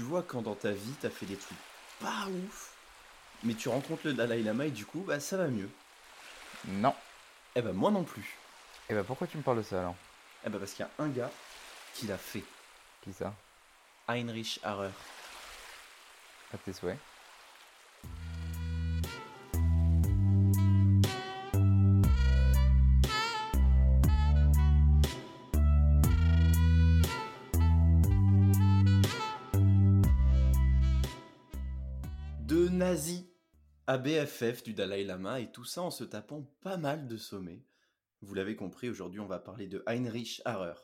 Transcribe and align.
tu 0.00 0.06
vois 0.06 0.22
quand 0.22 0.40
dans 0.40 0.54
ta 0.54 0.70
vie 0.70 0.94
t'as 1.02 1.10
fait 1.10 1.26
des 1.26 1.36
trucs 1.36 1.58
pas 2.00 2.26
ouf, 2.26 2.72
mais 3.42 3.52
tu 3.52 3.68
rencontres 3.68 4.00
le 4.06 4.14
Dalai 4.14 4.42
Lama 4.42 4.64
et 4.64 4.70
du 4.70 4.86
coup 4.86 5.04
bah 5.06 5.20
ça 5.20 5.36
va 5.36 5.48
mieux. 5.48 5.68
Non. 6.68 6.94
Eh 7.54 7.60
ben 7.60 7.74
moi 7.74 7.90
non 7.90 8.02
plus. 8.02 8.38
Et 8.88 8.94
bah 8.94 9.04
pourquoi 9.06 9.26
tu 9.26 9.36
me 9.36 9.42
parles 9.42 9.58
de 9.58 9.62
ça 9.62 9.80
alors? 9.80 9.96
Eh 10.46 10.48
ben 10.48 10.58
parce 10.58 10.72
qu'il 10.72 10.86
y 10.86 10.88
a 10.88 11.04
un 11.04 11.08
gars 11.08 11.30
qui 11.92 12.06
l'a 12.06 12.16
fait. 12.16 12.44
Qui 13.02 13.12
ça? 13.12 13.34
Heinrich 14.08 14.58
Harrer. 14.62 14.88
À 16.54 16.56
tes 16.56 16.72
souhaits. 16.72 16.96
À 33.90 33.98
BFF 33.98 34.62
du 34.62 34.72
Dalai 34.72 35.02
Lama 35.02 35.40
et 35.40 35.50
tout 35.50 35.64
ça 35.64 35.82
en 35.82 35.90
se 35.90 36.04
tapant 36.04 36.44
pas 36.60 36.76
mal 36.76 37.08
de 37.08 37.16
sommets. 37.16 37.64
Vous 38.22 38.34
l'avez 38.34 38.54
compris, 38.54 38.88
aujourd'hui 38.88 39.18
on 39.18 39.26
va 39.26 39.40
parler 39.40 39.66
de 39.66 39.82
Heinrich 39.84 40.40
Harrer. 40.44 40.78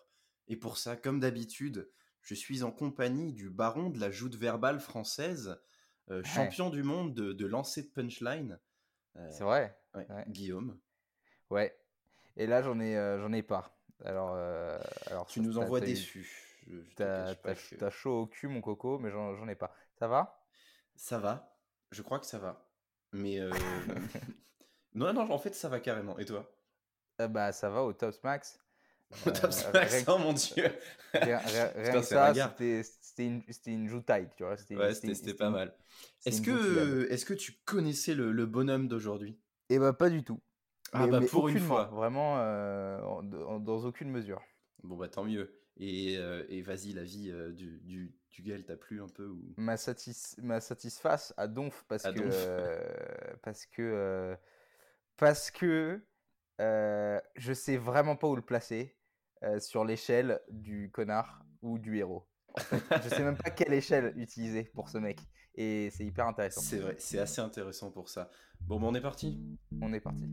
Et 0.49 0.57
pour 0.57 0.77
ça, 0.77 0.97
comme 0.97 1.21
d'habitude, 1.21 1.89
je 2.21 2.35
suis 2.35 2.65
en 2.65 2.73
compagnie 2.73 3.33
du 3.33 3.49
baron 3.49 3.91
de 3.91 4.01
la 4.01 4.11
joute 4.11 4.35
verbale 4.35 4.81
française, 4.81 5.57
euh, 6.11 6.19
Ouais. 6.19 6.25
champion 6.25 6.69
du 6.69 6.83
monde 6.83 7.15
de, 7.15 7.33
de 7.33 7.47
lancer 7.47 7.83
de 7.85 7.91
punchline. 7.91 8.59
Euh, 9.15 9.31
C'est 9.31 9.45
vrai 9.45 9.79
ouais, 9.95 10.09
Ouais. 10.11 10.25
Guillaume, 10.27 10.77
Ouais. 11.51 11.79
Et 12.37 12.49
là 12.49 12.61
j'en 12.61 12.81
ai 12.81 12.97
euh, 12.97 13.21
j'en 13.21 13.33
ai 13.33 13.45
pas. 13.45 13.79
Alors 14.05 14.35
alors 15.07 15.27
tu 15.29 15.39
ça, 15.39 15.47
nous 15.47 15.59
envoies 15.59 15.79
déçu. 15.79 16.29
T'as 16.97 17.37
que- 17.37 17.89
chaud 17.89 18.23
au 18.23 18.27
cul 18.27 18.49
mon 18.49 18.61
coco, 18.61 18.99
mais 18.99 19.13
j'en 19.13 19.47
ai 19.47 19.55
pas. 19.55 19.73
Ça 19.95 20.09
va? 20.09 20.43
Ça 20.97 21.21
va, 21.21 21.57
je 21.93 22.03
crois 22.03 22.19
que 22.19 22.27
ça 22.27 22.41
va. 22.41 22.66
Mais 23.17 23.41
euh, 23.41 23.51
non, 24.95 25.13
non, 25.13 25.31
en 25.31 25.39
fait 25.39 25.55
ça 25.55 25.69
va 25.69 25.81
carrément. 25.81 26.19
Et 26.19 26.25
toi? 26.25 26.51
Euh, 27.21 27.29
Bah 27.29 27.53
ça 27.53 27.71
va 27.71 27.83
au 27.83 27.93
Tops 27.93 28.23
Max. 28.23 28.59
Au 29.25 29.31
top 29.31 29.53
Euh, 29.53 29.73
max, 29.73 29.95
rien- 29.95 30.05
oh 30.09 30.19
mon 30.19 30.33
dieu 30.33 30.65
Rien, 31.15 31.39
rien- 31.39 31.39
rien 31.39 31.73
Putain, 31.85 32.01
que 32.01 32.03
ça, 32.03 32.35
c'était 32.59 33.25
une, 33.25 33.43
une 33.67 33.89
joutaille, 33.89 34.29
tu 34.37 34.43
vois. 34.43 34.57
C'était 34.57 34.75
Ouais, 34.77 34.95
c'était- 34.95 35.33
pas 35.35 35.47
une- 35.47 35.53
mal. 35.53 35.77
Est-ce 36.25 36.43
que, 36.43 37.07
est 37.09 37.25
que 37.25 37.35
tu 37.35 37.53
connaissais 37.65 38.15
le, 38.17 38.33
le 38.33 38.47
bonhomme 38.47 38.89
d'aujourd'hui? 38.89 39.39
Eh 39.71 39.79
bah 39.79 39.93
pas 39.93 40.11
du 40.11 40.25
tout. 40.25 40.41
Ah 40.93 41.05
Mais- 41.07 41.13
bah 41.13 41.21
mais 41.21 41.27
pour 41.27 41.49
une 41.49 41.61
fois. 41.61 41.85
Vraiment 41.93 42.39
euh, 42.39 43.01
en- 43.03 43.33
en- 43.33 43.61
dans 43.61 43.85
aucune 43.85 44.11
mesure. 44.11 44.43
Bon 44.83 44.97
bah 44.97 45.09
tant 45.09 45.25
mieux. 45.25 45.57
Et, 45.79 46.17
euh, 46.19 46.45
et 46.49 46.63
vas-y, 46.63 46.93
la 46.93 47.05
vie 47.05 47.31
euh, 47.31 47.53
du, 47.53 47.81
du, 47.81 48.15
du 48.31 48.65
t'a 48.65 48.77
plu 48.77 49.03
un 49.03 49.09
peu 49.09 49.27
ou... 49.27 49.55
Ma, 49.57 49.77
satis 49.77 50.37
ma 50.39 50.61
satisface 50.61 51.35
à 51.37 51.49
donf 51.49 51.85
parce 51.89 52.05
À 52.07 52.13
que 52.13 52.19
donf. 52.21 52.35
euh, 52.35 53.37
parce 53.43 53.67
que 53.67 54.37
parce 55.17 55.51
que 55.51 56.01
je 56.59 57.53
sais 57.53 57.77
vraiment 57.77 58.17
pas 58.17 58.29
où 58.29 58.37
le 58.37 58.43
placer 58.43 58.97
sur 59.59 59.85
l'échelle 59.85 60.41
du 60.51 60.91
connard 60.93 61.45
ou 61.63 61.79
du 61.79 61.99
héros. 61.99 62.27
En 62.55 62.61
fait. 62.61 62.83
je 63.05 63.09
sais 63.11 63.23
même 63.23 63.37
pas 63.37 63.51
quelle 63.51 63.75
échelle 63.75 64.15
utiliser 64.17 64.65
pour 64.65 64.89
ce 64.89 64.97
mec 64.99 65.21
et 65.55 65.91
c'est 65.91 66.05
hyper 66.05 66.27
intéressant. 66.27 66.61
C'est 66.63 66.79
vrai, 66.79 66.97
c'est 66.99 67.19
assez 67.19 67.41
intéressant 67.41 67.91
pour 67.91 68.09
ça. 68.09 68.31
Bon 68.61 68.81
bah 68.81 68.87
on 68.89 68.95
est 68.95 69.01
parti 69.03 69.39
On 69.81 69.93
est 69.93 70.01
parti. 70.01 70.25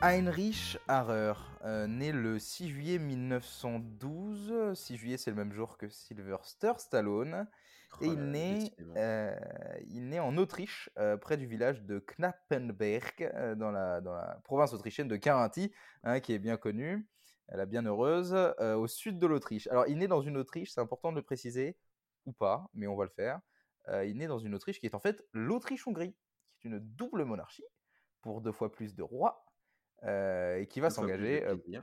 Heinrich 0.00 0.78
Harrer, 0.86 1.32
euh, 1.64 1.88
né 1.88 2.12
le 2.12 2.38
6 2.38 2.68
juillet 2.68 2.98
1912. 3.00 4.78
6 4.78 4.96
juillet, 4.96 5.16
c'est 5.16 5.30
le 5.30 5.36
même 5.36 5.52
jour 5.52 5.76
que 5.76 5.88
Sylvester 5.88 6.72
Stallone. 6.78 7.48
Et 8.00 8.06
Oh 8.06 8.12
il 8.12 8.14
là 8.14 8.20
là, 8.20 8.30
naît, 8.30 8.72
euh, 8.96 9.34
il 9.88 10.08
naît 10.08 10.20
en 10.20 10.36
Autriche, 10.36 10.88
euh, 10.98 11.16
près 11.16 11.36
du 11.36 11.46
village 11.46 11.82
de 11.82 11.98
Knappenberg, 11.98 13.56
dans, 13.56 13.72
la, 13.72 14.00
dans 14.00 14.12
la 14.14 14.40
province 14.44 14.72
autrichienne 14.72 15.08
de 15.08 15.16
Carinthie, 15.16 15.72
hein, 16.04 16.20
qui 16.20 16.32
est 16.32 16.38
bien 16.38 16.56
connue, 16.56 17.08
la 17.48 17.66
bienheureuse, 17.66 18.34
au 18.60 18.86
sud 18.86 19.18
de 19.18 19.26
l'Autriche. 19.26 19.66
Alors, 19.66 19.88
il 19.88 19.98
naît 19.98 20.06
dans 20.06 20.22
une 20.22 20.36
Autriche, 20.36 20.70
c'est 20.70 20.80
important 20.80 21.10
de 21.10 21.16
le 21.16 21.22
préciser, 21.22 21.76
ou 22.24 22.32
pas, 22.32 22.70
mais 22.72 22.86
on 22.86 22.94
va 22.94 23.04
le 23.04 23.10
faire. 23.10 23.40
Il 24.04 24.18
naît 24.18 24.28
dans 24.28 24.38
une 24.38 24.54
Autriche 24.54 24.78
qui 24.78 24.86
est 24.86 24.94
en 24.94 25.00
fait 25.00 25.24
l'Autriche-Hongrie, 25.32 26.14
qui 26.60 26.68
est 26.68 26.70
une 26.70 26.78
double 26.78 27.24
monarchie, 27.24 27.64
pour 28.20 28.42
deux 28.42 28.52
fois 28.52 28.70
plus 28.70 28.94
de 28.94 29.02
rois, 29.02 29.47
et 30.06 30.66
qui 30.70 30.80
va 30.80 30.88
Une 30.88 30.94
s'engager 30.94 31.44
plaisir. 31.44 31.82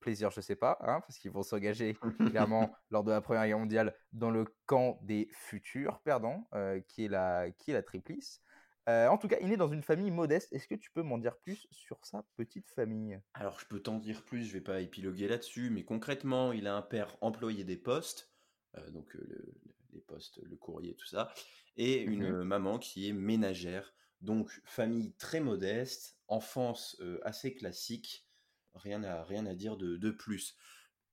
plaisir, 0.00 0.30
je 0.30 0.40
sais 0.40 0.56
pas, 0.56 0.78
hein, 0.80 1.00
parce 1.00 1.18
qu'ils 1.18 1.30
vont 1.30 1.42
s'engager 1.42 1.96
clairement 2.24 2.72
lors 2.90 3.04
de 3.04 3.10
la 3.10 3.20
Première 3.20 3.46
Guerre 3.46 3.58
mondiale 3.58 3.94
dans 4.12 4.30
le 4.30 4.44
camp 4.66 4.98
des 5.02 5.28
futurs 5.32 6.00
perdants, 6.02 6.48
qui, 6.88 7.04
est 7.06 7.08
la, 7.08 7.50
qui 7.50 7.70
est 7.70 7.74
la 7.74 7.82
Triplice. 7.82 8.40
Euh, 8.88 9.08
en 9.08 9.18
tout 9.18 9.28
cas, 9.28 9.36
il 9.40 9.48
naît 9.48 9.56
dans 9.56 9.68
une 9.68 9.82
famille 9.82 10.10
modeste. 10.10 10.52
Est-ce 10.52 10.66
que 10.68 10.74
tu 10.74 10.90
peux 10.90 11.02
m'en 11.02 11.18
dire 11.18 11.36
plus 11.38 11.66
sur 11.70 11.98
sa 12.04 12.24
petite 12.36 12.70
famille? 12.70 13.20
Alors 13.34 13.58
je 13.60 13.66
peux 13.66 13.80
t'en 13.80 13.98
dire 13.98 14.24
plus, 14.24 14.44
je 14.44 14.52
vais 14.52 14.60
pas 14.60 14.80
épiloguer 14.80 15.28
là-dessus, 15.28 15.70
mais 15.70 15.84
concrètement, 15.84 16.52
il 16.52 16.66
a 16.66 16.74
un 16.76 16.82
père 16.82 17.16
employé 17.20 17.64
des 17.64 17.76
postes, 17.76 18.32
euh, 18.76 18.90
donc 18.90 19.14
euh, 19.16 19.24
le- 19.28 19.54
les 19.92 20.00
postes, 20.00 20.40
le 20.42 20.56
courrier, 20.56 20.94
tout 20.94 21.06
ça, 21.06 21.32
et 21.76 22.00
une 22.02 22.22
Mhm. 22.22 22.32
euh, 22.32 22.44
maman 22.44 22.78
qui 22.78 23.08
est 23.08 23.12
ménagère. 23.12 23.94
Donc 24.20 24.50
famille 24.64 25.12
très 25.14 25.40
modeste, 25.40 26.18
enfance 26.28 26.96
euh, 27.00 27.18
assez 27.24 27.54
classique, 27.54 28.26
rien 28.74 29.02
à, 29.02 29.24
rien 29.24 29.46
à 29.46 29.54
dire 29.54 29.76
de, 29.76 29.96
de 29.96 30.10
plus. 30.10 30.56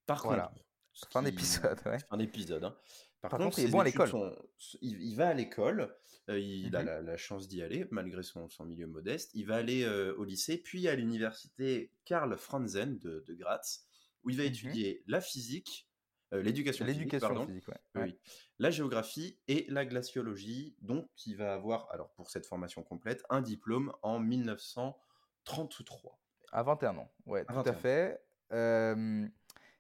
Par 0.05 0.23
Voilà. 0.23 0.47
contre, 0.47 0.63
Fin 1.11 1.21
d'épisode, 1.23 1.79
ouais. 1.85 1.99
Fin 2.09 2.17
d'épisode. 2.17 2.63
hein. 2.63 2.75
Par, 3.21 3.31
Par 3.31 3.39
contre, 3.39 3.55
contre, 3.55 3.59
il 3.59 3.65
est 3.67 3.71
bon 3.71 3.79
à 3.79 3.83
l'école. 3.83 4.09
sont- 4.09 4.35
Il, 4.81 5.01
il 5.01 5.15
va 5.15 5.29
à 5.29 5.33
l'école, 5.33 5.95
euh, 6.29 6.39
il 6.39 6.75
a 6.75 6.79
Mhm. 6.81 6.85
la, 6.85 7.01
la 7.01 7.17
chance 7.17 7.47
d'y 7.47 7.61
aller, 7.61 7.85
malgré 7.91 8.23
son, 8.23 8.47
son 8.49 8.65
milieu 8.65 8.87
modeste. 8.87 9.31
Il 9.33 9.45
va 9.45 9.55
aller 9.57 9.83
euh, 9.83 10.13
au 10.15 10.23
lycée, 10.23 10.57
puis 10.57 10.87
à 10.87 10.95
l'université 10.95 11.91
Karl 12.05 12.35
Franzen 12.37 12.97
de, 12.99 13.23
de 13.27 13.33
Graz, 13.35 13.85
où 14.23 14.29
il 14.31 14.37
va 14.37 14.43
Mhm. 14.43 14.49
étudier 14.49 15.03
la 15.07 15.21
physique, 15.21 15.86
euh, 16.33 16.41
l'éducation 16.41 16.85
physique, 16.85 16.99
L'éducation 16.99 17.27
pardon, 17.27 17.47
physique, 17.47 17.67
ouais. 17.67 17.79
oui, 17.95 18.19
la 18.59 18.69
géographie 18.69 19.39
et 19.47 19.65
la 19.69 19.85
glaciologie. 19.85 20.75
Donc, 20.81 21.07
il 21.25 21.37
va 21.37 21.53
avoir, 21.53 21.89
alors 21.91 22.09
pour 22.11 22.29
cette 22.29 22.45
formation 22.45 22.83
complète, 22.83 23.23
un 23.29 23.41
diplôme 23.41 23.93
en 24.01 24.19
1933. 24.19 26.19
À 26.51 26.63
21 26.63 26.97
ans, 26.97 27.11
ouais, 27.25 27.41
À 27.41 27.45
tout 27.45 27.53
21 27.55 27.71
à 27.71 27.75
fait. 27.75 28.21
Euh, 28.53 29.27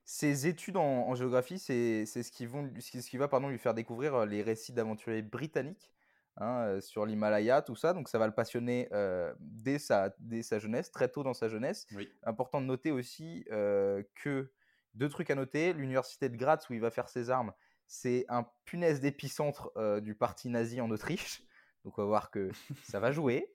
ses 0.09 0.47
études 0.47 0.77
en, 0.77 1.09
en 1.09 1.15
géographie, 1.15 1.59
c'est 1.59 2.05
ce 2.05 2.31
qui, 2.31 2.45
vont, 2.45 2.71
ce 2.79 2.91
qui, 2.91 3.01
qui 3.01 3.17
va 3.17 3.27
pardon, 3.27 3.49
lui 3.49 3.57
faire 3.57 3.73
découvrir 3.73 4.15
euh, 4.15 4.25
les 4.25 4.41
récits 4.41 4.71
d'aventuriers 4.71 5.21
britanniques 5.21 5.91
hein, 6.37 6.61
euh, 6.61 6.81
sur 6.81 7.05
l'Himalaya, 7.05 7.61
tout 7.61 7.75
ça. 7.75 7.93
Donc 7.93 8.07
ça 8.07 8.17
va 8.17 8.25
le 8.25 8.33
passionner 8.33 8.87
euh, 8.93 9.33
dès, 9.41 9.79
sa, 9.79 10.15
dès 10.19 10.43
sa 10.43 10.59
jeunesse, 10.59 10.91
très 10.91 11.09
tôt 11.09 11.23
dans 11.23 11.33
sa 11.33 11.49
jeunesse. 11.49 11.85
Oui. 11.93 12.09
Important 12.23 12.61
de 12.61 12.67
noter 12.67 12.91
aussi 12.91 13.43
que, 13.49 14.49
deux 14.97 15.09
trucs 15.09 15.29
à 15.29 15.35
noter, 15.35 15.73
l'université 15.73 16.29
de 16.29 16.35
Graz 16.35 16.65
où 16.69 16.73
il 16.73 16.81
va 16.81 16.91
faire 16.91 17.09
ses 17.09 17.29
armes, 17.29 17.53
c'est 17.85 18.25
un 18.29 18.45
punaise 18.65 18.99
d'épicentre 18.99 19.71
euh, 19.77 20.01
du 20.01 20.15
parti 20.15 20.49
nazi 20.49 20.81
en 20.81 20.89
Autriche. 20.91 21.43
Donc 21.85 21.97
on 21.97 22.01
va 22.01 22.07
voir 22.07 22.31
que 22.31 22.51
ça 22.83 22.99
va 22.99 23.11
jouer. 23.11 23.53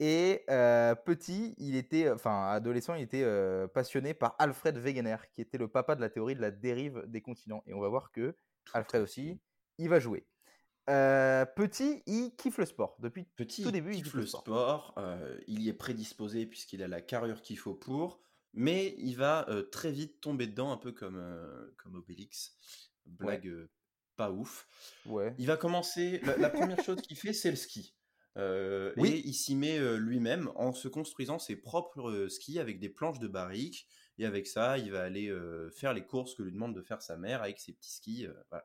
Et 0.00 0.44
euh, 0.48 0.94
petit, 0.94 1.56
il 1.58 1.74
était, 1.74 2.08
enfin 2.10 2.50
adolescent, 2.50 2.94
il 2.94 3.02
était 3.02 3.24
euh, 3.24 3.66
passionné 3.66 4.14
par 4.14 4.36
Alfred 4.38 4.78
Wegener, 4.78 5.16
qui 5.32 5.40
était 5.40 5.58
le 5.58 5.66
papa 5.66 5.96
de 5.96 6.00
la 6.00 6.08
théorie 6.08 6.36
de 6.36 6.40
la 6.40 6.52
dérive 6.52 7.02
des 7.06 7.20
continents. 7.20 7.64
Et 7.66 7.74
on 7.74 7.80
va 7.80 7.88
voir 7.88 8.12
que 8.12 8.36
Alfred 8.74 9.02
aussi, 9.02 9.40
il 9.78 9.88
va 9.88 9.98
jouer. 9.98 10.24
Euh, 10.88 11.44
petit, 11.44 12.02
il 12.06 12.34
kiffe 12.36 12.58
le 12.58 12.64
sport. 12.64 12.96
Depuis 13.00 13.24
Petit, 13.36 13.62
tout 13.62 13.70
début, 13.70 13.90
il 13.90 13.96
kiffe 13.96 14.04
kiffe 14.04 14.14
le 14.14 14.20
le 14.20 14.26
sport. 14.26 14.42
sport, 14.42 14.94
euh, 14.98 15.38
il 15.46 15.62
y 15.62 15.68
est 15.68 15.74
prédisposé 15.74 16.46
puisqu'il 16.46 16.82
a 16.82 16.88
la 16.88 17.02
carrure 17.02 17.42
qu'il 17.42 17.58
faut 17.58 17.74
pour, 17.74 18.20
mais 18.54 18.94
il 18.98 19.14
va 19.14 19.48
euh, 19.48 19.62
très 19.62 19.92
vite 19.92 20.20
tomber 20.20 20.46
dedans, 20.46 20.72
un 20.72 20.76
peu 20.76 20.92
comme, 20.92 21.16
euh, 21.16 21.70
comme 21.76 21.94
Obélix. 21.94 22.56
Blague 23.06 23.48
euh, 23.48 23.70
pas 24.16 24.30
ouf. 24.30 24.66
Ouais. 25.06 25.34
Il 25.38 25.46
va 25.46 25.56
commencer, 25.56 26.20
la, 26.24 26.36
la 26.36 26.50
première 26.50 26.82
chose 26.82 27.00
qu'il 27.00 27.16
fait, 27.16 27.32
c'est 27.32 27.50
le 27.50 27.56
ski. 27.56 27.94
Oui. 28.36 29.08
Et 29.08 29.26
il 29.26 29.34
s'y 29.34 29.56
met 29.56 29.80
lui-même 29.98 30.52
en 30.54 30.72
se 30.72 30.86
construisant 30.86 31.40
ses 31.40 31.56
propres 31.56 32.28
skis 32.28 32.60
avec 32.60 32.78
des 32.78 32.88
planches 32.88 33.18
de 33.18 33.26
barrique. 33.26 33.88
Et 34.18 34.26
avec 34.26 34.46
ça, 34.46 34.78
il 34.78 34.92
va 34.92 35.02
aller 35.02 35.32
faire 35.74 35.92
les 35.92 36.06
courses 36.06 36.36
que 36.36 36.44
lui 36.44 36.52
demande 36.52 36.72
de 36.72 36.82
faire 36.82 37.02
sa 37.02 37.16
mère 37.16 37.42
avec 37.42 37.58
ses 37.58 37.72
petits 37.72 37.90
skis. 37.90 38.28
voilà. 38.50 38.64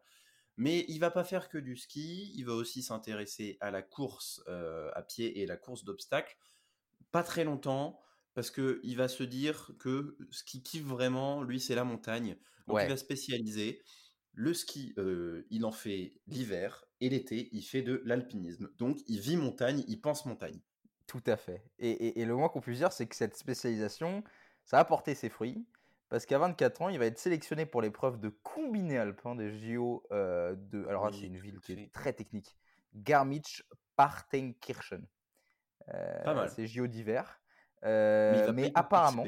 Mais 0.57 0.86
il 0.89 1.00
va 1.00 1.09
pas 1.09 1.24
faire 1.24 1.50
que 1.50 1.57
du 1.57 1.75
ski, 1.75 2.31
il 2.36 2.45
va 2.45 2.53
aussi 2.53 2.83
s'intéresser 2.83 3.57
à 3.62 3.71
la 3.71 3.81
course 3.81 4.44
à 4.47 5.01
pied 5.01 5.39
et 5.41 5.47
la 5.47 5.57
course 5.57 5.83
d'obstacles. 5.86 6.38
Pas 7.12 7.24
très 7.24 7.44
longtemps, 7.44 8.00
parce 8.33 8.51
que 8.51 8.80
il 8.83 8.97
va 8.97 9.07
se 9.07 9.24
dire 9.24 9.71
que 9.80 10.18
ce 10.31 10.44
qui 10.44 10.62
kiffe 10.63 10.85
vraiment, 10.85 11.44
lui, 11.44 11.59
c'est 11.59 11.75
la 11.75 11.83
montagne. 11.83 12.35
Donc 12.68 12.80
il 12.81 12.89
va 12.89 12.97
spécialiser. 12.97 13.83
Le 14.35 14.56
ski, 14.56 14.95
euh, 14.97 15.45
il 15.51 15.63
en 15.63 15.71
fait 15.71 16.13
l'hiver 16.25 16.85
et 17.01 17.09
l'été, 17.09 17.50
il 17.51 17.62
fait 17.62 17.83
de 17.83 18.01
l'alpinisme. 18.06 18.71
Donc 18.77 18.97
il 19.07 19.19
vit 19.19 19.38
montagne, 19.38 19.83
il 19.88 20.01
pense 20.01 20.25
montagne. 20.25 20.59
Tout 21.06 21.21
à 21.27 21.38
fait. 21.38 21.63
Et, 21.77 22.25
le 22.25 22.35
moins 22.35 22.50
qu'on 22.50 22.62
puisse 22.62 22.80
dire, 22.80 22.91
c'est 22.91 23.06
que 23.06 23.15
cette 23.15 23.38
spécialisation, 23.38 24.24
ça 24.63 24.79
a 24.79 24.86
porté 24.86 25.13
ses 25.13 25.29
fruits. 25.29 25.68
Parce 26.09 26.25
qu'à 26.25 26.39
24 26.39 26.81
ans, 26.81 26.89
il 26.89 26.97
va 27.00 27.06
être 27.06 27.19
sélectionné 27.19 27.65
pour 27.65 27.81
l'épreuve 27.81 28.19
de 28.19 28.27
combiné 28.29 28.97
alpin 28.97 29.36
des 29.36 29.51
JO 29.51 30.03
euh, 30.12 30.56
de. 30.56 30.86
Alors 30.88 31.13
c'est 31.13 31.25
une 31.25 31.38
ville 31.38 31.59
qui 31.59 31.74
est 31.74 31.94
très 31.94 32.13
technique. 32.13 32.57
Garmisch-Partenkirchen. 32.95 35.06
Euh, 35.89 36.47
c'est 36.47 36.65
JO 36.68 36.88
d'hiver. 36.88 37.43
Euh, 37.83 38.53
mais, 38.53 38.71
apparemment, 38.75 39.25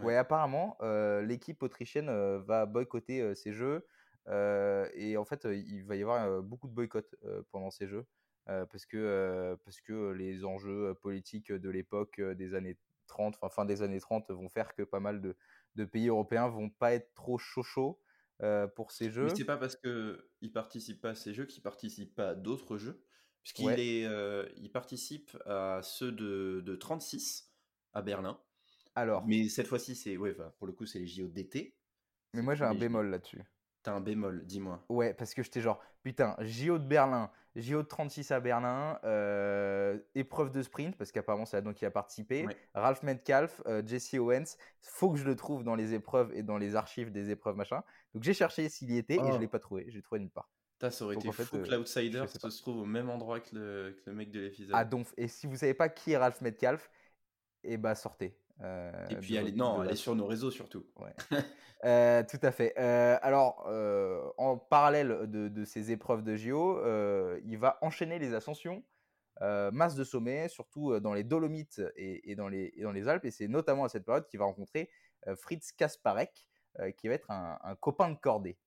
ouais. 0.00 0.16
apparemment, 0.16 0.76
l'équipe 1.22 1.62
autrichienne 1.62 2.10
va 2.38 2.66
boycotter 2.66 3.34
ces 3.34 3.52
jeux. 3.52 3.86
et 4.28 5.16
en 5.16 5.24
fait, 5.24 5.46
il 5.50 5.84
va 5.84 5.96
y 5.96 6.02
avoir 6.02 6.42
beaucoup 6.42 6.68
de 6.68 6.72
boycotts 6.74 7.14
pendant 7.50 7.70
ces 7.70 7.86
jeux. 7.86 8.06
parce, 8.46 8.86
que, 8.86 9.56
parce 9.64 9.80
que 9.80 10.12
les 10.12 10.44
enjeux 10.44 10.94
politiques 11.02 11.52
de 11.52 11.70
l'époque 11.70 12.20
des 12.20 12.54
années 12.54 12.76
30, 13.08 13.36
enfin 13.40 13.48
fin 13.48 13.64
des 13.64 13.82
années 13.82 14.00
30, 14.00 14.30
vont 14.30 14.48
faire 14.48 14.74
que 14.74 14.82
pas 14.82 15.00
mal 15.00 15.20
de, 15.20 15.36
de 15.74 15.84
pays 15.84 16.08
européens 16.08 16.48
vont 16.48 16.70
pas 16.70 16.92
être 16.92 17.12
trop 17.14 17.38
chaud 17.38 17.62
chaud 17.62 18.00
pour 18.76 18.92
ces 18.92 19.10
jeux. 19.10 19.24
Mais 19.24 19.34
c'est 19.34 19.44
pas 19.44 19.58
parce 19.58 19.76
que 19.76 20.30
il 20.40 20.52
participe 20.52 21.00
pas 21.00 21.10
à 21.10 21.14
ces 21.14 21.34
jeux 21.34 21.46
qu'il 21.46 21.62
participe 21.62 22.14
pas 22.14 22.30
à 22.30 22.34
d'autres 22.36 22.78
jeux, 22.78 23.04
puisqu'il 23.42 23.68
est, 23.80 24.06
il 24.56 24.70
participe 24.70 25.36
à 25.46 25.80
ceux 25.82 26.12
de, 26.12 26.62
de 26.64 26.76
36 26.76 27.49
à 27.92 28.02
Berlin. 28.02 28.38
Alors. 28.94 29.24
Mais 29.26 29.48
cette 29.48 29.66
fois-ci, 29.66 29.94
c'est 29.94 30.16
ouais, 30.16 30.34
pour 30.58 30.66
le 30.66 30.72
coup, 30.72 30.86
c'est 30.86 30.98
les 30.98 31.06
JO 31.06 31.26
d'été. 31.28 31.76
Mais 32.34 32.42
moi, 32.42 32.54
j'ai 32.54 32.64
un 32.64 32.74
bémol 32.74 33.10
là-dessus. 33.10 33.42
T'as 33.82 33.92
un 33.92 34.00
bémol, 34.00 34.44
dis-moi. 34.44 34.84
Ouais, 34.88 35.14
parce 35.14 35.32
que 35.32 35.42
j'étais 35.42 35.62
genre, 35.62 35.80
putain, 36.02 36.36
JO 36.40 36.78
de 36.78 36.84
Berlin, 36.84 37.30
JO 37.56 37.82
de 37.82 37.88
36 37.88 38.30
à 38.30 38.40
Berlin, 38.40 38.98
euh, 39.04 39.98
épreuve 40.14 40.50
de 40.50 40.62
sprint, 40.62 40.96
parce 40.96 41.10
qu'apparemment 41.10 41.46
c'est 41.46 41.56
là-dedans 41.56 41.72
qui 41.72 41.86
a 41.86 41.90
participé. 41.90 42.46
Ralph 42.74 43.02
Metcalf, 43.02 43.62
euh, 43.66 43.82
Jesse 43.84 44.14
Owens, 44.14 44.56
faut 44.82 45.10
que 45.10 45.18
je 45.18 45.24
le 45.24 45.34
trouve 45.34 45.64
dans 45.64 45.74
les 45.74 45.94
épreuves 45.94 46.30
et 46.34 46.42
dans 46.42 46.58
les 46.58 46.76
archives 46.76 47.10
des 47.10 47.30
épreuves, 47.30 47.56
machin. 47.56 47.82
Donc 48.14 48.22
j'ai 48.22 48.34
cherché 48.34 48.68
s'il 48.68 48.90
y 48.92 48.98
était 48.98 49.14
et 49.14 49.18
je 49.18 49.32
oh. 49.32 49.38
l'ai 49.38 49.48
pas 49.48 49.58
trouvé. 49.58 49.86
J'ai 49.88 50.02
trouvé 50.02 50.20
nulle 50.20 50.30
part. 50.30 50.50
ça 50.78 51.04
aurait 51.04 51.16
été 51.16 51.32
fou 51.32 51.44
que 51.44 51.56
euh, 51.56 51.76
l'outsider 51.76 52.24
se 52.26 52.60
trouve 52.60 52.78
au 52.78 52.86
même 52.86 53.08
endroit 53.08 53.40
que 53.40 53.56
le, 53.56 53.96
que 53.98 54.10
le 54.10 54.14
mec 54.14 54.30
de 54.30 54.40
l'épisode. 54.40 54.72
Ah, 54.74 54.84
donc, 54.84 55.06
et 55.16 55.26
si 55.26 55.46
vous 55.46 55.56
savez 55.56 55.74
pas 55.74 55.88
qui 55.88 56.12
est 56.12 56.18
Ralph 56.18 56.42
Metcalf, 56.42 56.90
eh 57.64 57.76
bah 57.76 57.94
sortez. 57.94 58.36
Euh, 58.62 59.08
et 59.08 59.16
puis, 59.16 59.34
elle 59.36 59.54
non, 59.54 59.94
sur 59.94 60.14
nos 60.14 60.26
réseaux 60.26 60.50
surtout. 60.50 60.86
Ouais. 60.98 61.14
Euh, 61.86 62.22
tout 62.28 62.38
à 62.42 62.52
fait. 62.52 62.74
Euh, 62.78 63.16
alors, 63.22 63.66
en 64.36 64.58
parallèle 64.58 65.30
de, 65.30 65.64
ces 65.64 65.92
épreuves 65.92 66.22
de 66.22 66.36
JO, 66.36 66.78
il 67.42 67.56
va 67.56 67.78
enchaîner 67.80 68.18
les 68.18 68.34
ascensions, 68.34 68.84
masse 69.40 69.94
de 69.94 70.04
sommets, 70.04 70.50
surtout 70.50 71.00
dans 71.00 71.14
les 71.14 71.24
Dolomites 71.24 71.80
et, 71.96 72.34
dans, 72.34 72.48
les, 72.48 72.74
dans 72.82 72.92
les 72.92 73.08
Alpes. 73.08 73.24
Et 73.24 73.30
c'est 73.30 73.48
notamment 73.48 73.84
à 73.84 73.88
cette 73.88 74.04
période 74.04 74.26
qu'il 74.26 74.38
va 74.38 74.44
rencontrer 74.44 74.90
Fritz 75.36 75.72
Kasparek, 75.72 76.46
qui 76.98 77.08
va 77.08 77.14
être 77.14 77.30
un, 77.30 77.74
copain 77.80 78.10
de 78.10 78.18
cordée 78.18 78.58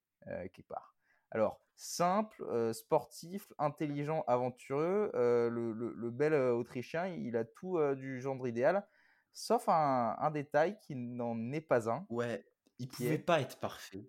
qui 0.51 0.63
part. 0.63 0.92
Alors, 1.33 1.59
simple, 1.75 2.45
sportif, 2.73 3.51
intelligent, 3.57 4.23
aventureux, 4.27 5.11
le, 5.13 5.73
le, 5.73 6.09
bel 6.11 6.33
Autrichien, 6.33 7.07
il 7.07 7.35
a 7.35 7.43
tout 7.43 7.77
du 7.95 8.21
genre 8.21 8.47
idéal. 8.47 8.85
Sauf 9.33 9.65
un, 9.67 10.31
détail 10.31 10.77
qui 10.79 10.95
n'en 10.95 11.51
est 11.51 11.61
pas 11.61 11.89
un. 11.89 12.05
Ouais, 12.09 12.45
il 12.77 12.87
pouvait 12.87 13.17
pas 13.17 13.41
être 13.41 13.59
parfait. 13.59 14.07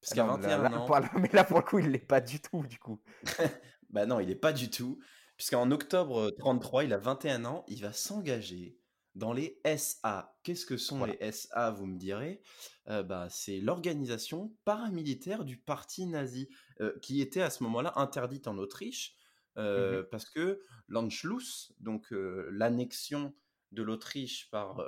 Parce 0.00 0.14
qu'à 0.14 0.24
21 0.24 0.72
ans. 0.72 0.86
mais 1.20 1.30
là, 1.32 1.44
pour 1.44 1.58
le 1.58 1.64
coup, 1.64 1.78
il 1.78 1.90
l'est 1.90 1.98
pas 1.98 2.20
du 2.20 2.40
tout, 2.40 2.66
du 2.66 2.78
coup. 2.78 3.00
bah 3.90 4.06
non, 4.06 4.18
il 4.18 4.30
est 4.30 4.34
pas 4.34 4.52
du 4.52 4.70
tout. 4.70 4.98
Puisqu'en 5.36 5.70
octobre 5.70 6.30
33, 6.38 6.84
il 6.84 6.92
a 6.92 6.98
21 6.98 7.44
ans, 7.44 7.64
il 7.68 7.82
va 7.82 7.92
s'engager 7.92 8.78
dans 9.14 9.32
les 9.32 9.60
SA. 9.76 10.36
Qu'est-ce 10.42 10.66
que 10.66 10.76
sont 10.76 11.04
les 11.04 11.32
SA, 11.32 11.70
vous 11.70 11.86
me 11.86 11.98
direz? 11.98 12.40
Euh, 12.88 13.02
bah, 13.02 13.28
C'est 13.30 13.60
l'organisation 13.60 14.54
paramilitaire 14.64 15.44
du 15.44 15.58
parti 15.58 16.06
nazi, 16.06 16.48
euh, 16.80 16.98
qui 17.00 17.20
était 17.20 17.42
à 17.42 17.50
ce 17.50 17.62
moment-là 17.64 17.92
interdite 17.96 18.48
en 18.48 18.58
Autriche, 18.58 19.14
mmh 19.56 19.60
euh, 19.60 20.02
parce 20.10 20.30
que 20.30 20.62
l'Anschluss, 20.88 21.74
donc 21.78 22.06
l'annexion 22.10 23.34
de 23.70 23.82
l'Autriche 23.82 24.50
par 24.50 24.82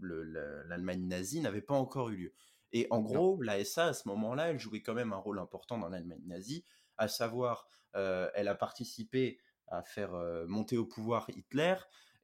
l'Allemagne 0.00 1.06
nazie 1.06 1.40
n'avait 1.40 1.60
pas 1.60 1.74
encore 1.74 2.10
eu 2.10 2.16
lieu. 2.16 2.34
Et 2.72 2.86
en 2.90 3.00
gros, 3.00 3.40
la 3.42 3.64
SA, 3.64 3.86
à 3.86 3.92
ce 3.92 4.08
moment-là, 4.08 4.50
elle 4.50 4.58
jouait 4.58 4.82
quand 4.82 4.94
même 4.94 5.12
un 5.12 5.18
rôle 5.18 5.38
important 5.38 5.78
dans 5.78 5.88
l'Allemagne 5.88 6.22
nazie, 6.26 6.64
à 6.98 7.08
savoir, 7.08 7.68
elle 7.94 8.48
a 8.48 8.54
participé 8.54 9.38
à 9.68 9.82
faire 9.82 10.12
monter 10.46 10.76
au 10.76 10.86
pouvoir 10.86 11.28
Hitler, 11.30 11.74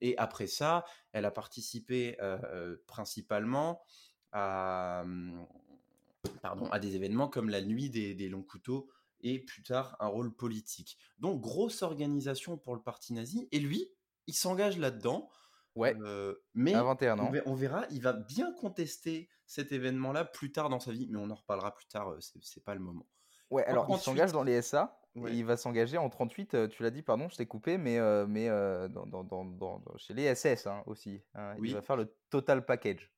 et 0.03 0.19
après 0.19 0.47
ça, 0.47 0.85
elle 1.13 1.25
a 1.25 1.31
participé 1.31 2.17
principalement 2.87 3.83
à, 4.33 5.05
pardon, 6.43 6.67
à 6.67 6.79
des 6.79 6.97
événements 6.97 7.29
comme 7.29 7.49
la 7.49 7.63
nuit 7.63 7.89
des, 7.89 8.15
des 8.15 8.29
longs 8.29 8.43
couteaux, 8.43 8.91
et 9.21 9.39
plus 9.39 9.63
tard 9.63 9.97
un 10.01 10.09
rôle 10.09 10.35
politique. 10.35 10.99
Donc 11.19 11.41
grosse 11.41 11.83
organisation 11.83 12.59
pour 12.59 12.75
le 12.75 12.83
parti 12.83 13.15
nazi, 13.15 13.49
et 13.53 13.61
lui, 13.61 13.89
il 14.27 14.35
s'engage 14.35 14.79
là-dedans 14.79 15.31
Ouais. 15.75 15.97
mais 16.55 16.75
à 16.75 16.83
21 16.83 17.19
ans. 17.19 17.33
On, 17.47 17.55
verra, 17.55 17.87
il 17.91 18.03
va 18.03 18.13
bien 18.13 18.53
contester 18.53 19.31
cet 19.47 19.73
événement-là 19.73 20.27
plus 20.27 20.53
tard 20.53 20.69
dans 20.69 20.81
sa 20.81 20.93
vie, 20.93 21.07
mais 21.09 21.19
on 21.19 21.31
en 21.31 21.35
reparlera 21.35 21.75
plus 21.75 21.87
tard, 21.87 22.15
c'est 22.21 22.63
pas 22.63 22.75
le 22.75 22.81
moment. 22.81 23.07
Ouais, 23.53 23.65
alors 23.65 23.87
il 23.91 23.99
s'engage 23.99 24.33
dans 24.33 24.43
les 24.43 24.63
SA, 24.63 24.99
il 25.15 25.45
va 25.45 25.57
s'engager 25.57 25.99
en 25.99 26.09
38, 26.09 26.69
tu 26.71 26.83
l'as 26.83 26.91
dit, 26.91 27.03
pardon, 27.03 27.29
je 27.29 27.37
t'ai 27.37 27.47
coupé, 27.47 27.77
mais, 27.77 27.99
mais 28.27 28.49
dans, 28.89 29.07
dans, 29.07 29.45
dans, 29.45 29.83
chez 29.97 30.15
les 30.15 30.35
SS 30.35 30.67
hein, 30.67 30.83
aussi. 30.87 31.23
Hein, 31.35 31.55
il 31.63 31.75
va 31.75 31.83
faire 31.83 31.97
le 31.97 32.15
total 32.31 32.65
package. 32.65 33.13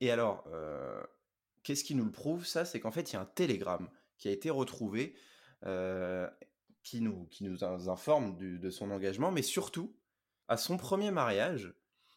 Et 0.00 0.10
alors, 0.10 0.44
qu'est-ce 1.64 1.84
qui 1.84 1.94
nous 1.94 2.04
le 2.04 2.12
prouve, 2.12 2.46
ça? 2.46 2.64
C'est 2.64 2.80
qu'en 2.80 2.92
fait, 2.92 3.10
il 3.10 3.14
y 3.14 3.16
a 3.16 3.20
un 3.20 3.26
télégramme 3.26 3.90
qui 4.16 4.28
a 4.28 4.30
été 4.30 4.48
retrouvé 4.48 5.16
qui, 6.82 7.00
nous, 7.00 7.26
qui 7.26 7.44
nous 7.44 7.64
informe 7.64 8.36
de 8.38 8.70
son 8.70 8.90
engagement, 8.90 9.32
mais 9.32 9.42
surtout, 9.42 9.94
à 10.46 10.56
son 10.56 10.76
premier 10.76 11.10
mariage, 11.10 11.74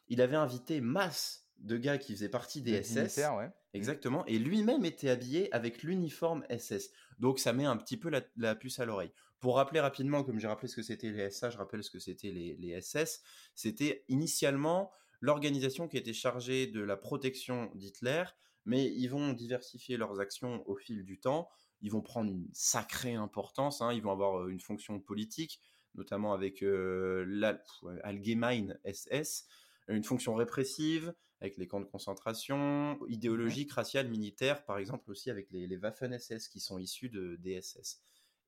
il 0.09 0.21
avait 0.21 0.35
invité 0.35 0.79
masse 0.79 1.42
de 1.63 1.77
gars 1.77 1.97
qui 1.97 2.13
faisaient 2.13 2.29
partie 2.29 2.61
des 2.61 2.83
SS. 2.83 3.17
Ouais. 3.37 3.49
Exactement. 3.73 4.25
Et 4.25 4.37
lui-même 4.37 4.85
était 4.85 5.09
habillé 5.09 5.53
avec 5.53 5.81
l'uniforme 5.81 6.45
SS. 6.49 6.91
Donc 7.19 7.39
ça 7.39 7.53
met 7.53 7.65
un 7.65 7.77
petit 7.77 7.97
peu 7.97 8.11
la, 8.35 8.55
puce 8.55 8.79
à 8.79 8.85
l'oreille. 8.85 9.11
Pour 9.39 9.55
rappeler 9.55 9.79
rapidement, 9.79 10.23
comme 10.23 10.39
j'ai 10.39 10.47
rappelé 10.47 10.67
ce 10.67 10.75
que 10.75 10.81
c'était 10.81 11.09
les 11.09 11.29
SA, 11.29 11.49
je 11.49 11.57
rappelle 11.57 11.83
ce 11.83 11.89
que 11.89 11.99
c'était 11.99 12.31
les, 12.31 12.81
SS. 12.81 13.23
C'était 13.55 14.05
initialement 14.09 14.91
l'organisation 15.21 15.87
qui 15.87 15.97
était 15.97 16.13
chargée 16.13 16.67
de 16.67 16.81
la 16.81 16.97
protection 16.97 17.71
d'Hitler, 17.75 18.23
mais 18.65 18.85
ils 18.93 19.07
vont 19.07 19.33
diversifier 19.33 19.97
leurs 19.97 20.19
actions 20.19 20.67
au 20.67 20.75
fil 20.75 21.03
du 21.03 21.19
temps. 21.19 21.49
Ils 21.81 21.91
vont 21.91 22.01
prendre 22.01 22.29
une 22.29 22.47
sacrée 22.53 23.15
importance. 23.15 23.81
Hein. 23.81 23.93
Ils 23.93 24.01
vont 24.01 24.11
avoir 24.11 24.39
euh, 24.39 24.47
une 24.49 24.61
fonction 24.61 24.99
politique, 24.99 25.61
notamment 25.95 26.33
avec 26.33 26.61
euh, 26.61 27.25
l'Allgemeine 27.27 28.79
SS 28.85 29.45
une 29.89 30.03
fonction 30.03 30.35
répressive 30.35 31.13
avec 31.43 31.57
les 31.57 31.67
camps 31.67 31.81
de 31.81 31.85
concentration, 31.85 32.97
idéologique, 33.07 33.71
raciale, 33.73 34.07
militaire, 34.07 34.63
par 34.63 34.77
exemple 34.77 35.11
aussi 35.11 35.29
avec 35.29 35.51
les, 35.51 35.77
Waffen-SS 35.77 36.47
qui 36.47 36.61
sont 36.61 36.79
issus 36.79 37.09
de, 37.09 37.35
des 37.35 37.61
SS. 37.61 38.01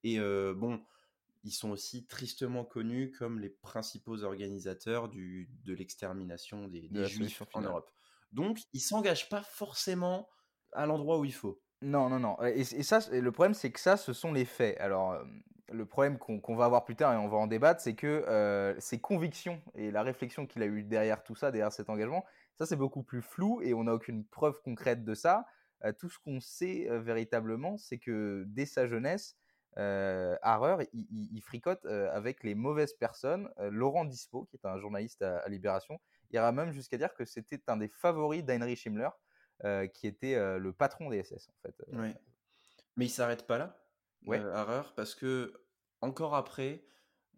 Et 0.03 0.17
euh, 0.17 0.53
bon, 0.55 0.81
ils 1.43 1.51
sont 1.51 1.71
aussi 1.71 2.05
tristement 2.07 2.63
connus 2.63 3.11
comme 3.11 3.39
les 3.39 3.49
principaux 3.49 4.23
organisateurs 4.23 5.09
du, 5.09 5.49
de 5.65 5.73
l'extermination 5.73 6.69
des, 6.69 6.89
Juifs 7.05 7.43
en 7.53 7.61
Europe. 7.61 7.91
Donc, 8.31 8.59
ils 8.73 8.79
s'engagent 8.79 9.29
pas 9.29 9.43
forcément 9.43 10.29
à 10.71 10.85
l'endroit 10.85 11.19
où 11.19 11.25
il 11.25 11.33
faut. 11.33 11.61
Non, 11.81 12.09
non, 12.09 12.19
non. 12.19 12.41
Et, 12.43 12.61
et 12.61 12.83
ça, 12.83 12.99
le 13.11 13.31
problème, 13.31 13.53
c'est 13.53 13.71
que 13.71 13.79
ça, 13.79 13.97
ce 13.97 14.13
sont 14.13 14.31
les 14.31 14.45
faits. 14.45 14.77
Alors, 14.79 15.11
euh, 15.11 15.23
le 15.69 15.85
problème 15.85 16.17
qu'on 16.17 16.55
va 16.55 16.65
avoir 16.65 16.85
plus 16.85 16.95
tard 16.95 17.13
et 17.13 17.17
on 17.17 17.27
va 17.27 17.37
en 17.37 17.47
débattre, 17.47 17.81
c'est 17.81 17.95
que 17.95 18.07
euh, 18.07 18.79
ses 18.79 18.99
convictions 18.99 19.61
et 19.73 19.91
la 19.91 20.03
réflexion 20.03 20.45
qu'il 20.45 20.61
a 20.61 20.65
eue 20.65 20.83
derrière 20.83 21.23
tout 21.23 21.35
ça, 21.35 21.51
derrière 21.51 21.71
cet 21.71 21.89
engagement, 21.89 22.23
ça 22.57 22.65
c'est 22.65 22.75
beaucoup 22.75 23.03
plus 23.03 23.21
flou 23.21 23.61
et 23.61 23.73
on 23.73 23.85
n'a 23.85 23.93
aucune 23.93 24.25
preuve 24.25 24.61
concrète 24.61 25.03
de 25.03 25.13
ça. 25.13 25.45
Euh, 25.83 25.91
tout 25.91 26.09
ce 26.09 26.17
qu'on 26.19 26.39
sait 26.39 26.89
euh, 26.89 26.99
véritablement, 26.99 27.77
c'est 27.77 27.97
que 27.97 28.43
dès 28.47 28.65
sa 28.65 28.87
jeunesse, 28.87 29.35
Harrer, 29.77 30.87
il, 30.93 31.41
fricote 31.41 31.85
avec 31.85 32.45
les 32.45 32.55
mauvaises 32.55 32.93
personnes. 32.93 33.49
Laurent 33.59 34.05
Dispo, 34.05 34.45
qui 34.45 34.55
est 34.55 34.65
un 34.65 34.79
journaliste 34.79 35.21
à, 35.21 35.45
Libération, 35.49 35.99
ira 36.31 36.53
même 36.53 36.71
jusqu'à 36.71 36.97
dire 36.97 37.13
que 37.13 37.25
c'était 37.25 37.61
un 37.67 37.75
des 37.75 37.89
favoris 37.89 38.45
d'Heinrich 38.45 38.85
Himmler, 38.85 39.09
qui 39.93 40.07
était 40.07 40.57
le 40.57 40.71
patron 40.71 41.09
des 41.09 41.21
SS 41.21 41.49
en 41.49 41.55
fait. 41.61 41.75
Oui. 41.91 42.13
Mais 42.95 43.07
il 43.07 43.09
s'arrête 43.09 43.45
pas 43.47 43.57
là 43.57 43.77
Ouais. 44.25 44.39
Harrer, 44.39 44.87
parce 44.95 45.13
que 45.13 45.53
encore 46.01 46.35
après, 46.35 46.85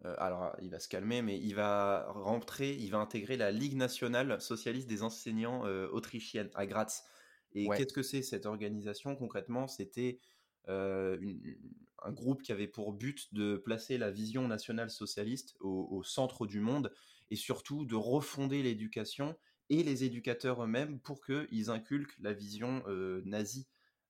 alors 0.04 0.54
il 0.62 0.70
va 0.70 0.78
se 0.78 0.88
calmer, 0.88 1.22
mais 1.22 1.38
il 1.38 1.54
va 1.54 2.06
rentrer, 2.12 2.74
il 2.74 2.90
va 2.90 2.98
intégrer 2.98 3.36
la 3.36 3.50
Ligue 3.50 3.76
nationale 3.76 4.40
socialiste 4.40 4.88
des 4.88 5.02
enseignants 5.02 5.62
autrichienne 5.90 6.50
à 6.54 6.66
Graz. 6.66 7.04
Et 7.52 7.68
qu'est-ce 7.68 7.92
que 7.92 8.02
c'est 8.02 8.22
cette 8.22 8.46
organisation 8.46 9.16
concrètement? 9.16 9.66
C'était 9.66 10.18
un 10.66 12.12
groupe 12.12 12.42
qui 12.42 12.52
avait 12.52 12.68
pour 12.68 12.92
but 12.92 13.32
de 13.34 13.56
placer 13.56 13.98
la 13.98 14.10
vision 14.10 14.46
nationale 14.46 14.90
socialiste 14.90 15.56
au, 15.60 16.02
centre 16.04 16.46
du 16.46 16.60
monde 16.60 16.92
et 17.30 17.36
surtout 17.36 17.84
de 17.84 17.94
refonder 17.94 18.62
l'éducation 18.62 19.36
et 19.70 19.82
les 19.82 20.04
éducateurs 20.04 20.62
eux-mêmes 20.62 21.00
pour 21.00 21.20
qu'ils 21.20 21.70
inculquent 21.70 22.16
la 22.20 22.32
vision 22.32 22.82
nazie 23.24 23.66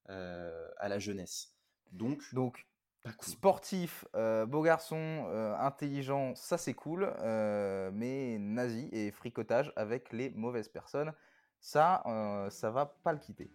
à 0.06 0.88
la 0.88 0.98
jeunesse. 0.98 1.54
Donc, 1.92 2.22
Donc 2.34 2.66
sportif, 3.20 4.04
beau 4.46 4.62
garçon, 4.62 5.26
intelligent, 5.58 6.34
ça 6.34 6.58
c'est 6.58 6.74
cool, 6.74 7.12
mais 7.92 8.36
nazi 8.38 8.88
et 8.92 9.10
fricotage 9.10 9.72
avec 9.76 10.12
les 10.12 10.30
mauvaises 10.30 10.68
personnes, 10.68 11.12
ça, 11.60 12.02
ça 12.50 12.70
va 12.70 12.86
pas 12.86 13.12
le 13.12 13.18
quitter. 13.18 13.50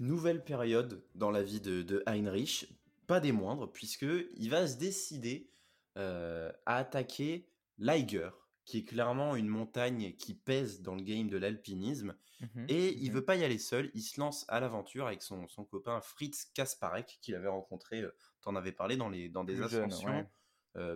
Nouvelle 0.00 0.42
période 0.42 1.04
dans 1.14 1.30
la 1.30 1.42
vie 1.42 1.60
de, 1.60 2.02
Heinrich, 2.06 2.68
pas 3.06 3.20
des 3.20 3.32
moindres, 3.32 3.70
puisqu'il 3.70 4.50
va 4.50 4.66
se 4.66 4.76
décider 4.76 5.50
à 5.96 6.76
attaquer 6.76 7.48
l'Eiger, 7.78 8.30
qui 8.64 8.78
est 8.78 8.84
clairement 8.84 9.36
une 9.36 9.48
montagne 9.48 10.14
qui 10.14 10.34
pèse 10.34 10.80
dans 10.80 10.94
le 10.94 11.02
game 11.02 11.28
de 11.28 11.36
l'alpinisme. 11.36 12.16
Mmh 12.40 12.64
et 12.68 12.96
il 12.96 13.10
mmh 13.10 13.14
veut 13.14 13.24
pas 13.24 13.36
y 13.36 13.44
aller 13.44 13.58
seul, 13.58 13.90
il 13.92 14.00
se 14.00 14.18
lance 14.18 14.46
à 14.48 14.60
l'aventure 14.60 15.06
avec 15.06 15.20
son, 15.20 15.46
copain 15.70 16.00
Fritz 16.00 16.46
Kasparek, 16.54 17.18
qu'il 17.20 17.34
avait 17.34 17.48
rencontré, 17.48 18.02
tu 18.40 18.48
en 18.48 18.56
avais 18.56 18.72
parlé 18.72 18.96
dans, 18.96 19.10
les, 19.10 19.28
dans 19.28 19.44
des 19.44 19.60
ascensions 19.60 20.26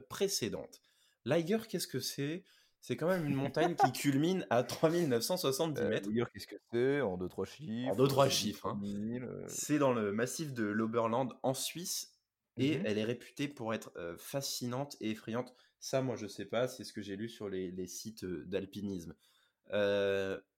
précédentes. 0.08 0.80
L'Eiger, 1.26 1.58
qu'est-ce 1.68 1.86
que 1.86 2.00
c'est? 2.00 2.44
C'est 2.84 2.98
quand 2.98 3.08
même 3.08 3.24
une 3.24 3.34
montagne 3.34 3.76
qui 3.76 3.92
culmine 3.92 4.46
à 4.50 4.62
3970 4.62 5.80
euh, 5.80 5.88
mètres. 5.88 6.10
qu'est-ce 6.34 6.46
que 6.46 6.56
c'est? 6.70 7.00
En 7.00 7.16
2-3 7.16 7.46
chiffres. 7.46 7.90
En 7.90 7.96
2-3 7.96 8.28
chiffres. 8.28 8.66
Hein. 8.66 8.78
Euh. 8.84 9.42
C'est 9.48 9.78
dans 9.78 9.94
le 9.94 10.12
massif 10.12 10.52
de 10.52 10.64
l'Oberland 10.64 11.32
en 11.42 11.54
Suisse 11.54 12.12
et 12.58 12.76
mmh 12.76 12.82
elle 12.84 12.98
est 12.98 13.04
réputée 13.04 13.48
pour 13.48 13.72
être 13.72 13.90
euh, 13.96 14.18
fascinante 14.18 14.98
et 15.00 15.12
effrayante. 15.12 15.54
Ça, 15.80 16.02
moi, 16.02 16.14
je 16.16 16.26
sais 16.26 16.44
pas, 16.44 16.68
c'est 16.68 16.84
ce 16.84 16.92
que 16.92 17.00
j'ai 17.00 17.16
lu 17.16 17.30
sur 17.30 17.48
les, 17.48 17.86
sites 17.86 18.26
d'alpinisme. 18.26 19.14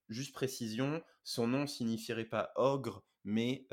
juste 0.09 0.35
précision, 0.35 1.04
son 1.23 1.47
nom 1.47 1.68
signifierait 1.68 2.25
pas 2.25 2.50
ogre, 2.56 3.04
mais 3.23 3.68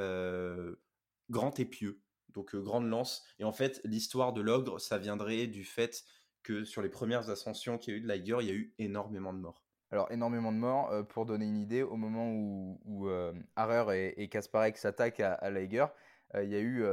grand 1.32 1.60
épieu, 1.60 2.02
donc 2.30 2.56
grande 2.56 2.88
lance. 2.88 3.24
Et 3.40 3.46
en 3.46 3.52
fait, 3.52 3.82
l'histoire 3.84 4.32
de 4.32 4.42
l'ogre, 4.42 4.80
ça 4.80 5.00
viendrait 5.00 5.48
du 5.48 5.64
fait 5.64 6.06
que 6.44 6.64
sur 6.64 6.82
les 6.82 6.90
premières 6.90 7.30
ascensions 7.30 7.78
qu'il 7.78 7.94
y 7.94 7.96
a 7.96 8.00
eu 8.00 8.02
de 8.02 8.08
Liger, 8.08 8.38
il 8.42 8.48
y 8.48 8.52
a 8.52 8.54
eu 8.54 8.74
énormément 8.78 9.34
de 9.34 9.40
morts. 9.40 9.64
Alors, 9.94 10.12
énormément 10.12 10.52
de 10.52 10.58
morts. 10.58 10.92
Euh, 10.92 11.04
pour 11.04 11.28
donner 11.28 11.46
une 11.46 11.58
idée, 11.58 11.84
au 11.84 11.98
moment 11.98 12.32
où, 12.32 12.82
où 12.86 13.08
euh, 13.10 13.32
Harrer 13.56 14.14
et, 14.18 14.28
Kasparek 14.28 14.76
s'attaquent 14.76 15.20
à, 15.20 15.34
à 15.34 15.52
Liger, 15.52 15.86
euh, 16.34 16.44
il 16.44 16.50
y 16.50 16.56
a 16.56 16.60
eu 16.60 16.84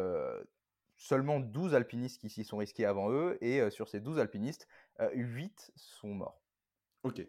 seulement 0.99 1.41
12 1.41 1.75
alpinistes 1.75 2.21
qui 2.21 2.29
s'y 2.29 2.45
sont 2.45 2.59
risqués 2.59 2.85
avant 2.85 3.11
eux, 3.11 3.39
et 3.41 3.71
sur 3.71 3.89
ces 3.89 4.01
12 4.01 4.19
alpinistes, 4.19 4.69
8 5.15 5.73
sont 5.77 6.15
morts. 6.15 6.43
Ok. 7.03 7.27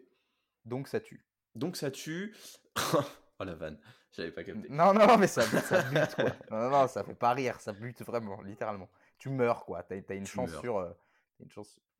Donc 0.66 0.88
ça 0.88 1.00
tue. 1.00 1.24
Donc 1.54 1.76
ça 1.78 1.90
tue. 1.90 2.36
oh 2.94 3.44
la 3.44 3.54
vanne, 3.54 3.78
j'avais 4.12 4.30
pas 4.30 4.44
capté. 4.44 4.68
Non, 4.68 4.92
non, 4.92 5.16
mais 5.16 5.26
ça, 5.26 5.40
ça 5.42 5.82
bute 5.84 6.14
quoi. 6.14 6.32
non, 6.50 6.68
non, 6.68 6.86
ça 6.86 7.02
fait 7.02 7.14
pas 7.14 7.32
rire, 7.32 7.58
ça 7.62 7.72
bute 7.72 8.02
vraiment, 8.02 8.42
littéralement. 8.42 8.90
Tu 9.18 9.30
meurs 9.30 9.64
quoi, 9.64 9.82
t'as 9.82 9.96
as 10.06 10.14
une 10.14 10.26
chance 10.26 10.54
sur 10.60 10.94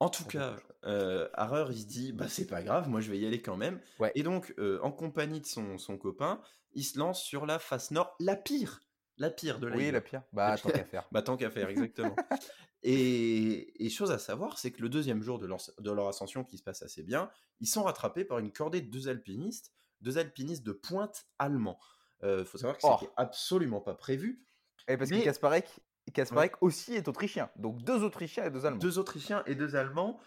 en 0.02 0.08
tout 0.08 0.24
cas, 0.24 0.56
euh, 0.84 1.28
Harrer, 1.34 1.66
il 1.70 1.80
se 1.80 1.86
dit, 1.86 2.12
bah 2.12 2.28
c'est 2.28 2.46
pas 2.46 2.62
grave, 2.62 2.88
moi 2.88 3.00
je 3.00 3.10
vais 3.10 3.18
y 3.18 3.26
aller 3.26 3.40
quand 3.40 3.56
même. 3.56 3.80
Et 4.14 4.22
donc, 4.22 4.52
euh, 4.58 4.80
en 4.82 4.90
compagnie 4.90 5.40
de 5.40 5.46
son, 5.46 5.78
son, 5.78 5.96
copain, 5.96 6.40
il 6.72 6.82
se 6.82 6.98
lance 6.98 7.22
sur 7.22 7.46
la 7.46 7.60
face 7.60 7.92
nord, 7.92 8.16
la 8.18 8.34
pire, 8.34 8.80
la 9.18 9.30
pire 9.30 9.60
de 9.60 9.68
la 9.68 9.76
Oui, 9.76 9.90
la 9.90 10.00
pire. 10.00 10.22
Bah 10.32 10.56
tant 10.58 10.70
qu'à 10.70 10.84
faire. 10.84 11.06
bah 11.12 11.22
tant 11.22 11.36
qu'à 11.36 11.50
faire, 11.50 11.68
exactement. 11.68 12.16
et, 12.82 13.84
et, 13.84 13.90
chose 13.90 14.10
à 14.10 14.18
savoir, 14.18 14.58
c'est 14.58 14.72
que 14.72 14.82
le 14.82 14.88
deuxième 14.88 15.22
jour 15.22 15.38
de 15.38 15.46
leur, 15.46 15.60
de 15.78 15.90
leur 15.92 16.08
ascension, 16.08 16.42
qui 16.42 16.58
se 16.58 16.64
passe 16.64 16.82
assez 16.82 17.04
bien, 17.04 17.30
ils 17.60 17.68
sont 17.68 17.84
rattrapés 17.84 18.24
par 18.24 18.40
une 18.40 18.50
cordée 18.50 18.80
de 18.80 18.90
deux 18.90 19.08
alpinistes, 19.08 19.72
deux 20.00 20.18
alpinistes 20.18 20.64
de 20.64 20.72
pointe 20.72 21.26
allemands. 21.38 21.78
Il 22.22 22.28
euh, 22.28 22.44
faut 22.44 22.58
savoir 22.58 22.76
que 22.76 22.82
c'était 22.82 23.10
oh. 23.10 23.14
absolument 23.16 23.80
pas 23.80 23.94
prévu. 23.94 24.44
Et 24.88 24.96
parce 24.96 25.10
que 25.10 25.22
Kasparek, 25.22 25.68
Kasparek 26.12 26.62
aussi 26.62 26.94
est 26.94 27.08
autrichien. 27.08 27.50
Donc 27.56 27.82
deux 27.82 28.02
Autrichiens 28.02 28.44
et 28.44 28.50
deux 28.50 28.66
Allemands. 28.66 28.78
Deux 28.78 28.98
Autrichiens 28.98 29.42
et 29.46 29.54
deux 29.54 29.76
Allemands. 29.76 30.20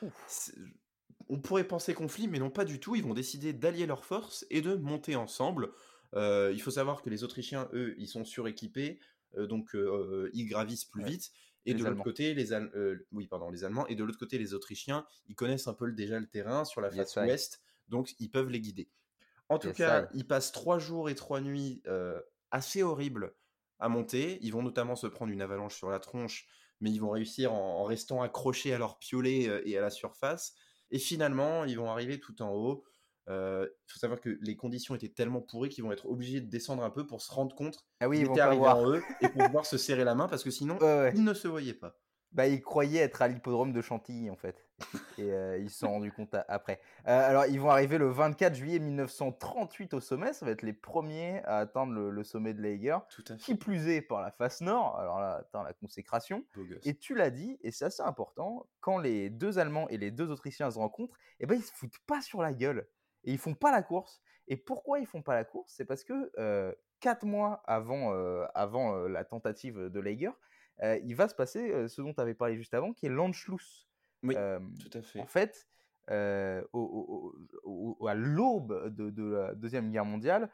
On 1.27 1.39
pourrait 1.39 1.63
penser 1.63 1.93
conflit, 1.93 2.27
mais 2.27 2.39
non 2.39 2.49
pas 2.49 2.65
du 2.65 2.79
tout. 2.79 2.95
Ils 2.95 3.03
vont 3.03 3.13
décider 3.13 3.53
d'allier 3.53 3.85
leurs 3.85 4.05
forces 4.05 4.45
et 4.49 4.61
de 4.61 4.75
monter 4.75 5.15
ensemble. 5.15 5.71
Euh, 6.13 6.51
il 6.53 6.61
faut 6.61 6.71
savoir 6.71 7.01
que 7.01 7.09
les 7.09 7.23
Autrichiens, 7.23 7.67
eux, 7.73 7.95
ils 7.97 8.07
sont 8.07 8.25
suréquipés, 8.25 8.99
euh, 9.37 9.47
donc 9.47 9.75
euh, 9.75 10.29
ils 10.33 10.45
gravissent 10.45 10.85
plus 10.85 11.03
vite. 11.03 11.31
Et 11.65 11.73
de 11.73 11.83
l'autre 11.83 12.03
côté, 12.03 12.35
les 12.35 12.53
oui, 13.11 13.27
pardon, 13.27 13.49
les 13.49 13.63
Allemands. 13.63 13.87
Et 13.87 13.95
de 13.95 14.03
l'autre 14.03 14.19
côté, 14.19 14.37
les 14.37 14.53
Autrichiens, 14.53 15.05
ils 15.27 15.35
connaissent 15.35 15.67
un 15.67 15.73
peu 15.73 15.91
déjà 15.91 16.19
le 16.19 16.27
terrain 16.27 16.63
sur 16.63 16.79
la 16.79 16.91
face 16.91 17.15
ouest, 17.15 17.61
donc 17.89 18.13
ils 18.19 18.29
peuvent 18.29 18.49
les 18.49 18.61
guider. 18.61 18.87
En 19.49 19.57
tout 19.57 19.71
cas, 19.71 20.07
ils 20.13 20.27
passent 20.27 20.51
trois 20.51 20.77
jours 20.77 21.09
et 21.09 21.15
trois 21.15 21.41
nuits 21.41 21.81
assez 22.51 22.83
horribles 22.83 23.33
à 23.79 23.89
monter. 23.89 24.39
Ils 24.41 24.51
vont 24.51 24.63
notamment 24.63 24.95
se 24.95 25.07
prendre 25.07 25.31
une 25.31 25.41
avalanche 25.41 25.75
sur 25.75 25.89
la 25.89 25.99
tronche, 25.99 26.47
mais 26.81 26.91
ils 26.91 26.99
vont 26.99 27.11
réussir 27.11 27.53
en, 27.53 27.83
restant 27.83 28.21
accrochés 28.21 28.73
à 28.73 28.77
leur 28.77 28.99
piolet 28.99 29.47
euh, 29.47 29.61
et 29.65 29.77
à 29.77 29.81
la 29.81 29.89
surface. 29.89 30.53
Et 30.91 30.99
finalement, 30.99 31.65
ils 31.65 31.77
vont 31.77 31.89
arriver 31.89 32.19
tout 32.19 32.41
en 32.41 32.51
haut. 32.51 32.83
Il 33.27 33.33
euh, 33.33 33.67
faut 33.87 33.99
savoir 33.99 34.21
que 34.21 34.37
les 34.41 34.55
conditions 34.55 34.93
étaient 34.93 35.09
tellement 35.09 35.41
pourries 35.41 35.69
qu'ils 35.69 35.83
vont 35.83 35.91
être 35.91 36.05
obligés 36.05 36.41
de 36.41 36.49
descendre 36.49 36.83
un 36.83 36.91
peu 36.91 37.07
pour 37.07 37.23
se 37.23 37.31
rendre 37.31 37.55
compte 37.55 37.83
ah 37.99 38.07
oui, 38.07 38.19
qu'ils 38.19 38.29
étaient 38.29 38.39
arrivés 38.39 38.67
en 38.67 38.87
eux 38.87 39.01
et 39.21 39.29
pour 39.29 39.45
pouvoir 39.45 39.65
se 39.65 39.79
serrer 39.79 40.03
la 40.03 40.13
main 40.13 40.27
parce 40.27 40.43
que 40.43 40.51
sinon, 40.51 40.77
ils 41.15 41.23
ne 41.23 41.33
se 41.33 41.47
voyaient 41.47 41.73
pas. 41.73 41.97
Bah, 42.35 42.47
ils 42.47 42.61
croyaient 42.61 42.99
être 42.99 43.21
à 43.21 43.29
l'hippodrome 43.29 43.71
de 43.71 43.81
Chantilly, 43.81 44.29
en 44.29 44.35
fait. 44.35 44.67
Et 45.17 45.31
euh, 45.31 45.57
ils 45.57 45.69
se 45.69 45.79
sont 45.79 45.89
rendus 45.89 46.11
compte 46.11 46.35
après. 46.49 46.81
Euh, 47.07 47.29
alors, 47.29 47.45
ils 47.45 47.61
vont 47.61 47.69
arriver 47.69 47.97
le 47.97 48.09
24 48.09 48.53
juillet 48.53 48.79
1938 48.79 49.93
au 49.93 50.01
sommet. 50.01 50.33
Ça 50.33 50.45
va 50.45 50.51
être 50.51 50.61
les 50.61 50.73
premiers 50.73 51.41
à 51.45 51.59
atteindre 51.59 51.93
le, 51.93 52.23
sommet 52.25 52.53
de 52.53 52.61
l'Eiger. 52.61 52.97
Qui 53.37 53.55
plus 53.55 53.87
est 53.87 54.01
par 54.01 54.21
la 54.21 54.31
face 54.31 54.59
nord. 54.59 54.99
Alors 54.99 55.21
là, 55.21 55.35
attends, 55.35 55.63
la 55.63 55.71
consécration. 55.71 56.43
Et 56.83 56.97
tu 56.97 57.15
l'as 57.15 57.29
dit, 57.29 57.57
et 57.61 57.71
c'est 57.71 57.85
assez 57.85 58.03
important, 58.03 58.67
quand 58.81 58.97
les 58.97 59.29
deux 59.29 59.57
Allemands 59.57 59.87
et 59.87 59.97
les 59.97 60.11
deux 60.11 60.29
Autrichiens 60.29 60.69
se 60.69 60.77
rencontrent, 60.77 61.15
eh 61.39 61.45
ben, 61.45 61.55
ils 61.55 61.63
se 61.63 61.71
foutent 61.71 61.99
pas 62.05 62.21
sur 62.21 62.41
la 62.41 62.51
gueule. 62.51 62.85
Et 63.23 63.31
ils 63.31 63.39
font 63.39 63.55
pas 63.55 63.71
la 63.71 63.81
course. 63.81 64.21
Et 64.49 64.57
pourquoi 64.57 64.99
ils 64.99 65.07
font 65.07 65.21
pas 65.21 65.35
la 65.35 65.45
course? 65.45 65.71
C'est 65.73 65.85
parce 65.85 66.03
que 66.03 66.33
euh, 66.37 66.73
quatre 66.99 67.25
mois 67.25 67.63
avant, 67.65 68.11
avant 68.53 69.07
la 69.07 69.23
tentative 69.23 69.89
de 69.89 69.99
l'Eiger, 70.01 70.31
il 70.81 71.15
va 71.15 71.27
se 71.27 71.35
passer 71.35 71.87
ce 71.87 72.01
dont 72.01 72.13
tu 72.13 72.21
avais 72.21 72.33
parlé 72.33 72.55
juste 72.57 72.73
avant, 72.73 72.93
qui 72.93 73.05
est 73.05 73.09
l'Anschluss. 73.09 73.87
Oui, 74.23 74.35
tout 74.35 74.97
à 74.97 75.01
fait. 75.01 75.19
En 75.19 75.25
fait, 75.25 75.67
à 76.07 76.61
l'aube 78.13 78.89
de, 78.95 79.23
la 79.23 79.55
Deuxième 79.55 79.91
Guerre 79.91 80.05
mondiale, 80.05 80.49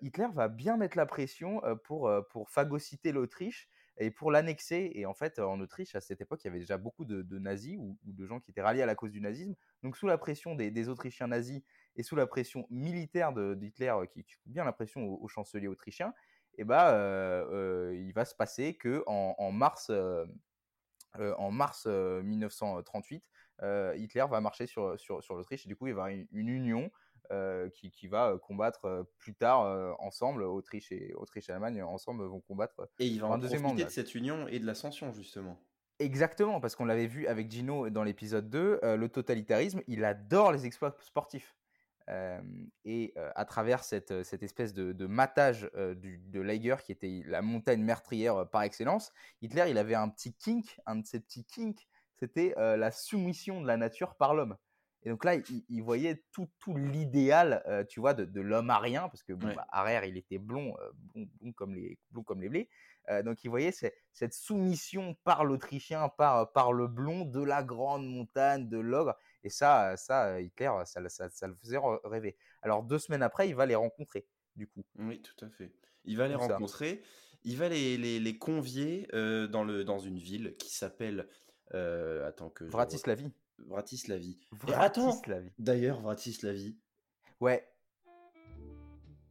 Hitler 0.00 0.28
va 0.34 0.48
bien 0.48 0.76
mettre 0.76 0.96
la 0.96 1.06
pression 1.06 1.60
pour, 1.84 2.10
pour 2.30 2.50
phagocyter 2.50 3.12
l'Autriche 3.12 3.68
et 3.98 4.10
pour 4.10 4.30
l'annexer. 4.30 4.90
Et 4.94 5.06
en 5.06 5.14
fait, 5.14 5.38
en 5.38 5.60
Autriche, 5.60 5.94
à 5.94 6.00
cette 6.00 6.20
époque, 6.20 6.42
il 6.44 6.48
y 6.48 6.50
avait 6.50 6.60
déjà 6.60 6.78
beaucoup 6.78 7.04
de, 7.04 7.38
nazis 7.38 7.76
ou, 7.78 7.98
de 8.04 8.26
gens 8.26 8.40
qui 8.40 8.50
étaient 8.50 8.62
ralliés 8.62 8.82
à 8.82 8.86
la 8.86 8.94
cause 8.94 9.10
du 9.10 9.20
nazisme. 9.20 9.54
Donc, 9.82 9.96
sous 9.96 10.06
la 10.06 10.18
pression 10.18 10.54
des, 10.54 10.88
Autrichiens 10.88 11.28
nazis 11.28 11.62
et 11.96 12.02
sous 12.02 12.16
la 12.16 12.26
pression 12.26 12.66
militaire 12.70 13.32
d'Hitler, 13.32 13.94
qui, 14.12 14.24
qui 14.24 14.34
fout 14.34 14.52
bien 14.52 14.64
la 14.64 14.72
pression 14.72 15.06
au, 15.06 15.22
au 15.22 15.28
chancelier 15.28 15.68
autrichien, 15.68 16.12
et 16.58 16.64
bah, 16.64 17.44
il 17.92 18.12
va 18.12 18.24
se 18.24 18.34
passer 18.34 18.74
que 18.74 19.02
en, 19.06 19.52
mars, 19.52 19.90
en 21.18 21.50
mars 21.50 21.86
1938, 21.86 23.24
Hitler 23.96 24.24
va 24.30 24.40
marcher 24.40 24.66
sur, 24.66 24.98
sur, 24.98 25.22
sur 25.22 25.34
l'Autriche 25.34 25.66
et 25.66 25.68
du 25.68 25.76
coup, 25.76 25.86
il 25.86 25.94
va 25.94 26.10
y 26.10 26.14
avoir 26.14 26.26
une, 26.32 26.48
union 26.48 26.90
qui, 27.74 27.90
qui, 27.90 28.08
va 28.08 28.36
combattre 28.42 29.06
plus 29.18 29.34
tard 29.34 29.96
ensemble. 30.00 30.42
Autriche 30.42 30.92
et, 30.92 31.14
Autriche 31.14 31.48
et 31.48 31.52
Allemagne 31.52 31.82
ensemble 31.82 32.24
vont 32.24 32.40
combattre. 32.40 32.88
Et 32.98 33.06
il 33.06 33.20
va 33.20 33.28
en 33.28 33.38
profiter 33.38 33.84
de 33.84 33.90
cette 33.90 34.14
union 34.14 34.46
et 34.48 34.58
de 34.58 34.66
l'ascension, 34.66 35.12
justement. 35.12 35.58
Exactement, 35.98 36.60
parce 36.60 36.74
qu'on 36.74 36.84
l'avait 36.84 37.06
vu 37.06 37.26
avec 37.28 37.50
Gino 37.50 37.88
dans 37.88 38.02
l'épisode 38.02 38.50
2, 38.50 38.80
le 38.82 39.08
totalitarisme, 39.08 39.82
il 39.86 40.04
adore 40.04 40.52
les 40.52 40.66
exploits 40.66 40.96
sportifs. 41.00 41.56
Et 42.84 43.14
à 43.16 43.44
travers 43.44 43.84
cette, 43.84 44.22
cette 44.24 44.42
espèce 44.42 44.74
de, 44.74 44.92
de 44.92 45.06
matage 45.06 45.70
du, 45.96 46.18
de 46.18 46.40
l'Eiger, 46.40 46.76
qui 46.84 46.92
était 46.92 47.22
la 47.26 47.42
montagne 47.42 47.82
meurtrière 47.82 48.48
par 48.50 48.62
excellence, 48.62 49.12
Hitler, 49.40 49.66
il 49.68 49.78
avait 49.78 49.94
un 49.94 50.08
petit 50.08 50.34
kink, 50.34 50.80
un 50.86 50.96
de 50.96 51.06
ses 51.06 51.20
petits 51.20 51.44
kinks, 51.44 51.86
c'était 52.16 52.54
la 52.56 52.90
soumission 52.90 53.60
de 53.60 53.66
la 53.66 53.76
nature 53.76 54.14
par 54.16 54.34
l'homme. 54.34 54.56
Et 55.04 55.10
donc 55.10 55.24
là, 55.24 55.34
il, 55.68 55.82
voyait 55.82 56.22
tout, 56.32 56.48
tout 56.60 56.76
l'idéal, 56.76 57.64
tu 57.88 57.98
vois, 57.98 58.14
de, 58.14 58.24
de 58.24 58.40
l'homme 58.40 58.70
arien, 58.70 59.08
parce 59.08 59.22
que 59.24 59.32
bon, 59.32 59.52
bah, 59.54 59.66
il 60.06 60.16
était 60.16 60.38
blond, 60.38 60.76
blond, 61.14 61.52
comme 61.56 61.74
les, 61.74 61.98
blond 62.10 62.22
comme 62.22 62.40
les 62.40 62.48
blés. 62.48 62.68
donc 63.24 63.42
il 63.42 63.48
voyait 63.48 63.72
cette 63.72 64.34
soumission 64.34 65.16
par 65.24 65.44
l'Autrichien, 65.44 66.08
par, 66.08 66.52
par 66.52 66.72
le 66.72 66.86
blond, 66.86 67.24
de 67.24 67.42
la 67.42 67.64
grande 67.64 68.06
montagne, 68.06 68.68
de 68.68 68.78
l'ogre. 68.78 69.16
Et 69.44 69.50
ça, 69.50 69.96
ça 69.96 70.40
Hitler, 70.40 70.70
ça, 70.84 71.08
ça, 71.08 71.28
ça, 71.30 71.46
le 71.46 71.54
faisait 71.56 71.78
rêver. 72.04 72.36
Alors 72.62 72.82
deux 72.82 72.98
semaines 72.98 73.22
après, 73.22 73.48
il 73.48 73.54
va 73.54 73.66
les 73.66 73.74
rencontrer, 73.74 74.26
du 74.56 74.66
coup. 74.66 74.84
Oui, 74.98 75.20
tout 75.20 75.44
à 75.44 75.50
fait. 75.50 75.72
Il 76.04 76.16
va 76.16 76.28
les 76.28 76.34
rencontrer. 76.34 77.02
Il 77.44 77.56
va 77.56 77.68
les, 77.68 77.96
les, 77.96 78.20
les 78.20 78.38
convier 78.38 79.08
dans, 79.12 79.64
le, 79.64 79.84
dans 79.84 79.98
une 79.98 80.18
ville 80.18 80.56
qui 80.58 80.74
s'appelle... 80.74 81.28
attends 81.72 82.50
que... 82.50 82.64
Vratislavie. 82.64 83.32
Vratislavie. 83.66 84.40
Vratislavie. 84.50 85.52
D'ailleurs, 85.58 86.00
Vratislavie. 86.00 86.76
Ouais. 87.40 87.68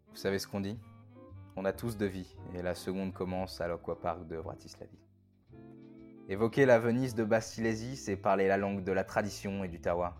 Vous 0.09 0.15
savez 0.15 0.39
ce 0.39 0.47
qu'on 0.47 0.61
dit? 0.61 0.77
On 1.55 1.65
a 1.65 1.73
tous 1.73 1.97
de 1.97 2.05
vie, 2.05 2.35
et 2.53 2.61
la 2.61 2.75
seconde 2.75 3.13
commence 3.13 3.59
à 3.59 3.67
l'Aquapark 3.67 4.25
de 4.27 4.37
Vratislavie. 4.37 4.99
Évoquer 6.31 6.65
la 6.65 6.79
Venise 6.79 7.13
de 7.13 7.25
Basse-Silésie, 7.25 7.97
c'est 7.97 8.15
parler 8.15 8.47
la 8.47 8.55
langue 8.55 8.85
de 8.85 8.93
la 8.93 9.03
tradition 9.03 9.65
et 9.65 9.67
du 9.67 9.81
terroir. 9.81 10.15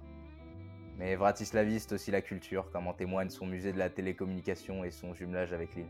Mais 0.98 1.16
Vratislavie, 1.16 1.80
c'est 1.80 1.94
aussi 1.94 2.12
la 2.12 2.22
culture, 2.22 2.70
comme 2.70 2.88
en 2.88 2.94
témoigne 2.94 3.30
son 3.30 3.46
musée 3.46 3.72
de 3.72 3.78
la 3.78 3.90
télécommunication 3.90 4.84
et 4.84 4.92
son 4.92 5.14
jumelage 5.14 5.54
avec 5.54 5.74
l'île. 5.74 5.88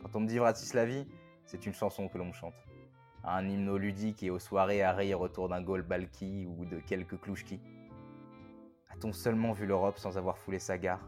Quand 0.00 0.16
on 0.16 0.20
me 0.20 0.26
dit 0.26 0.38
Vratislavie, 0.38 1.06
c'est 1.44 1.66
une 1.66 1.74
chanson 1.74 2.08
que 2.08 2.16
l'on 2.16 2.24
me 2.24 2.32
chante. 2.32 2.54
Un 3.24 3.46
hymne 3.46 3.76
ludique 3.76 4.22
et 4.22 4.30
aux 4.30 4.38
soirées 4.38 4.82
à 4.82 4.94
rire 4.94 5.20
autour 5.20 5.50
d'un 5.50 5.60
gol 5.60 5.82
balki 5.82 6.46
ou 6.46 6.64
de 6.64 6.78
quelques 6.78 7.20
clouchki. 7.20 7.60
A-t-on 8.88 9.12
seulement 9.12 9.52
vu 9.52 9.66
l'Europe 9.66 9.98
sans 9.98 10.16
avoir 10.16 10.38
foulé 10.38 10.58
sa 10.58 10.78
gare, 10.78 11.06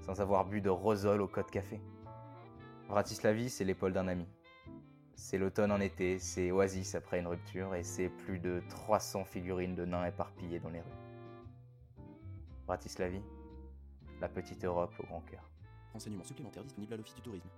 sans 0.00 0.20
avoir 0.20 0.46
bu 0.46 0.60
de 0.60 0.68
rosol 0.68 1.20
au 1.20 1.28
Côte 1.28 1.52
Café? 1.52 1.80
Vratislavie, 2.88 3.50
c'est 3.50 3.64
l'épaule 3.64 3.92
d'un 3.92 4.08
ami. 4.08 4.26
C'est 5.20 5.36
l'automne 5.36 5.70
en 5.70 5.80
été, 5.80 6.18
c'est 6.18 6.50
oasis 6.50 6.94
après 6.94 7.20
une 7.20 7.26
rupture, 7.26 7.74
et 7.74 7.84
c'est 7.84 8.08
plus 8.08 8.38
de 8.38 8.62
300 8.70 9.26
figurines 9.26 9.74
de 9.74 9.84
nains 9.84 10.06
éparpillées 10.06 10.60
dans 10.60 10.70
les 10.70 10.80
rues. 10.80 10.88
Bratislavie, 12.66 13.20
la 14.18 14.30
petite 14.30 14.64
Europe 14.64 14.94
au 14.98 15.02
grand 15.02 15.20
cœur. 15.20 15.44
Renseignements 15.92 16.24
supplémentaires 16.24 16.64
disponibles 16.64 16.94
à 16.94 16.96
l'Office 16.96 17.14
du 17.16 17.20
tourisme. 17.20 17.50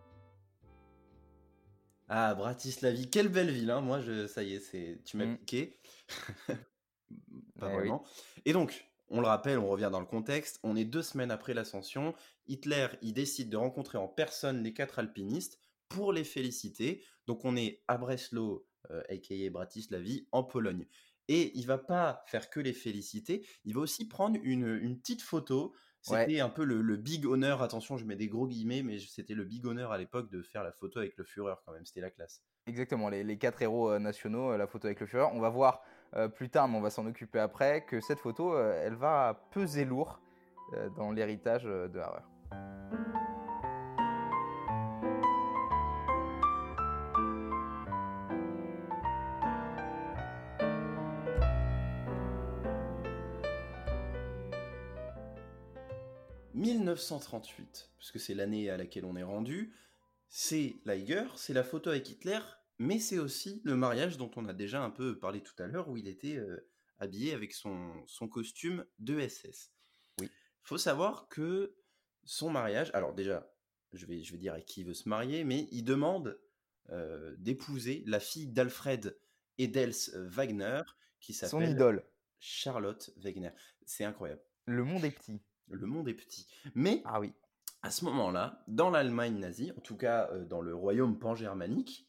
Ah, 2.08 2.34
Bratislavie, 2.34 3.08
quelle 3.08 3.28
belle 3.28 3.52
ville, 3.52 3.70
hein 3.70 3.80
Moi, 3.80 4.00
je, 4.00 4.26
ça 4.26 4.42
y 4.42 4.54
est, 4.54 4.60
c'est, 4.60 4.98
tu 5.04 5.16
m'as 5.16 5.26
mm. 5.26 5.36
piqué. 5.38 5.78
Pas 7.60 7.70
eh 7.70 7.74
vraiment. 7.74 8.02
Et 8.44 8.52
donc, 8.52 8.88
on 9.08 9.20
le 9.20 9.28
rappelle, 9.28 9.60
on 9.60 9.68
revient 9.68 9.90
dans 9.92 10.00
le 10.00 10.06
contexte. 10.06 10.58
On 10.64 10.74
est 10.74 10.84
deux 10.84 11.02
semaines 11.02 11.30
après 11.30 11.54
l'ascension. 11.54 12.12
Hitler, 12.48 12.88
il 13.02 13.14
décide 13.14 13.50
de 13.50 13.56
rencontrer 13.56 13.98
en 13.98 14.08
personne 14.08 14.64
les 14.64 14.74
quatre 14.74 14.98
alpinistes 14.98 15.60
pour 15.92 16.12
les 16.12 16.24
féliciter. 16.24 17.04
Donc 17.26 17.44
on 17.44 17.56
est 17.56 17.82
à 17.88 17.98
Breslau, 17.98 18.66
euh, 18.90 19.02
aka 19.08 19.50
Bratislavie, 19.50 20.26
en 20.32 20.42
Pologne. 20.42 20.86
Et 21.28 21.56
il 21.56 21.66
va 21.66 21.78
pas 21.78 22.24
faire 22.26 22.50
que 22.50 22.60
les 22.60 22.72
féliciter, 22.72 23.46
il 23.64 23.74
va 23.74 23.80
aussi 23.80 24.08
prendre 24.08 24.38
une, 24.42 24.98
petite 24.98 25.22
photo. 25.22 25.72
C'était 26.00 26.40
un 26.40 26.48
peu 26.48 26.64
le, 26.64 26.96
big 26.96 27.26
honneur, 27.26 27.62
attention, 27.62 27.96
je 27.96 28.04
mets 28.04 28.16
des 28.16 28.26
gros 28.26 28.48
guillemets, 28.48 28.82
mais 28.82 28.98
c'était 28.98 29.34
le 29.34 29.44
big 29.44 29.64
honneur 29.64 29.92
à 29.92 29.98
l'époque 29.98 30.30
de 30.30 30.42
faire 30.42 30.64
la 30.64 30.72
photo 30.72 30.98
avec 30.98 31.16
le 31.16 31.24
Führer 31.24 31.54
quand 31.64 31.72
même, 31.72 31.86
c'était 31.86 32.00
la 32.00 32.10
classe. 32.10 32.42
Exactement, 32.66 33.08
les, 33.08 33.38
quatre 33.38 33.62
héros 33.62 33.92
euh, 33.92 33.98
nationaux, 34.00 34.50
euh, 34.50 34.56
la 34.56 34.66
photo 34.66 34.88
avec 34.88 34.98
le 34.98 35.06
Führer. 35.06 35.28
On 35.32 35.40
va 35.40 35.48
voir 35.48 35.82
plus 36.34 36.50
tard, 36.50 36.68
mais 36.68 36.76
on 36.76 36.82
va 36.82 36.90
s'en 36.90 37.06
occuper 37.06 37.38
après, 37.38 37.86
que 37.86 38.02
cette 38.02 38.18
photo, 38.18 38.58
elle 38.58 38.96
va 38.96 39.48
peser 39.50 39.86
lourd 39.86 40.20
dans 40.94 41.10
l'héritage 41.10 41.64
de 41.64 41.98
Harrer. 41.98 43.21
1938, 56.62 57.90
puisque 57.98 58.20
c'est 58.20 58.34
l'année 58.34 58.70
à 58.70 58.76
laquelle 58.76 59.04
on 59.04 59.16
est 59.16 59.22
rendu, 59.22 59.74
c'est 60.28 60.76
l'Eiger, 60.84 61.26
c'est 61.36 61.52
la 61.52 61.64
photo 61.64 61.90
avec 61.90 62.08
Hitler, 62.08 62.40
mais 62.78 62.98
c'est 62.98 63.18
aussi 63.18 63.60
le 63.64 63.76
mariage 63.76 64.16
dont 64.16 64.30
on 64.36 64.46
a 64.46 64.52
déjà 64.52 64.82
un 64.82 64.90
peu 64.90 65.18
parlé 65.18 65.42
tout 65.42 65.60
à 65.62 65.66
l'heure, 65.66 65.88
où 65.88 65.96
il 65.96 66.08
était 66.08 66.36
euh, 66.36 66.68
habillé 66.98 67.34
avec 67.34 67.52
son, 67.52 67.92
son 68.06 68.28
costume 68.28 68.86
de 68.98 69.20
SS. 69.20 69.72
Oui. 70.20 70.30
faut 70.62 70.78
savoir 70.78 71.28
que 71.28 71.74
son 72.24 72.50
mariage, 72.50 72.90
alors 72.94 73.14
déjà, 73.14 73.52
je 73.92 74.06
vais, 74.06 74.22
je 74.22 74.32
vais 74.32 74.38
dire 74.38 74.54
à 74.54 74.60
qui 74.60 74.80
il 74.80 74.86
veut 74.86 74.94
se 74.94 75.08
marier, 75.08 75.44
mais 75.44 75.68
il 75.70 75.84
demande 75.84 76.40
euh, 76.90 77.34
d'épouser 77.38 78.02
la 78.06 78.20
fille 78.20 78.46
d'Alfred 78.46 79.18
Edels 79.58 79.94
Wagner, 80.14 80.82
qui 81.20 81.34
s'appelle... 81.34 81.66
Son 81.66 81.72
idole. 81.72 82.04
Charlotte 82.38 83.10
Wagner. 83.18 83.50
C'est 83.84 84.04
incroyable. 84.04 84.42
Le 84.66 84.84
monde 84.84 85.04
est 85.04 85.10
petit 85.10 85.40
le 85.68 85.86
monde 85.86 86.08
est 86.08 86.14
petit. 86.14 86.46
Mais 86.74 87.02
ah 87.04 87.20
oui. 87.20 87.32
à 87.82 87.90
ce 87.90 88.04
moment-là, 88.04 88.62
dans 88.68 88.90
l'Allemagne 88.90 89.38
nazie, 89.38 89.72
en 89.76 89.80
tout 89.80 89.96
cas 89.96 90.28
euh, 90.32 90.44
dans 90.44 90.60
le 90.60 90.74
royaume 90.74 91.18
pan-germanique, 91.18 92.08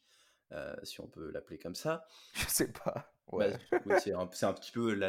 euh, 0.52 0.76
si 0.84 1.02
on 1.02 1.08
peut 1.08 1.32
l'appeler 1.32 1.58
comme 1.58 1.76
ça. 1.76 2.06
Je 2.34 2.48
sais 2.48 2.72
pas. 2.72 3.14
Bah, 3.32 3.48
c'est 4.00 4.14
un, 4.14 4.28
petit 4.28 4.72
peu, 4.72 5.00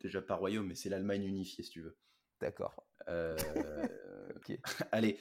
déjà 0.00 0.20
pas 0.20 0.34
royaume, 0.34 0.66
mais 0.66 0.74
c'est 0.74 0.88
l'Allemagne 0.88 1.24
unifiée, 1.24 1.64
si 1.64 1.70
tu 1.70 1.80
veux. 1.80 1.96
D'accord. 2.40 2.86
Euh, 3.08 3.36
allez, 4.92 5.18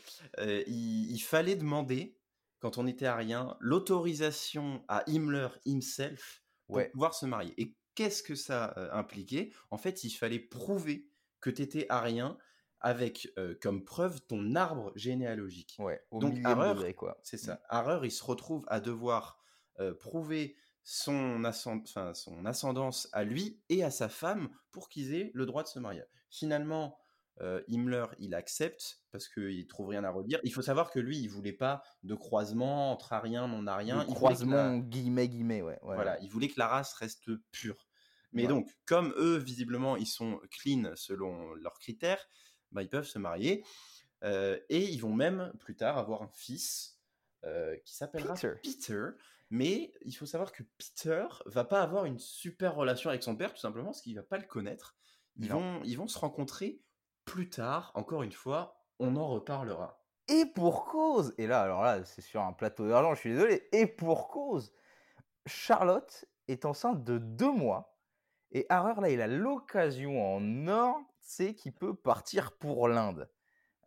il, 0.67 1.19
fallait 1.19 1.55
demander, 1.55 2.17
quand 2.59 2.77
on 2.77 2.85
était 2.85 3.05
à 3.05 3.15
rien, 3.15 3.55
l'autorisation 3.59 4.83
à 4.87 5.03
Himmler 5.07 5.47
himself 5.65 6.43
pour 6.67 6.81
pouvoir 6.91 7.13
se 7.13 7.25
marier. 7.25 7.53
Et 7.57 7.75
qu'est-ce 7.95 8.23
que 8.23 8.35
ça 8.35 8.73
impliquait? 8.91 9.51
En 9.71 9.77
fait, 9.77 10.03
il 10.03 10.11
fallait 10.11 10.39
prouver 10.39 11.07
que 11.41 11.49
tu 11.49 11.61
étais 11.61 11.85
arien 11.89 12.37
avec 12.79 13.33
comme 13.61 13.83
preuve 13.83 14.21
ton 14.21 14.55
arbre 14.55 14.91
généalogique. 14.95 15.75
Ouais, 15.79 16.01
Donc 16.11 16.35
quoi. 16.95 17.19
C'est 17.23 17.37
ça. 17.37 17.61
Harrer, 17.69 18.05
il 18.07 18.11
se 18.11 18.23
retrouve 18.23 18.65
à 18.67 18.79
devoir 18.79 19.39
prouver 19.99 20.55
son, 20.83 21.41
son 22.13 22.45
ascendance 22.45 23.09
à 23.11 23.23
lui 23.23 23.61
et 23.69 23.83
à 23.83 23.91
sa 23.91 24.09
femme 24.09 24.49
pour 24.71 24.89
qu'ils 24.89 25.13
aient 25.13 25.31
le 25.33 25.45
droit 25.45 25.63
de 25.63 25.67
se 25.67 25.79
marier. 25.79 26.03
Finalement, 26.29 26.97
Himmler, 27.67 28.05
il 28.19 28.33
accepte 28.33 29.01
parce 29.11 29.27
qu'il 29.27 29.67
trouve 29.67 29.89
rien 29.89 30.03
à 30.03 30.09
redire. 30.09 30.39
Il 30.43 30.53
faut 30.53 30.61
savoir 30.61 30.89
que 30.89 30.99
lui, 30.99 31.17
il 31.17 31.27
voulait 31.27 31.53
pas 31.53 31.83
de 32.03 32.15
croisement 32.15 32.91
entre 32.91 33.13
arien, 33.13 33.47
non 33.47 33.67
arien. 33.67 34.05
croisement 34.05 34.77
guillemets 34.77 35.27
guillemets, 35.27 35.61
ouais, 35.61 35.79
Voilà, 35.81 36.19
il 36.21 36.29
voulait 36.29 36.47
que 36.47 36.59
la 36.59 36.67
race 36.67 36.93
reste 36.93 37.29
pure. 37.51 37.87
Mais 38.33 38.47
donc, 38.47 38.69
comme 38.85 39.13
eux, 39.17 39.37
visiblement, 39.37 39.95
ils 39.95 40.07
sont 40.07 40.39
clean 40.51 40.91
selon 40.95 41.53
leurs 41.55 41.79
critères, 41.79 42.27
bah, 42.71 42.83
ils 42.83 42.89
peuvent 42.89 43.07
se 43.07 43.19
marier. 43.19 43.63
Euh, 44.23 44.59
et 44.69 44.83
ils 44.83 44.99
vont 44.99 45.13
même 45.13 45.53
plus 45.59 45.75
tard 45.75 45.97
avoir 45.97 46.23
un 46.23 46.29
fils 46.33 46.99
euh, 47.45 47.77
qui 47.85 47.95
s'appellera 47.95 48.35
Peter. 48.63 49.09
Mais 49.49 49.93
il 50.01 50.13
faut 50.13 50.25
savoir 50.25 50.51
que 50.51 50.63
Peter 50.77 51.25
va 51.45 51.63
pas 51.63 51.81
avoir 51.81 52.05
une 52.05 52.19
super 52.19 52.75
relation 52.75 53.09
avec 53.09 53.23
son 53.23 53.35
père, 53.35 53.53
tout 53.53 53.61
simplement 53.61 53.87
parce 53.87 54.01
qu'il 54.01 54.15
va 54.15 54.23
pas 54.23 54.37
le 54.37 54.45
connaître. 54.45 54.97
Ils 55.37 55.49
vont, 55.49 55.81
ils 55.83 55.97
vont 55.97 56.07
se 56.07 56.17
rencontrer 56.17 56.81
plus 57.25 57.49
tard. 57.49 57.91
Encore 57.93 58.23
une 58.23 58.31
fois, 58.31 58.83
on 58.99 59.15
en 59.15 59.27
reparlera. 59.27 60.03
Et 60.27 60.45
pour 60.45 60.85
cause 60.85 61.33
Et 61.37 61.47
là, 61.47 61.61
alors 61.61 61.83
là, 61.83 62.03
c'est 62.03 62.21
sur 62.21 62.41
un 62.41 62.53
plateau 62.53 62.87
d'argent, 62.87 63.13
je 63.13 63.19
suis 63.21 63.31
désolé. 63.31 63.69
Et 63.71 63.87
pour 63.87 64.27
cause 64.27 64.73
Charlotte 65.45 66.25
est 66.47 66.65
enceinte 66.65 67.03
de 67.03 67.17
deux 67.17 67.51
mois 67.51 67.96
et 68.51 68.65
Harrer, 68.69 68.99
là, 69.01 69.09
il 69.09 69.21
a 69.21 69.27
l'occasion 69.27 70.35
en 70.35 70.67
or, 70.67 70.99
c'est 71.19 71.53
qu'il 71.53 71.73
peut 71.73 71.93
partir 71.93 72.53
pour 72.53 72.87
l'Inde. 72.87 73.29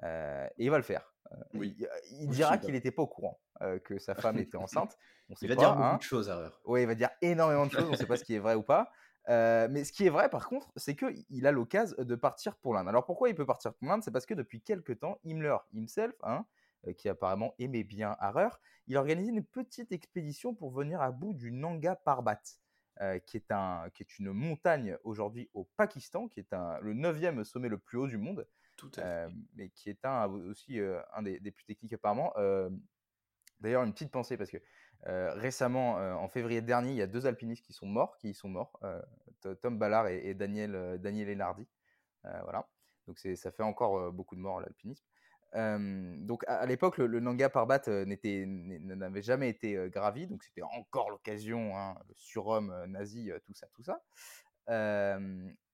Euh, 0.02 0.46
et 0.58 0.64
il 0.64 0.70
va 0.70 0.76
le 0.76 0.82
faire. 0.82 1.12
Oui. 1.54 1.76
Il, 2.10 2.28
dira 2.28 2.58
qu'il 2.58 2.72
n'était 2.72 2.90
pas 2.90 3.02
au 3.02 3.06
courant 3.06 3.40
euh, 3.62 3.78
que 3.78 3.98
sa 3.98 4.14
femme 4.14 4.38
était 4.38 4.56
enceinte. 4.56 4.98
On 5.28 5.36
sait 5.36 5.46
il 5.46 5.48
va 5.48 5.54
dire 5.54 5.70
beaucoup 5.74 5.84
hein. 5.84 5.96
de 5.96 6.02
choses, 6.02 6.28
Harrer. 6.28 6.50
Oui, 6.64 6.82
il 6.82 6.86
va 6.86 6.94
dire 6.96 7.10
énormément 7.22 7.66
de 7.66 7.70
choses. 7.70 7.84
on 7.84 7.92
ne 7.92 7.96
sait 7.96 8.06
pas 8.06 8.16
ce 8.16 8.24
qui 8.24 8.34
est 8.34 8.40
vrai 8.40 8.56
ou 8.56 8.62
pas. 8.62 8.90
mais 9.28 9.84
ce 9.84 9.92
qui 9.92 10.06
est 10.06 10.10
vrai, 10.10 10.28
par 10.28 10.48
contre, 10.48 10.72
c'est 10.74 10.96
qu'il 10.96 11.46
a 11.46 11.52
l'occasion 11.52 11.96
de 12.02 12.14
partir 12.16 12.56
pour 12.56 12.74
l'Inde. 12.74 12.88
Alors 12.88 13.06
pourquoi 13.06 13.28
il 13.28 13.36
peut 13.36 13.46
partir 13.46 13.72
pour 13.74 13.88
l'Inde? 13.88 14.02
C'est 14.02 14.10
parce 14.10 14.26
que 14.26 14.34
depuis 14.34 14.60
quelques 14.60 14.98
temps, 14.98 15.20
Himmler 15.24 15.56
himself, 15.72 16.14
hein, 16.24 16.44
qui 16.96 17.08
apparemment 17.08 17.54
aimait 17.60 17.84
bien 17.84 18.16
Harrer, 18.18 18.48
il 18.88 18.96
a 18.96 19.00
organisé 19.00 19.30
une 19.30 19.44
petite 19.44 19.92
expédition 19.92 20.52
pour 20.52 20.72
venir 20.72 21.00
à 21.00 21.12
bout 21.12 21.32
du 21.32 21.52
Nanga 21.52 21.94
Parbat. 21.94 22.40
Euh, 23.00 23.18
qui, 23.18 23.38
est 23.38 23.50
un, 23.50 23.88
qui 23.94 24.02
est 24.02 24.18
une 24.18 24.30
montagne 24.30 24.98
aujourd'hui 25.04 25.48
au 25.54 25.64
Pakistan, 25.78 26.28
qui 26.28 26.40
est 26.40 26.52
un, 26.52 26.78
le 26.80 26.92
neuvième 26.92 27.44
sommet 27.44 27.70
le 27.70 27.78
plus 27.78 27.96
haut 27.96 28.08
du 28.08 28.18
monde. 28.18 28.46
Tout 28.76 28.90
à 28.96 29.02
fait. 29.02 29.34
mais 29.54 29.70
qui 29.70 29.88
est 29.88 30.04
un, 30.04 30.26
aussi 30.26 30.78
un 31.14 31.22
des, 31.22 31.40
des, 31.40 31.50
plus 31.50 31.64
techniques 31.64 31.92
apparemment. 31.94 32.32
D'ailleurs, 33.60 33.84
une 33.84 33.92
petite 33.92 34.10
pensée 34.10 34.36
parce 34.36 34.50
que 34.50 34.58
récemment, 35.04 35.94
en 35.94 36.28
février 36.28 36.62
dernier, 36.62 36.90
il 36.90 36.96
y 36.96 37.02
a 37.02 37.06
deux 37.06 37.26
alpinistes 37.26 37.64
qui 37.64 37.72
sont 37.72 37.86
morts, 37.86 38.16
qui 38.18 38.32
sont 38.32 38.48
morts, 38.48 38.80
Tom 39.60 39.78
Ballard 39.78 40.08
et, 40.08 40.34
Daniel, 40.34 40.98
Daniel 40.98 41.30
Enardi. 41.34 41.68
voilà. 42.22 42.68
Donc 43.06 43.18
ça 43.18 43.50
fait 43.50 43.62
encore 43.62 44.12
beaucoup 44.12 44.34
de 44.34 44.40
morts 44.40 44.58
à 44.58 44.62
donc 45.52 46.44
à, 46.46 46.64
l'époque, 46.66 46.98
le, 46.98 47.20
Nanga 47.20 47.48
Parbat 47.48 47.82
n'avait 47.86 49.22
jamais 49.22 49.48
été 49.48 49.88
gravi, 49.90 50.26
donc 50.26 50.42
c'était 50.44 50.62
encore 50.62 51.10
l'occasion, 51.10 51.76
hein, 51.76 51.96
le 52.08 52.14
surhomme 52.14 52.74
nazi, 52.86 53.30
tout 53.44 53.54
ça, 53.54 53.66
tout 53.74 53.82
ça. 53.82 54.00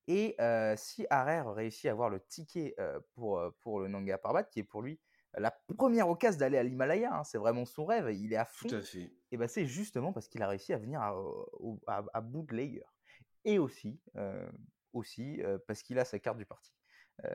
et 0.06 0.36
si 0.76 1.06
Harer 1.10 1.42
réussit 1.54 1.86
à 1.86 1.90
avoir 1.92 2.10
le 2.10 2.20
ticket 2.20 2.74
pour, 3.14 3.42
pour 3.60 3.80
le 3.80 3.88
Nanga 3.88 4.18
Parbat, 4.18 4.44
qui 4.44 4.60
est 4.60 4.64
pour 4.64 4.82
lui 4.82 4.98
la 5.38 5.50
première 5.76 6.08
occasion 6.08 6.40
d'aller 6.40 6.56
à 6.56 6.62
l'Himalaya, 6.62 7.14
hein, 7.14 7.24
c'est 7.24 7.36
vraiment 7.36 7.66
son 7.66 7.84
rêve, 7.84 8.10
il 8.10 8.32
est 8.32 8.36
à 8.36 8.46
fond. 8.46 8.68
Tout 8.68 8.76
à 8.76 8.80
fait. 8.80 9.12
Et 9.30 9.36
ben 9.36 9.46
c'est 9.46 9.66
justement 9.66 10.12
parce 10.12 10.28
qu'il 10.28 10.42
a 10.42 10.48
réussi 10.48 10.72
à 10.72 10.78
venir 10.78 11.02
à, 11.02 11.14
à, 11.86 12.04
à 12.14 12.20
Bootlegger. 12.22 12.86
Et 13.44 13.58
aussi, 13.58 14.00
aussi 14.92 15.40
parce 15.66 15.82
qu'il 15.82 15.98
a 15.98 16.04
sa 16.04 16.18
carte 16.18 16.38
du 16.38 16.46
parti 16.46 16.72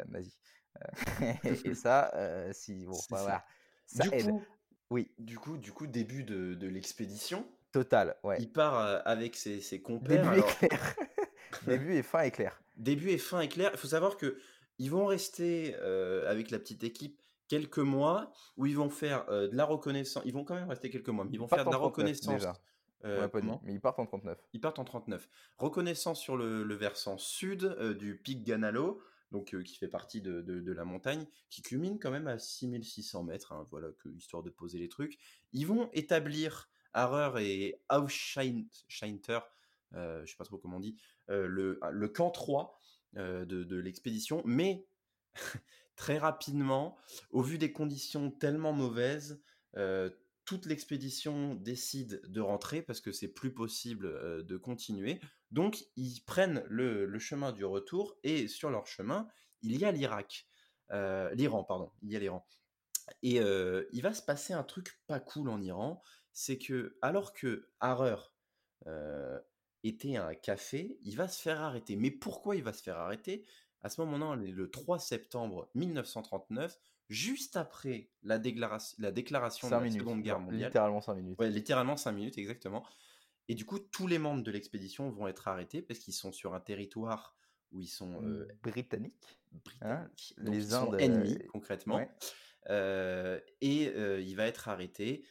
nazi. 0.08 0.38
et 1.44 1.76
ça, 1.76 2.12
si 2.54 2.86
bon, 2.86 2.98
bah, 3.10 3.22
voilà, 3.22 3.46
ça 3.86 4.04
du 4.04 4.16
aide. 4.16 4.30
Coup, 4.30 4.44
oui. 4.90 5.12
Du 5.20 5.38
coup, 5.38 5.58
du 5.58 5.72
coup, 5.72 5.88
début 5.88 6.24
de, 6.24 6.54
de 6.54 6.68
l'expédition. 6.68 7.46
Total, 7.72 8.18
ouais. 8.24 8.38
Il 8.40 8.52
part 8.52 9.02
avec 9.06 9.36
ses, 9.36 9.62
ses 9.62 9.82
compères. 9.82 10.30
Début 10.30 10.40
est 10.40 10.68
clair. 10.68 10.96
début 11.66 11.96
et 11.96 12.04
fin 12.04 12.22
est 12.22 12.32
clair. 12.32 12.62
Début 12.76 13.10
et 13.12 13.18
fin 13.18 13.40
est 13.40 13.48
clair. 13.48 13.70
Il 13.74 13.78
faut 13.78 13.88
savoir 13.88 14.18
que 14.18 14.38
ils 14.78 14.92
vont 14.92 15.06
rester 15.06 15.76
avec 16.28 16.52
la 16.52 16.60
petite 16.60 16.84
équipe 16.84 17.22
quelques 17.48 17.80
mois 17.80 18.34
où 18.58 18.66
ils 18.66 18.76
vont 18.76 18.90
faire 18.90 19.26
de 19.28 19.56
la 19.56 19.64
reconnaissance. 19.64 20.24
Ils 20.26 20.34
vont 20.34 20.44
quand 20.44 20.56
même 20.56 20.68
rester 20.68 20.90
quelques 20.90 21.10
mois, 21.10 21.24
mais 21.24 21.32
ils 21.34 21.40
vont 21.40 21.48
faire 21.48 21.66
de 21.66 21.72
la 21.72 21.78
reconnaissance. 21.78 22.34
Déjà. 22.34 22.54
Euh, 23.06 23.28
pas 23.28 23.40
mais 23.64 23.74
ils 23.74 23.82
partent 23.82 24.00
en 24.00 24.06
39. 24.06 24.38
Ils 24.54 24.62
partent 24.62 24.80
en 24.80 24.84
39. 24.84 25.28
Reconnaissance 25.58 26.20
sur 26.20 26.38
le, 26.38 26.64
le 26.64 26.76
versant 26.76 27.18
sud 27.18 27.66
du 27.98 28.18
pic 28.18 28.44
Ganalo, 28.44 29.02
donc 29.32 29.56
qui 29.63 29.76
fait 29.76 29.88
partie 29.88 30.22
de, 30.22 30.72
la 30.72 30.86
montagne, 30.86 31.26
qui 31.50 31.62
culmine 31.62 32.00
quand 32.00 32.12
même 32.12 32.28
à 32.28 32.38
6600 32.38 33.24
mètres. 33.24 33.54
Hein, 33.54 33.67
voilà, 33.72 33.88
que, 34.00 34.10
histoire 34.10 34.44
de 34.44 34.50
poser 34.50 34.80
les 34.80 34.89
trucs. 34.89 35.17
Ils 35.54 35.65
vont 35.65 35.89
établir 35.94 36.70
Harrer 36.94 37.46
et 37.46 37.82
Auscheinter, 37.89 39.39
euh, 39.94 40.26
je 40.26 40.32
sais 40.32 40.38
pas 40.38 40.44
trop 40.44 40.58
comment 40.58 40.78
on 40.78 40.82
dit, 40.82 40.98
le, 41.28 41.80
le 41.91 42.08
camp 42.10 42.30
3 42.30 42.78
de, 43.13 43.76
l'expédition, 43.76 44.41
mais 44.46 44.86
très 45.96 46.17
rapidement, 46.17 46.98
au 47.32 47.41
vu 47.41 47.58
des 47.58 47.72
conditions 47.72 48.32
tellement 48.32 48.74
mauvaises, 48.74 49.41
euh, 49.78 50.10
toute 50.52 50.66
l'expédition 50.66 51.56
décide 51.56 52.22
de 52.28 52.42
rentrer 52.42 52.82
parce 52.82 53.00
que 53.00 53.14
c'est 53.14 53.30
plus 53.30 53.54
possible 53.54 54.08
euh, 54.08 54.44
de 54.44 54.58
continuer. 54.58 55.22
Donc, 55.50 55.86
ils 55.96 56.20
prennent 56.26 56.66
le, 56.68 57.18
chemin 57.20 57.54
du 57.54 57.64
retour 57.64 58.18
et 58.24 58.50
sur 58.50 58.70
leur 58.70 58.86
chemin, 58.86 59.30
il 59.62 59.78
y 59.78 59.86
a 59.86 59.94
l'Irak. 59.94 60.50
Euh, 60.92 61.34
L'Iran, 61.36 61.64
pardon. 61.64 61.90
Il 62.02 62.12
y 62.12 62.18
a 62.18 62.20
l'Iran. 62.20 62.46
Et 63.24 63.38
il 63.38 64.02
va 64.02 64.14
se 64.14 64.22
passer 64.22 64.52
un 64.52 64.64
truc 64.64 65.00
pas 65.08 65.22
cool 65.22 65.48
en 65.50 65.62
Iran, 65.62 66.02
c'est 66.34 66.58
que 66.58 66.98
alors 67.02 67.34
que 67.34 67.70
Harrer 67.80 68.18
était 69.84 70.18
un 70.18 70.36
café, 70.36 70.98
il 71.02 71.16
va 71.16 71.30
se 71.30 71.42
faire 71.42 71.62
arrêter. 71.62 71.96
Mais 71.96 72.12
pourquoi 72.12 72.58
il 72.58 72.64
va 72.64 72.74
se 72.74 72.84
faire 72.84 72.98
arrêter? 72.98 73.46
À 73.82 73.90
ce 73.90 74.02
moment-là, 74.02 74.36
le 74.36 74.70
3 74.70 75.00
septembre 75.00 75.70
1939, 75.76 76.78
juste 77.12 77.58
après 77.58 78.10
la, 78.24 78.39
déclaration, 78.39 78.95
la 79.00 79.12
déclaration 79.12 79.67
de 79.67 79.74
la 79.74 79.91
Seconde 79.91 80.21
Guerre 80.21 80.39
mondiale. 80.39 80.69
Littéralement 80.69 81.02
5 81.02 81.13
minutes. 81.15 81.39
Ouais, 81.39 81.50
littéralement 81.50 81.97
5 81.97 82.12
minutes, 82.12 82.38
exactement. 82.38 82.86
Et 83.47 83.56
du 83.56 83.65
coup, 83.65 83.80
tous 83.80 84.08
les 84.08 84.17
membres 84.17 84.43
de 84.43 84.52
l'expédition 84.52 85.10
vont 85.10 85.28
être 85.28 85.47
arrêtés 85.47 85.82
parce 85.82 86.00
qu'ils 86.00 86.13
sont 86.13 86.32
sur 86.32 86.54
un 86.54 86.60
territoire 86.60 87.36
où 87.71 87.82
ils 87.82 87.88
sont 87.88 88.24
euh, 88.24 88.47
britanniques. 88.63 89.39
Hein, 89.82 90.10
les 90.38 90.74
Indes 90.74 90.95
ennemis, 91.00 91.38
concrètement. 91.52 92.08
Euh, 92.69 93.39
et 93.60 93.89
euh, 93.95 94.21
il 94.21 94.36
va 94.36 94.45
être 94.47 94.69
arrêté 94.69 95.26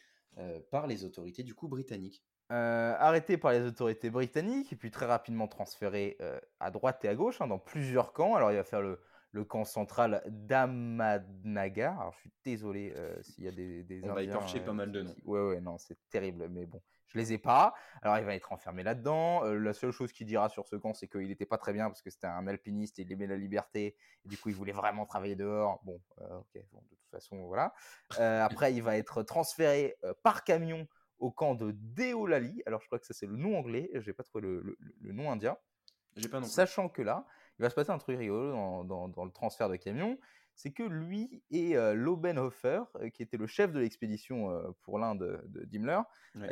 par 0.71 0.87
les 0.87 1.03
autorités 1.03 1.43
du 1.43 1.53
coup 1.53 1.67
britanniques. 1.67 2.23
Euh, 2.51 2.95
arrêté 2.99 3.37
par 3.37 3.53
les 3.53 3.61
autorités 3.61 4.09
britanniques 4.09 4.73
et 4.73 4.75
puis 4.75 4.91
très 4.91 5.05
rapidement 5.05 5.47
transféré 5.47 6.17
euh, 6.19 6.37
à 6.59 6.69
droite 6.69 7.05
et 7.05 7.07
à 7.07 7.15
gauche 7.15 7.39
hein, 7.39 7.47
dans 7.47 7.59
plusieurs 7.59 8.11
camps. 8.11 8.35
Alors 8.35 8.51
il 8.51 8.57
va 8.57 8.65
faire 8.65 8.81
le, 8.81 8.99
le 9.31 9.45
camp 9.45 9.63
central 9.65 10.23
d'Ahmadnagar. 10.27 11.99
Alors 11.99 12.13
je 12.13 12.19
suis 12.19 12.31
désolé 12.43 12.93
euh, 12.95 13.21
s'il 13.21 13.45
y 13.45 13.47
a 13.47 13.51
des, 13.51 13.83
des 13.83 14.01
On 14.03 14.09
Indiens, 14.09 14.13
va 14.13 14.23
écorcher 14.23 14.59
pas 14.59 14.73
mal 14.73 14.91
de 14.91 15.03
noms. 15.03 15.15
Ouais 15.25 15.41
ouais 15.41 15.61
non 15.61 15.77
c'est 15.77 15.97
terrible 16.09 16.47
mais 16.49 16.65
bon 16.65 16.81
je 17.07 17.17
les 17.17 17.33
ai 17.33 17.37
pas. 17.37 17.73
Alors 18.01 18.17
il 18.19 18.25
va 18.25 18.35
être 18.35 18.53
enfermé 18.53 18.83
là-dedans. 18.83 19.43
la 19.43 19.73
seule 19.73 19.91
chose 19.91 20.13
qu'il 20.13 20.27
dira 20.27 20.47
sur 20.49 20.67
ce 20.67 20.75
camp 20.75 20.93
c'est 20.93 21.07
qu'il 21.07 21.27
n'était 21.27 21.45
pas 21.45 21.57
très 21.57 21.73
bien 21.73 21.87
parce 21.87 22.01
que 22.01 22.09
c'était 22.09 22.27
un 22.27 22.47
alpiniste 22.47 22.99
et 22.99 23.01
il 23.01 23.11
aimait 23.11 23.27
la 23.27 23.37
liberté 23.37 23.95
et 24.23 24.29
du 24.29 24.37
coup 24.37 24.49
il 24.49 24.55
voulait 24.55 24.71
vraiment 24.71 25.05
travailler 25.05 25.35
dehors. 25.35 25.81
Bon 25.83 25.99
ok 26.17 26.63
bon, 26.71 26.81
de 26.89 26.95
toute 26.95 27.09
façon 27.09 27.45
voilà. 27.47 27.73
après 28.17 28.73
il 28.73 28.81
va 28.81 28.97
être 28.97 29.23
transféré 29.23 29.97
par 30.23 30.43
camion 30.43 30.87
au 31.21 31.31
camp 31.31 31.55
de 31.55 31.71
Deolali. 31.71 32.61
Alors, 32.65 32.81
je 32.81 32.87
crois 32.87 32.99
que 32.99 33.05
ça, 33.05 33.13
c'est 33.13 33.27
le 33.27 33.37
nom 33.37 33.57
anglais. 33.57 33.89
J'ai 33.93 34.11
pas 34.11 34.23
trouvé 34.23 34.41
le, 34.41 34.77
le, 34.99 35.13
nom 35.13 35.31
indien. 35.31 35.55
Pas 36.29 36.39
non 36.39 36.47
Sachant 36.47 36.89
que 36.89 37.01
là, 37.01 37.25
il 37.61 37.63
va 37.63 37.69
se 37.69 37.75
passer 37.75 37.91
un 37.91 37.99
truc 37.99 38.17
rigolo 38.17 38.83
dans, 38.83 39.07
dans, 39.07 39.23
le 39.23 39.31
transfert 39.31 39.69
de 39.69 39.75
camion. 39.75 40.17
C'est 40.55 40.71
que 40.71 40.81
lui 40.81 41.43
et 41.51 41.77
euh, 41.77 41.93
Lobenhofer, 41.93 42.81
euh, 42.95 43.09
qui 43.09 43.21
était 43.21 43.37
le 43.37 43.45
chef 43.45 43.71
de 43.71 43.79
l'expédition 43.79 44.49
euh, 44.49 44.63
pour 44.81 44.97
l'Inde 44.97 45.39
de, 45.45 45.63
Dimmler, 45.65 46.01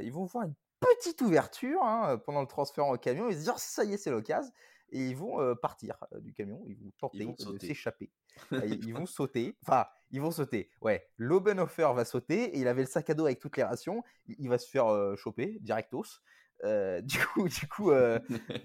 ils 0.03 0.11
vont 0.11 0.25
voir 0.25 0.45
une 0.45 0.53
petite 0.79 1.19
ouverture 1.21 1.83
hein, 1.83 2.19
pendant 2.19 2.41
le 2.41 2.47
transfert 2.47 2.85
en 2.85 2.95
camion. 2.97 3.27
Ils 3.27 3.33
se 3.33 3.39
disent, 3.39 3.53
ça 3.57 3.83
y 3.85 3.93
est, 3.93 3.97
c'est 3.97 4.11
l'occasion 4.11 4.51
et 4.91 5.09
ils 5.09 5.15
vont 5.15 5.55
partir 5.57 5.97
du 6.19 6.33
camion, 6.33 6.63
ils 6.65 6.75
vont 6.75 6.91
tenter 6.97 7.23
de 7.23 7.59
s'échapper. 7.59 8.09
ils 8.51 8.91
vont 8.91 9.05
sauter, 9.05 9.55
enfin, 9.61 9.85
ils 10.09 10.19
vont 10.19 10.31
sauter. 10.31 10.71
Ouais, 10.81 11.07
Lobenhofer 11.17 11.93
va 11.93 12.05
sauter 12.05 12.55
et 12.55 12.59
il 12.59 12.67
avait 12.67 12.81
le 12.81 12.87
sac 12.87 13.07
à 13.11 13.13
dos 13.13 13.25
avec 13.25 13.37
toutes 13.37 13.55
les 13.57 13.63
rations. 13.63 14.03
Il 14.25 14.49
va 14.49 14.57
se 14.57 14.67
faire 14.67 15.15
choper 15.15 15.59
directos. 15.61 16.21
Du 16.63 17.19
coup, 17.19 17.47
du 17.47 17.67
coup, 17.67 17.91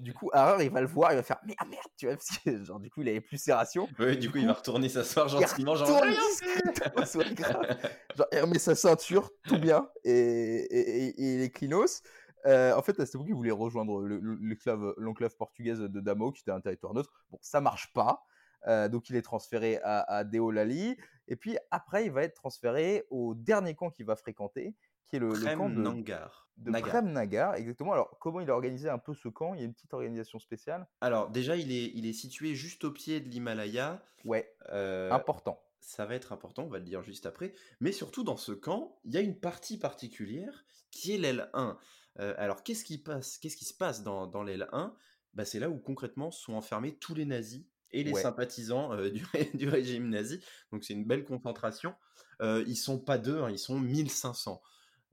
du 0.00 0.14
coup, 0.14 0.30
Harrer, 0.32 0.64
il 0.64 0.70
va 0.70 0.80
le 0.80 0.86
voir, 0.86 1.12
il 1.12 1.16
va 1.16 1.22
faire 1.22 1.38
mais 1.46 1.54
ah 1.58 1.64
merde, 1.64 1.86
tu 1.96 2.06
vois, 2.06 2.16
parce 2.16 2.38
que 2.38 2.64
genre 2.64 2.80
du 2.80 2.90
coup, 2.90 3.02
il 3.02 3.08
avait 3.08 3.20
plus 3.20 3.38
ses 3.38 3.52
rations. 3.52 3.88
Oui, 3.98 4.16
du, 4.16 4.30
coup, 4.30 4.38
il 4.38 4.46
va 4.46 4.54
retourner 4.54 4.88
s'asseoir 4.88 5.28
gentiment, 5.28 5.76
genre. 5.76 5.88
Genre, 8.16 8.26
il 8.32 8.38
remet 8.38 8.58
sa 8.58 8.74
ceinture, 8.74 9.30
tout 9.46 9.58
bien, 9.58 9.88
et, 10.04 10.12
et, 10.12 11.08
et, 11.08 11.34
et 11.34 11.38
les 11.38 11.50
clinos. 11.50 12.02
Euh, 12.46 12.74
en 12.74 12.82
fait, 12.82 12.98
à 13.00 13.06
cette 13.06 13.14
époque, 13.14 13.28
il 13.28 13.34
voulait 13.34 13.50
rejoindre 13.50 14.02
l'enclave 14.02 15.36
portugaise 15.36 15.80
de 15.80 16.00
Damo, 16.00 16.32
qui 16.32 16.42
était 16.42 16.50
un 16.50 16.60
territoire 16.60 16.94
neutre. 16.94 17.24
Bon, 17.30 17.38
ça 17.40 17.60
marche 17.60 17.92
pas. 17.92 18.24
Euh, 18.66 18.88
donc, 18.88 19.10
il 19.10 19.16
est 19.16 19.22
transféré 19.22 19.78
à, 19.82 20.00
à, 20.00 20.24
Deolali. 20.24 20.96
Et 21.28 21.36
puis, 21.36 21.56
après, 21.70 22.06
il 22.06 22.12
va 22.12 22.22
être 22.22 22.34
transféré 22.34 23.04
au 23.10 23.34
dernier 23.34 23.74
camp 23.74 23.90
qu'il 23.90 24.06
va 24.06 24.16
fréquenter, 24.16 24.74
qui 25.14 25.24
est 25.24 25.46
le, 25.48 25.56
camp 25.56 25.68
de, 25.68 25.74
Nangar. 25.74 26.48
de 26.56 26.70
Nagar. 26.70 27.54
Exactement. 27.54 27.92
Alors, 27.92 28.18
comment 28.18 28.40
il 28.40 28.50
a 28.50 28.54
organisé 28.54 28.88
un 28.88 28.98
peu 28.98 29.14
ce 29.14 29.28
camp? 29.28 29.54
Il 29.54 29.60
y 29.60 29.62
a 29.62 29.66
une 29.66 29.74
petite 29.74 29.94
organisation 29.94 30.38
spéciale 30.38 30.86
Alors, 31.00 31.30
déjà, 31.30 31.56
il 31.56 31.70
est, 31.72 31.92
il 31.94 32.06
est 32.06 32.12
situé 32.12 32.54
juste 32.54 32.84
au 32.84 32.90
pied 32.90 33.20
de 33.20 33.28
l'Himalaya. 33.28 34.02
Ouais. 34.24 34.52
Euh, 34.70 35.10
important. 35.10 35.60
Ça 35.80 36.06
va 36.06 36.14
être 36.14 36.32
important, 36.32 36.64
on 36.64 36.68
va 36.68 36.78
le 36.78 36.84
dire 36.84 37.02
juste 37.02 37.26
après. 37.26 37.52
Mais 37.80 37.92
surtout, 37.92 38.24
dans 38.24 38.38
ce 38.38 38.52
camp, 38.52 38.98
il 39.04 39.12
y 39.12 39.18
a 39.18 39.20
une 39.20 39.38
partie 39.38 39.78
particulière 39.78 40.64
qui 40.90 41.14
est 41.14 41.18
l'aile 41.18 41.50
1 41.52 41.78
alors, 42.16 42.62
qu'est-ce 42.62 42.84
qui, 42.84 42.98
passe, 42.98 43.38
qu'est-ce 43.38 43.56
qui 43.56 43.64
se 43.64 43.74
passe 43.74 44.04
dans, 44.04 44.28
dans 44.28 44.44
l'aile 44.44 44.68
1 44.70 44.94
bah, 45.34 45.44
C'est 45.44 45.58
là 45.58 45.68
où 45.68 45.78
concrètement 45.78 46.30
sont 46.30 46.52
enfermés 46.52 46.94
tous 46.94 47.12
les 47.12 47.24
nazis 47.24 47.64
et 47.90 48.04
les 48.04 48.14
sympathisants 48.14 48.94
du, 49.10 49.20
du, 49.54 49.68
régime 49.68 50.08
nazi. 50.08 50.38
Donc, 50.70 50.84
c'est 50.84 50.92
une 50.92 51.04
belle 51.04 51.24
concentration. 51.24 51.92
Euh, 52.40 52.64
ils 52.66 52.76
sont 52.76 52.98
pas 52.98 53.18
deux, 53.18 53.42
hein, 53.42 53.50
ils 53.50 53.58
sont 53.58 53.78
1500. 53.78 54.62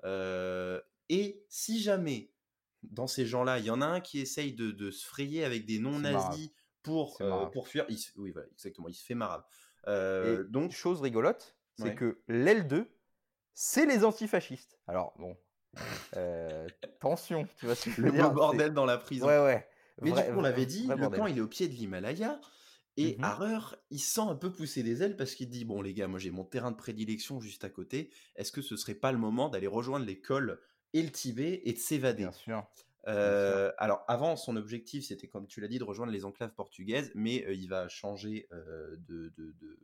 Et 0.04 1.46
si 1.50 1.82
jamais, 1.82 2.32
dans 2.84 3.08
ces 3.08 3.26
gens-là, 3.26 3.60
il 3.60 3.66
y 3.66 3.70
en 3.70 3.82
a 3.82 3.86
un 3.86 4.00
qui 4.00 4.20
essaye 4.20 4.54
de, 4.54 4.72
de 4.72 4.92
se 4.92 5.06
frayer 5.06 5.44
avec 5.44 5.66
des 5.66 5.80
non-nazis 5.80 6.52
pour, 6.84 7.22
pour 7.52 7.68
fuir, 7.68 7.86
il, 7.90 7.98
oui, 8.18 8.32
voilà, 8.32 8.48
exactement, 8.54 8.88
il 8.88 8.94
se 8.94 9.06
fait 9.06 9.16
marave. 9.16 9.44
donc, 10.50 10.72
chose 10.72 11.02
rigolote, 11.02 11.56
c'est 11.78 11.96
que 11.96 12.22
l'aile 12.28 12.68
2, 12.68 12.88
c'est 13.54 13.86
les 13.86 14.04
antifascistes. 14.04 14.80
Alors, 14.88 15.14
bon, 15.18 15.38
euh, 16.18 16.68
tension, 17.00 17.48
tu 17.58 17.66
vois 17.66 17.76
ce 17.76 17.86
que 17.86 17.92
je 17.92 18.02
veux 18.02 18.12
Le 18.12 18.30
bordel 18.30 18.74
dans 18.74 18.86
la 18.86 18.98
prison. 18.98 19.28
Ouais, 19.28 19.40
ouais. 19.40 19.68
Mais 20.02 20.12
du 20.12 20.18
coup, 20.18 20.38
on 20.38 20.42
l'avait 20.42 20.66
dit, 20.66 20.88
le 20.88 21.10
camp, 21.10 21.28
il 21.28 21.38
est 21.38 21.42
au 21.42 21.48
pied 21.48 21.68
de 21.68 21.74
l'Himalaya. 21.74 22.40
Et 22.98 23.16
mmh 23.18 23.24
Harrer, 23.24 23.76
il 23.90 24.00
sent 24.00 24.22
un 24.22 24.36
peu 24.36 24.52
pousser 24.52 24.84
des 24.84 25.02
ailes 25.02 25.16
parce 25.16 25.34
qu'il 25.36 25.50
dit 25.50 25.64
Bon, 25.66 25.82
les 25.82 25.94
gars, 25.94 26.08
moi 26.08 26.20
j'ai 26.20 26.32
mon 26.32 26.44
terrain 26.44 26.72
de 26.72 26.76
prédilection 26.76 27.40
juste 27.40 27.64
à 27.64 27.70
côté. 27.70 28.12
Est-ce 28.36 28.52
que 28.52 28.62
ce 28.62 28.76
serait 28.76 28.96
pas 28.96 29.12
le 29.12 29.18
moment 29.18 29.50
d'aller 29.50 29.68
rejoindre 29.68 30.06
l'école 30.06 30.60
et 30.94 31.02
le 31.02 31.10
Tibet 31.12 31.62
et 31.66 31.74
de 31.74 31.78
s'évader? 31.80 32.24
Bien 32.24 32.32
sûr. 32.34 32.68
Euh, 33.08 33.72
alors 33.78 34.04
avant, 34.08 34.36
son 34.36 34.56
objectif, 34.58 35.06
c'était 35.06 35.28
comme 35.28 35.48
tu 35.48 35.62
l'as 35.62 35.68
dit, 35.68 35.80
de 35.80 35.84
rejoindre 35.84 36.12
les 36.12 36.26
enclaves 36.26 36.54
portugaises, 36.54 37.12
mais 37.16 37.46
euh, 37.48 37.54
il 37.54 37.68
va 37.68 37.88
changer 37.88 38.48
de, 38.52 39.34
de, 39.38 39.56
de, 39.60 39.80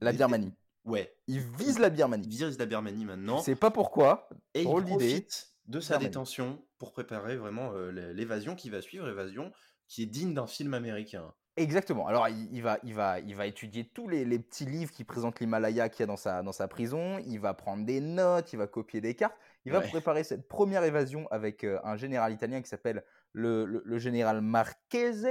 La 0.00 0.12
Birmanie. 0.12 0.52
Ouais, 0.84 1.14
Il 1.26 1.40
vise 1.40 1.78
la 1.78 1.88
il 1.88 1.94
Birmanie. 1.94 2.26
vise 2.26 2.58
la 2.58 2.66
Birmanie 2.66 3.04
maintenant. 3.04 3.38
C'est 3.42 3.54
pas 3.54 3.70
pourquoi. 3.70 4.28
Et 4.54 4.60
il 4.60 4.64
drôle 4.64 4.84
profite 4.84 5.50
de 5.66 5.78
sa 5.80 5.94
Birmanie. 5.94 6.08
détention 6.08 6.64
pour 6.78 6.92
préparer 6.92 7.36
vraiment 7.36 7.72
l'é- 7.90 8.14
l'évasion 8.14 8.56
qui 8.56 8.70
va 8.70 8.80
suivre, 8.80 9.06
évasion 9.08 9.52
qui 9.86 10.02
est 10.02 10.06
digne 10.06 10.32
d'un 10.34 10.46
film 10.46 10.72
américain. 10.74 11.34
Exactement. 11.58 12.06
Alors, 12.06 12.28
il, 12.28 12.48
il 12.54 12.62
va, 12.62 12.78
il, 12.84 12.94
va, 12.94 13.18
il 13.20 13.34
va 13.34 13.46
étudier 13.46 13.84
tous 13.84 14.08
les, 14.08 14.24
les 14.24 14.38
petits 14.38 14.64
livres 14.64 14.92
qui 14.92 15.04
présentent 15.04 15.40
l'Himalaya 15.40 15.88
qu'il 15.88 16.00
y 16.00 16.04
a 16.04 16.06
dans 16.06 16.16
sa, 16.16 16.42
dans 16.42 16.52
sa 16.52 16.68
prison. 16.68 17.18
Il 17.26 17.40
va 17.40 17.52
prendre 17.54 17.84
des 17.84 18.00
notes, 18.00 18.52
il 18.52 18.56
va 18.56 18.66
copier 18.66 19.00
des 19.00 19.14
cartes. 19.14 19.36
Il 19.64 19.72
va 19.72 19.80
Ouais. 19.80 19.88
préparer 19.88 20.24
cette 20.24 20.46
première 20.48 20.84
évasion 20.84 21.26
avec 21.30 21.64
euh, 21.64 21.78
un 21.84 21.96
général 21.96 22.32
italien 22.32 22.62
qui 22.62 22.68
s'appelle 22.68 23.02
le, 23.32 23.64
le- 23.64 23.82
le 23.84 23.98
général 23.98 24.40
Marchese, 24.40 25.26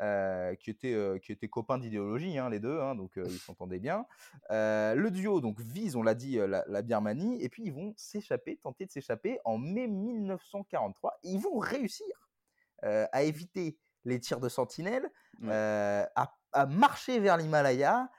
euh, 0.00 0.54
qui, 0.56 0.70
était, 0.70 0.94
euh, 0.94 1.18
qui 1.18 1.32
était 1.32 1.48
copain 1.48 1.78
d'idéologie, 1.78 2.36
hein, 2.38 2.50
les 2.50 2.60
deux, 2.60 2.80
hein, 2.80 2.94
donc 2.94 3.12
ils 3.16 3.38
s'entendaient 3.38 3.78
bien. 3.80 4.06
Le 4.50 5.08
duo 5.10 5.40
donc 5.40 5.60
vise, 5.60 5.96
on 5.96 6.02
l'a 6.02 6.14
dit, 6.14 6.36
la, 6.36 6.64
la 6.66 6.82
Birmanie, 6.82 7.42
et 7.42 7.48
puis 7.48 7.62
ils 7.64 7.72
vont 7.72 7.94
s'échapper, 7.96 8.56
tenter 8.56 8.84
de 8.86 8.90
s'échapper 8.90 9.38
en 9.44 9.58
mai 9.58 9.86
1943. 9.88 11.18
Ils 11.22 11.40
vont 11.40 11.58
réussir 11.58 12.06
à 12.82 13.22
éviter 13.22 13.78
les 14.04 14.20
tirs 14.20 14.40
de 14.40 14.48
Ouais. 15.40 15.48
euh, 15.50 16.04
à, 16.14 16.36
à 16.52 16.66
marcher 16.66 17.18
vers 17.18 17.36
l'Himalaya, 17.36 18.10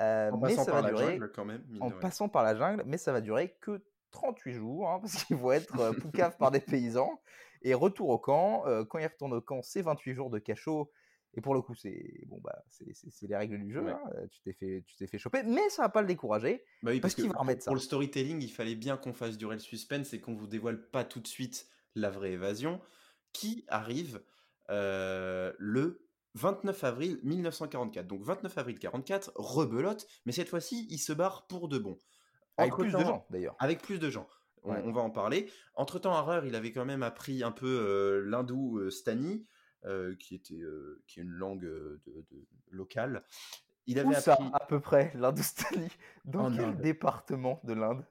euh, 0.00 0.30
En 0.30 0.36
mais 0.38 0.50
passant 0.50 0.64
ça 0.64 0.72
par 0.72 0.82
va 0.82 0.88
la 0.90 0.94
durer 0.96 1.12
jungle 1.14 1.32
quand 1.32 1.44
même. 1.44 1.64
en 1.80 1.90
passant 1.90 2.28
par 2.28 2.42
la 2.44 2.54
jungle, 2.54 2.82
mais 2.86 2.98
ça 2.98 3.12
va 3.12 3.20
durer 3.20 3.56
que 3.60 3.82
38 4.10 4.52
jours, 4.54 4.88
hein, 4.90 5.00
parce 5.02 5.24
qu'ils 5.24 5.36
vont 5.36 5.52
être 5.52 5.92
poucaves 6.00 6.36
par 6.36 6.50
des 6.50 6.60
paysans. 6.60 7.20
Et 7.62 7.74
retour 7.74 8.08
au 8.10 8.18
camp, 8.18 8.64
quand 8.88 8.98
ils 8.98 9.06
retournent 9.06 9.32
au 9.34 9.40
camp, 9.40 9.62
c'est 9.62 9.82
28 9.82 10.14
jours 10.14 10.30
de 10.30 10.38
cachot. 10.38 10.92
Et 11.34 11.40
pour 11.40 11.54
le 11.54 11.60
coup, 11.60 11.74
c'est 11.74 12.22
bon 12.26 12.40
bah 12.42 12.56
c'est- 12.70 12.86
c'est 12.94 13.10
c'est 13.10 13.26
les 13.26 13.36
règles 13.36 13.58
du 13.58 13.70
jeu. 13.72 13.82
Ouais. 13.82 13.90
hein, 13.92 14.00
Tu 14.30 14.40
t'es 14.40 14.52
fait 14.54 14.82
tu 14.86 14.96
t'es 14.96 15.06
fait 15.06 15.18
choper, 15.18 15.42
mais 15.42 15.68
ça 15.68 15.82
va 15.82 15.88
pas 15.90 16.00
le 16.00 16.06
décourager. 16.06 16.64
Bah 16.82 16.90
oui, 16.92 17.00
Parce 17.00 17.14
parce, 17.14 17.22
qu'il 17.26 17.32
va 17.32 17.38
remettre 17.38 17.62
ça. 17.64 17.68
pour 17.68 17.74
le 17.74 17.80
storytelling, 17.80 18.40
il 18.42 18.48
fallait 18.50 18.74
bien 18.76 18.96
qu'on 18.96 19.12
fasse 19.12 19.36
durer 19.36 19.56
le 19.56 19.60
suspense 19.60 20.12
et 20.14 20.20
qu'on 20.20 20.34
vous 20.34 20.46
dévoile 20.46 20.88
pas 20.90 21.04
tout 21.04 21.20
de 21.20 21.26
suite 21.26 21.66
la 21.94 22.08
vraie 22.10 22.32
évasion, 22.32 22.80
qui 23.32 23.64
arrive 23.68 24.22
euh, 24.70 25.52
le 25.58 26.04
29 26.34 26.84
avril 26.84 27.20
1944. 27.24 28.06
Donc 28.06 28.22
29 28.22 28.56
avril 28.58 28.78
44, 28.78 29.32
rebelote, 29.36 30.06
mais 30.26 30.32
cette 30.32 30.48
fois-ci, 30.48 30.86
il 30.90 30.98
se 30.98 31.12
barre 31.12 31.46
pour 31.46 31.68
de 31.68 31.78
bon. 31.78 31.98
Avec 32.56 32.74
plus 32.74 32.92
de 32.92 32.98
gens 32.98 33.26
d'ailleurs. 33.30 33.56
Avec 33.58 33.80
plus 33.82 33.98
de 33.98 34.10
gens. 34.10 34.26
On, 34.64 34.72
Ouais. 34.72 34.82
on 34.84 34.92
va 34.92 35.00
en 35.02 35.10
parler. 35.10 35.50
Entre-temps, 35.74 36.12
Harrer, 36.12 36.46
il 36.46 36.54
avait 36.56 36.72
quand 36.72 36.84
même 36.84 37.02
appris 37.04 37.42
un 37.44 37.52
peu 37.52 37.66
euh, 37.66 38.24
l'hindou 38.28 38.78
euh, 38.78 38.90
stani, 38.90 39.46
euh, 39.84 40.16
qui, 40.16 40.34
était, 40.34 40.58
qui 41.06 41.20
est 41.20 41.22
une 41.22 41.30
langue 41.30 41.60
de, 41.62 42.02
de- 42.06 42.26
locale. 42.70 43.24
Il 43.86 43.98
avait 44.00 44.08
Où 44.08 44.20
ça, 44.20 44.32
appris 44.34 44.50
à 44.52 44.66
peu 44.66 44.80
près, 44.80 45.12
l'Indoustanie 45.14 45.88
Dans 46.24 46.46
En 46.46 46.50
quel 46.56 46.64
Inde. 46.64 46.80
département 46.80 47.60
de 47.64 47.72
l'Inde? 47.72 48.04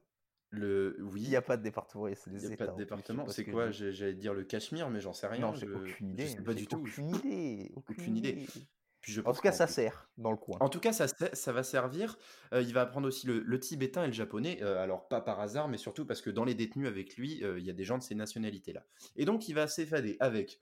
Le... 0.50 0.98
Oui, 1.02 1.22
Il 1.24 1.30
n'y 1.30 1.36
a 1.36 1.42
pas 1.42 1.58
de 1.58 1.64
département, 1.64 2.08
c'est 2.16 2.30
Il 2.32 2.38
n'y 2.38 2.46
a 2.46 2.50
États. 2.54 2.66
pas 2.68 2.72
de 2.72 2.78
département. 2.78 3.28
C'est 3.28 3.46
quoi? 3.46 3.72
je 3.72 3.92
J'allais 3.92 4.14
dire 4.14 4.34
le 4.34 4.44
Cachemire, 4.44 4.90
mais 4.90 5.02
j'en 5.02 5.14
sais 5.14 5.28
rien. 5.28 5.42
Non, 5.42 5.54
j'ai 5.54 5.68
je- 5.68 5.74
aucune 5.74 6.08
je 6.10 6.14
idée. 6.14 6.28
sais 6.28 6.42
pas 6.42 6.54
du 6.54 6.68
tout. 6.68 6.78
Aucune 6.78 7.10
idée. 7.16 7.72
Aucune, 7.76 8.18
idée. 8.18 8.30
idée. 8.30 8.48
Puis 9.02 9.14
je 9.14 9.22
En 9.26 9.34
tout 9.34 9.42
cas, 9.42 9.52
ça 9.52 9.68
sert 9.68 10.10
dans 10.18 10.32
le 10.32 10.38
coin. 10.38 10.58
En 10.60 10.70
tout 10.70 10.80
cas, 10.80 10.92
ça, 10.92 11.08
ça 11.08 11.52
va 11.54 11.64
servir. 11.64 12.18
Euh, 12.54 12.62
il 12.62 12.74
va 12.74 12.82
apprendre 12.82 13.08
aussi 13.08 13.28
le, 13.28 13.40
le 13.40 13.60
tibétain 13.60 14.04
et 14.04 14.08
le 14.08 14.14
japonais. 14.14 14.60
euh, 14.64 14.82
alors, 14.84 15.08
pas 15.08 15.22
par 15.22 15.40
hasard, 15.40 15.68
mais 15.68 15.78
surtout 15.78 16.06
parce 16.06 16.22
que 16.22 16.30
dans 16.30 16.44
les 16.46 16.56
détenus 16.56 16.88
avec 16.88 17.16
lui, 17.18 17.44
euh, 17.44 17.60
il 17.60 17.66
y 17.66 17.70
a 17.70 17.74
des 17.74 17.84
gens 17.84 17.98
de 17.98 18.04
ces 18.04 18.16
nationalités-là. 18.16 18.84
Et 19.16 19.26
donc, 19.26 19.48
il 19.50 19.54
va 19.54 19.68
s'évader 19.68 20.18
avec 20.20 20.60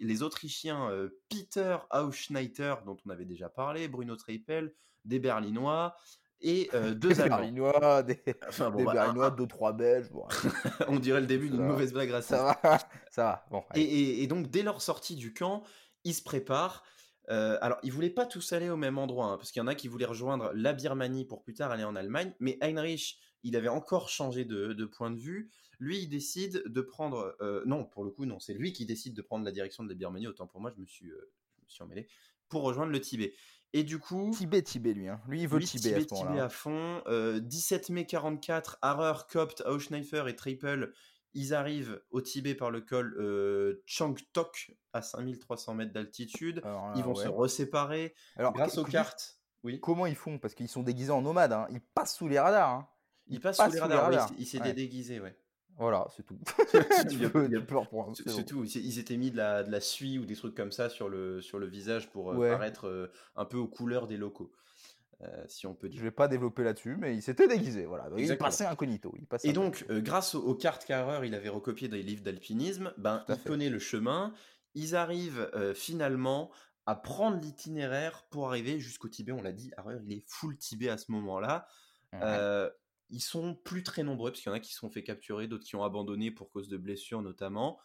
les 0.00 0.22
Autrichiens 0.22 0.90
Peter 1.28 1.76
Auschneider, 1.92 2.76
dont 2.86 2.96
on 3.04 3.10
avait 3.10 3.24
déjà 3.24 3.48
parlé, 3.48 3.88
Bruno 3.88 4.14
Treipel, 4.14 4.72
des 5.04 5.18
Berlinois 5.18 5.96
et 6.44 6.70
euh, 6.74 6.94
deux 6.94 7.20
Allemands. 7.20 7.38
Berlinois, 7.38 8.02
des, 8.04 8.22
Enfin, 8.48 8.70
bon, 8.70 8.78
des 8.78 8.84
bah, 8.84 8.92
Berlinois, 8.92 9.30
deux, 9.30 9.46
trois 9.48 9.72
Belges. 9.72 10.10
Bon, 10.10 10.26
on 10.88 10.98
dirait 11.00 11.20
le 11.20 11.26
début 11.26 11.50
d'une 11.50 11.62
mauvaise 11.64 11.92
blague 11.92 12.10
raciste. 12.10 12.30
ça 12.36 12.58
va. 12.62 12.78
Ça 13.10 13.22
va. 13.24 13.46
Bon, 13.50 13.64
Et, 13.74 13.80
allez. 13.80 13.82
et- 13.82 14.22
et 14.22 14.26
donc, 14.28 14.48
dès 14.50 14.62
leur 14.62 14.80
sortie 14.82 15.16
du 15.16 15.32
camp, 15.34 15.64
ils 16.04 16.14
se 16.14 16.22
préparent. 16.22 16.84
Euh, 17.30 17.56
alors, 17.62 17.78
ils 17.82 17.90
voulaient 17.90 18.10
pas 18.10 18.26
tous 18.26 18.52
aller 18.52 18.68
au 18.68 18.76
même 18.76 18.98
endroit, 18.98 19.26
hein, 19.26 19.36
parce 19.38 19.50
qu'il 19.50 19.60
y 19.60 19.62
en 19.62 19.66
a 19.66 19.74
qui 19.74 19.88
voulaient 19.88 20.04
rejoindre 20.04 20.50
la 20.54 20.74
Birmanie 20.74 21.24
pour 21.24 21.42
plus 21.42 21.54
tard 21.54 21.70
aller 21.70 21.84
en 21.84 21.96
Allemagne. 21.96 22.34
Mais 22.38 22.58
Heinrich, 22.60 23.18
il 23.44 23.56
avait 23.56 23.68
encore 23.68 24.10
changé 24.10 24.44
de, 24.44 24.74
de 24.74 24.84
point 24.84 25.10
de 25.10 25.18
vue. 25.18 25.50
Lui, 25.80 26.00
il 26.00 26.08
décide 26.08 26.62
de 26.66 26.80
prendre. 26.82 27.34
euh, 27.40 27.62
non, 27.64 27.84
pour 27.86 28.04
le 28.04 28.10
coup, 28.10 28.26
non, 28.26 28.38
c'est 28.40 28.52
lui 28.54 28.72
qui 28.74 28.84
décide 28.84 29.14
de 29.14 29.22
prendre 29.22 29.44
la 29.44 29.52
direction 29.52 29.82
de 29.84 29.88
la 29.88 29.94
Birmanie. 29.94 30.26
Autant 30.26 30.46
pour 30.46 30.60
moi, 30.60 30.70
je 30.76 30.80
me 30.80 30.86
suis, 30.86 31.06
je 31.08 31.64
me 31.64 31.68
suis 31.68 31.82
emmêlé 31.82 32.06
pour 32.50 32.62
rejoindre 32.62 32.92
le 32.92 33.00
Tibet. 33.00 33.32
Et 33.76 33.82
du 33.82 33.98
coup, 33.98 34.30
Tibet, 34.32 34.62
Tibet, 34.62 34.94
lui. 34.94 35.08
Hein. 35.08 35.20
Lui, 35.28 35.42
il 35.42 35.48
veut 35.48 35.58
lui, 35.58 35.66
Tibet, 35.66 35.88
à 35.94 35.98
Tibet, 35.98 36.02
ce 36.02 36.06
Tibet 36.14 36.24
moment-là. 36.28 36.44
à 36.44 36.48
fond. 36.48 37.02
Euh, 37.08 37.40
17 37.40 37.90
mai 37.90 38.06
44, 38.06 38.78
Harrer, 38.82 39.20
Copt, 39.28 39.62
Auschneifer 39.66 40.24
et 40.28 40.36
Triple, 40.36 40.92
ils 41.32 41.52
arrivent 41.52 42.00
au 42.12 42.20
Tibet 42.20 42.54
par 42.54 42.70
le 42.70 42.80
col 42.80 43.16
euh, 43.18 43.82
Changtok 43.84 44.70
à 44.92 45.02
5300 45.02 45.74
mètres 45.74 45.92
d'altitude. 45.92 46.62
Ils 46.94 47.02
vont 47.02 47.14
ouais. 47.16 47.24
se 47.24 47.28
reséparer 47.28 48.14
Alors, 48.36 48.52
grâce 48.52 48.78
aux 48.78 48.84
cartes. 48.84 49.40
Oui. 49.64 49.80
Comment 49.80 50.06
ils 50.06 50.14
font? 50.14 50.38
Parce 50.38 50.54
qu'ils 50.54 50.68
sont 50.68 50.82
déguisés 50.84 51.10
en 51.10 51.22
nomades. 51.22 51.52
Hein. 51.52 51.66
Ils 51.70 51.80
passent 51.80 52.14
sous 52.16 52.28
les 52.28 52.38
radars. 52.38 52.70
Hein. 52.70 52.88
Il 53.26 53.40
passe 53.40 53.56
sous 53.56 53.70
les 53.72 53.80
radars. 53.80 54.08
ouais, 54.10 54.14
il 54.14 54.20
s'est- 54.20 54.34
il 54.38 54.46
s'est 54.46 54.60
Ouais. 54.60 54.72
déguisé, 54.74 55.18
ouais. 55.20 55.36
Voilà, 55.78 56.06
c'est 56.16 56.22
tout. 56.24 56.38
C'est 58.26 58.44
tout. 58.46 58.64
Ils 58.64 58.98
étaient 58.98 59.16
mis 59.16 59.30
de 59.30 59.36
la, 59.36 59.62
de 59.64 59.70
la 59.72 59.80
suie 59.80 60.18
ou 60.18 60.24
des 60.24 60.36
trucs 60.36 60.54
comme 60.54 60.72
ça 60.72 60.88
sur 60.88 61.08
le, 61.08 61.40
sur 61.40 61.58
le 61.58 61.66
visage 61.66 62.10
pour 62.10 62.32
euh, 62.32 62.36
Ouais. 62.36 62.50
paraître 62.50 62.86
euh, 62.86 63.10
un 63.36 63.44
peu 63.44 63.56
aux 63.56 63.66
couleurs 63.66 64.06
des 64.06 64.16
locaux, 64.16 64.52
euh, 65.22 65.44
si 65.48 65.66
on 65.66 65.74
peut 65.74 65.88
Je 65.88 65.92
dire. 65.94 66.02
vais 66.02 66.10
pas 66.10 66.28
développer 66.28 66.62
là-dessus, 66.62 66.96
mais 66.98 67.14
il 67.16 67.22
s'était 67.22 67.48
déguisé. 67.48 67.86
Voilà. 67.86 68.08
Donc, 68.08 68.20
il 68.20 68.36
passait 68.38 68.66
incognito. 68.66 69.12
Il 69.18 69.26
passait 69.26 69.48
Et 69.48 69.52
donc, 69.52 69.76
incognito. 69.82 69.94
euh, 69.94 70.00
grâce 70.00 70.34
aux, 70.34 70.42
aux 70.44 70.54
cartes 70.54 70.84
qu'Harrer 70.84 71.26
il 71.26 71.34
avait 71.34 71.48
recopiées 71.48 71.88
dans 71.88 71.96
les 71.96 72.02
livres 72.02 72.22
d'alpinisme, 72.22 72.92
ben, 72.96 73.24
il 73.28 73.36
connaît 73.38 73.70
le 73.70 73.78
chemin. 73.80 74.32
Ils 74.76 74.94
arrivent 74.96 75.50
finalement 75.74 76.50
à 76.86 76.94
prendre 76.96 77.40
l'itinéraire 77.40 78.24
pour 78.30 78.48
arriver 78.48 78.78
jusqu'au 78.80 79.08
Tibet. 79.08 79.32
On 79.32 79.40
l'a 79.42 79.52
dit, 79.52 79.70
Harrer, 79.76 79.96
il 80.04 80.12
est 80.12 80.24
full 80.26 80.56
Tibet 80.56 80.88
à 80.88 80.98
ce 80.98 81.10
moment-là. 81.12 81.66
Ouais. 82.12 82.20
Ils 83.14 83.20
sont 83.20 83.54
plus 83.54 83.84
très 83.84 84.02
nombreux, 84.02 84.32
parce 84.32 84.42
qu'il 84.42 84.50
y 84.50 84.52
en 84.52 84.56
a 84.56 84.60
qui 84.60 84.72
se 84.72 84.78
sont 84.80 84.90
fait 84.90 85.04
capturer, 85.04 85.46
d'autres 85.46 85.64
qui 85.64 85.76
ont 85.76 85.84
abandonné 85.84 86.32
pour 86.32 86.50
cause 86.50 86.66
de 86.68 86.76
blessures 86.76 87.22
notamment. 87.22 87.78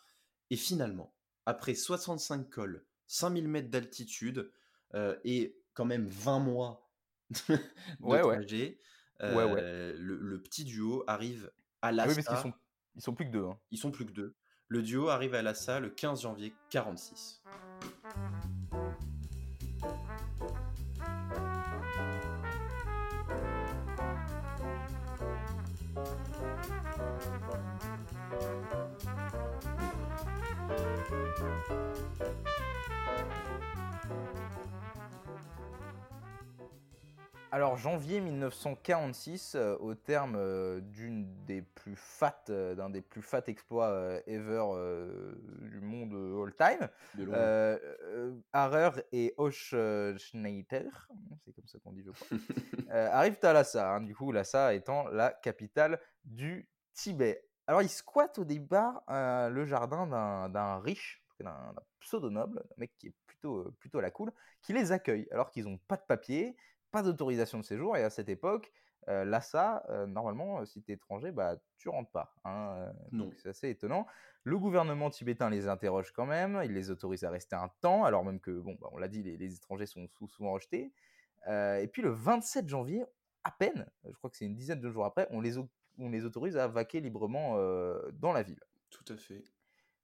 Et 0.50 0.56
finalement, 0.56 1.16
après 1.46 1.76
65 1.76 2.50
cols, 2.50 2.84
5000 3.06 3.48
mètres 3.48 3.70
d'altitude 3.70 4.52
euh, 4.96 5.16
et 5.24 5.62
quand 5.76 5.86
même 5.86 6.08
20 6.08 6.40
mois 6.40 6.90
de 7.48 7.58
Ouais, 8.00 8.22
trajet, 8.22 8.80
Ouais, 9.22 9.44
ouais. 9.44 9.62
euh, 9.62 9.94
Le, 10.00 10.18
le 10.18 10.42
petit 10.42 10.64
duo 10.64 11.04
arrive 11.06 11.52
à 11.84 11.90
Ah 11.90 11.92
Lhasa. 11.92 12.10
oui, 12.10 12.16
parce 12.16 12.28
qu'ils 12.28 12.52
sont, 12.52 12.58
ils 12.96 13.02
sont 13.04 13.14
plus 13.14 13.26
que 13.26 13.32
deux. 13.32 13.46
hein. 13.46 13.60
Ils 13.70 13.78
sont 13.78 13.92
plus 13.92 14.06
que 14.08 14.12
deux. 14.12 14.36
Le 14.68 14.82
duo 14.82 15.10
arrive 15.10 15.36
à 15.36 15.42
Lhasa 15.44 15.80
le 15.80 15.90
15 15.92 16.22
janvier 16.22 16.54
46. 16.72 17.44
Alors, 37.60 37.76
janvier 37.76 38.22
1946, 38.22 39.56
euh, 39.56 39.76
au 39.82 39.94
terme 39.94 40.38
euh, 40.38 40.80
d'une 40.80 41.44
des 41.44 41.62
plus 41.62 41.98
fat, 41.98 42.42
euh, 42.50 42.74
d'un 42.74 42.90
des 42.90 43.02
plus 43.02 43.22
fat 43.22 43.44
exploits 43.48 44.22
ever 44.28 44.64
du 45.70 45.82
monde 45.82 46.14
all 46.42 46.56
time, 46.56 46.88
De 47.16 47.26
loin. 47.26 47.36
euh, 47.36 48.34
Harrer 48.54 48.92
et 49.12 49.36
Schneider, 49.52 51.10
c'est 51.44 51.52
comme 51.54 51.68
ça 51.68 51.80
qu'on 51.80 51.92
dit, 51.92 52.02
je 52.02 52.12
crois, 52.12 52.28
arrivent 52.92 53.40
à 53.44 53.52
Lhasa. 53.52 53.94
hein, 53.96 54.02
du 54.04 54.16
coup, 54.16 54.32
Lhasa 54.32 54.74
étant 54.74 55.10
la 55.10 55.34
capitale 55.34 56.00
du 56.24 56.70
Tibet. 56.94 57.44
Alors, 57.68 57.82
ils 57.82 57.90
squattent 57.90 58.40
au 58.40 58.46
départ 58.46 59.04
le 59.10 59.66
jardin 59.66 60.48
d'un 60.48 60.80
riche, 60.80 61.26
d'un 61.42 61.76
pseudo-noble, 62.00 62.60
un 62.60 62.76
mec 62.78 62.94
qui 62.98 63.08
est 63.08 63.14
plutôt, 63.28 63.70
plutôt 63.82 64.00
à 64.00 64.02
la 64.02 64.12
cool, 64.12 64.32
qui 64.62 64.72
les 64.72 64.94
accueille 64.94 65.28
alors 65.32 65.52
qu'ils 65.52 65.66
n'ont 65.66 65.78
pas 65.90 65.98
de 65.98 66.04
papier, 66.08 66.56
pas 66.92 67.04
d'autorisation 67.04 67.60
de 67.60 67.64
séjour. 67.64 67.98
Et 67.98 68.04
à 68.04 68.10
cette 68.10 68.30
époque, 68.30 68.72
euh, 69.08 69.26
Lhasa, 69.26 69.84
euh, 69.90 70.06
normalement, 70.06 70.60
euh, 70.60 70.66
si 70.66 70.82
tu 70.82 70.92
es 70.92 70.96
étranger, 70.96 71.32
bah, 71.32 71.56
tu 71.78 71.90
rentres 71.90 72.12
pas. 72.12 72.36
hein, 72.46 72.92
donc 73.12 73.34
c'est 73.38 73.50
assez 73.50 73.70
étonnant. 73.70 74.06
Le 74.44 74.58
gouvernement 74.58 75.10
tibétain 75.10 75.50
les 75.50 75.68
interroge 75.68 76.12
quand 76.12 76.26
même, 76.26 76.62
il 76.66 76.74
les 76.74 76.92
autorise 76.92 77.24
à 77.24 77.30
rester 77.30 77.56
un 77.56 77.70
temps, 77.82 78.04
alors 78.04 78.24
même 78.24 78.40
que, 78.40 78.52
bon, 78.52 78.78
bah, 78.80 78.90
on 78.92 78.98
l'a 78.98 79.08
dit, 79.08 79.24
les, 79.24 79.38
les 79.38 79.56
étrangers 79.56 79.86
sont 79.86 80.08
sou- 80.08 80.28
souvent 80.28 80.52
rejetés. 80.54 80.92
Et 81.48 81.88
puis 81.92 82.02
le 82.02 82.10
27 82.10 82.68
janvier, 82.68 83.06
à 83.44 83.52
peine, 83.52 83.90
je 84.06 84.12
crois 84.18 84.30
que 84.30 84.36
c'est 84.36 84.46
une 84.46 84.56
dizaine 84.56 84.82
de 84.82 84.90
jours 84.90 85.06
après, 85.06 85.28
on 85.32 85.40
les, 85.42 85.58
on 85.58 86.10
les 86.10 86.26
autorise 86.26 86.58
à 86.58 86.68
vaquer 86.68 87.00
librement 87.00 87.56
dans 88.14 88.34
la 88.34 88.44
ville. 88.44 88.60
Tout 88.90 89.06
à 89.08 89.16
fait. 89.16 89.42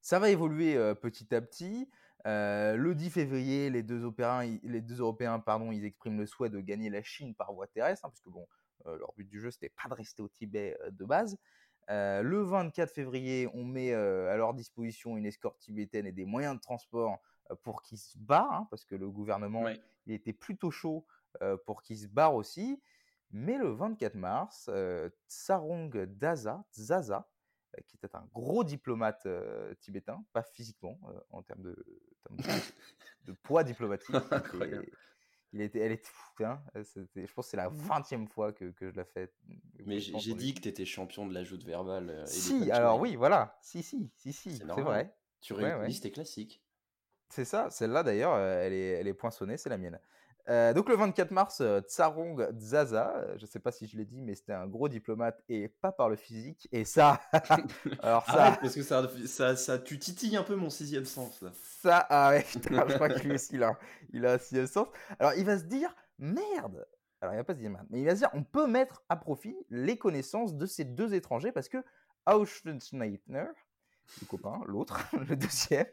Ça 0.02 0.17
va 0.17 0.30
évoluer 0.30 0.76
petit 1.02 1.36
à 1.36 1.41
petit. 1.41 1.89
Euh, 2.26 2.76
le 2.76 2.96
10 2.96 3.12
février, 3.12 3.70
les 3.70 3.84
deux, 3.84 4.02
Européens, 4.02 4.58
les 4.64 4.82
deux 4.82 5.00
Européens 5.00 5.40
pardon, 5.40 5.72
ils 5.72 5.86
expriment 5.86 6.18
le 6.18 6.26
souhait 6.26 6.50
de 6.50 6.60
gagner 6.60 6.90
la 6.90 7.04
Chine 7.04 7.36
par 7.36 7.54
voie 7.54 7.68
terrestre, 7.68 8.06
hein, 8.06 8.10
puisque 8.10 8.30
bon, 8.30 8.48
euh, 8.88 8.98
leur 8.98 9.14
but 9.14 9.26
du 9.30 9.40
jeu, 9.40 9.52
c'était 9.52 9.70
pas 9.70 9.90
de 9.90 9.94
rester 9.94 10.24
au 10.24 10.28
Tibet 10.28 10.76
euh, 10.82 10.90
de 10.90 11.06
base. 11.06 11.38
le 11.88 12.42
24 12.42 12.92
février, 12.92 13.48
on 13.54 13.64
met 13.64 13.94
à 13.94 14.36
leur 14.38 14.56
disposition 14.56 15.18
une 15.18 15.26
escorte 15.26 15.60
tibétaine 15.60 16.08
et 16.08 16.12
des 16.12 16.26
moyens 16.26 16.56
de 16.56 16.62
transport 16.62 17.20
pour 17.62 17.84
qu'ils 17.84 18.00
se 18.00 18.18
barrent, 18.18 18.54
hein, 18.54 18.68
parce 18.72 18.86
que 18.86 18.96
le 18.96 19.12
gouvernement 19.12 19.68
il 20.08 20.14
était 20.14 20.34
plutôt 20.34 20.72
chaud 20.72 21.06
pour 21.68 21.84
qu'ils 21.84 22.00
se 22.00 22.08
barrent 22.08 22.34
aussi. 22.34 22.82
Mais 23.30 23.58
le 23.58 23.70
24 23.70 24.16
mars, 24.16 24.70
Tsarong 25.28 26.06
Daza, 26.06 26.64
Zaza, 26.74 27.30
qui 27.86 27.98
était 27.98 28.16
un 28.16 28.28
gros 28.34 28.64
diplomate 28.64 29.28
tibétain, 29.80 30.26
pas 30.34 30.42
physiquement, 30.42 31.00
en 31.30 31.44
termes 31.44 31.62
de, 31.62 31.76
de, 33.26 33.32
poids 33.32 33.64
diplomatique. 33.64 34.16
il 35.54 35.62
était, 35.62 35.80
elle 35.80 35.94
était 35.94 36.10
fou, 36.12 36.44
hein, 36.44 36.62
je 36.76 37.34
pense 37.34 37.46
que 37.46 37.52
c'est 37.52 37.58
la 37.58 37.70
20e 37.70 38.28
fois 38.28 38.52
que, 38.54 38.72
que 38.72 38.90
je 38.90 38.96
l'ai 38.96 39.06
fait. 39.06 39.34
Mais 39.86 40.00
j'ai 40.00 40.34
dit 40.34 40.54
que 40.54 40.62
tu 40.62 40.70
étais 40.70 40.86
champion 40.86 41.26
de 41.28 41.34
l'ajout 41.34 41.60
verbal. 41.64 42.24
si, 42.28 42.72
alors 42.72 43.00
oui, 43.00 43.16
voilà. 43.16 43.58
Si, 43.62 43.84
si, 43.84 44.12
si, 44.16 44.34
si, 44.34 44.58
c'est 44.58 44.66
vrai. 44.66 45.16
Tu 45.42 45.54
réalises 45.54 46.02
tes 46.02 46.12
classiques. 46.12 46.62
C'est 47.30 47.46
ça, 47.46 47.70
celle-là 47.70 48.04
d'ailleurs, 48.04 48.38
elle 48.38 48.74
est, 48.74 48.92
elle 48.92 49.08
est 49.08 49.14
poinçonnée, 49.14 49.58
c'est 49.58 49.70
la 49.70 49.78
mienne. 49.78 50.00
Euh, 50.47 50.73
donc 50.73 50.89
le 50.89 50.95
24 50.95 51.31
mars, 51.31 51.62
euh, 51.62 51.81
Tsarong 51.81 52.47
Zaza, 52.60 53.15
euh, 53.15 53.34
je 53.38 53.43
ne 53.43 53.47
sais 53.47 53.60
pas 53.60 53.71
si 53.71 53.88
je 53.88 53.97
l'ai 53.97 54.05
dit, 54.05 54.21
mais 54.21 54.36
c'était 54.36 54.53
un 54.53 54.67
gros 54.67 54.88
diplomate 54.88 55.41
et 55.49 55.67
pas 55.67 55.91
par 55.91 56.08
le 56.08 56.15
physique. 56.15 56.67
Et 56.71 56.86
ça, 56.86 57.19
alors 57.99 58.25
ça, 58.25 58.58
parce 58.62 58.75
que 58.75 58.84
ça, 58.84 59.10
ça, 59.25 59.55
ça, 59.55 59.79
tu 59.79 59.97
titilles 59.97 60.38
un 60.38 60.43
peu 60.43 60.55
mon 60.55 60.69
sixième 60.69 61.05
sens. 61.05 61.43
Ça, 61.81 62.05
ah 62.10 62.29
ouais, 62.29 62.45
je 62.53 62.93
crois 62.93 63.10
que 63.10 63.19
lui 63.19 63.34
aussi 63.34 63.58
là, 63.58 63.77
il 64.13 64.25
a 64.25 64.34
un 64.34 64.38
sixième 64.38 64.67
sens. 64.67 64.88
Alors 65.19 65.34
il 65.36 65.45
va 65.45 65.58
se 65.58 65.63
dire 65.63 65.95
merde. 66.19 66.86
Alors 67.21 67.34
il 67.34 67.38
va 67.38 67.43
pas 67.43 67.55
se 67.55 67.60
dire 67.60 67.71
merde, 67.71 67.88
mais 67.89 68.01
il 68.01 68.05
va 68.05 68.13
se 68.13 68.19
dire 68.19 68.29
on 68.34 68.43
peut 68.43 68.67
mettre 68.67 69.03
à 69.10 69.15
profit 69.15 69.55
les 69.71 69.97
connaissances 69.97 70.55
de 70.55 70.65
ces 70.67 70.84
deux 70.84 71.15
étrangers 71.15 71.51
parce 71.51 71.69
que 71.69 71.84
Auschwitz-Schneider, 72.27 73.47
le 74.22 74.28
copain, 74.28 74.62
l'autre, 74.65 75.00
le 75.30 75.36
deuxième, 75.36 75.88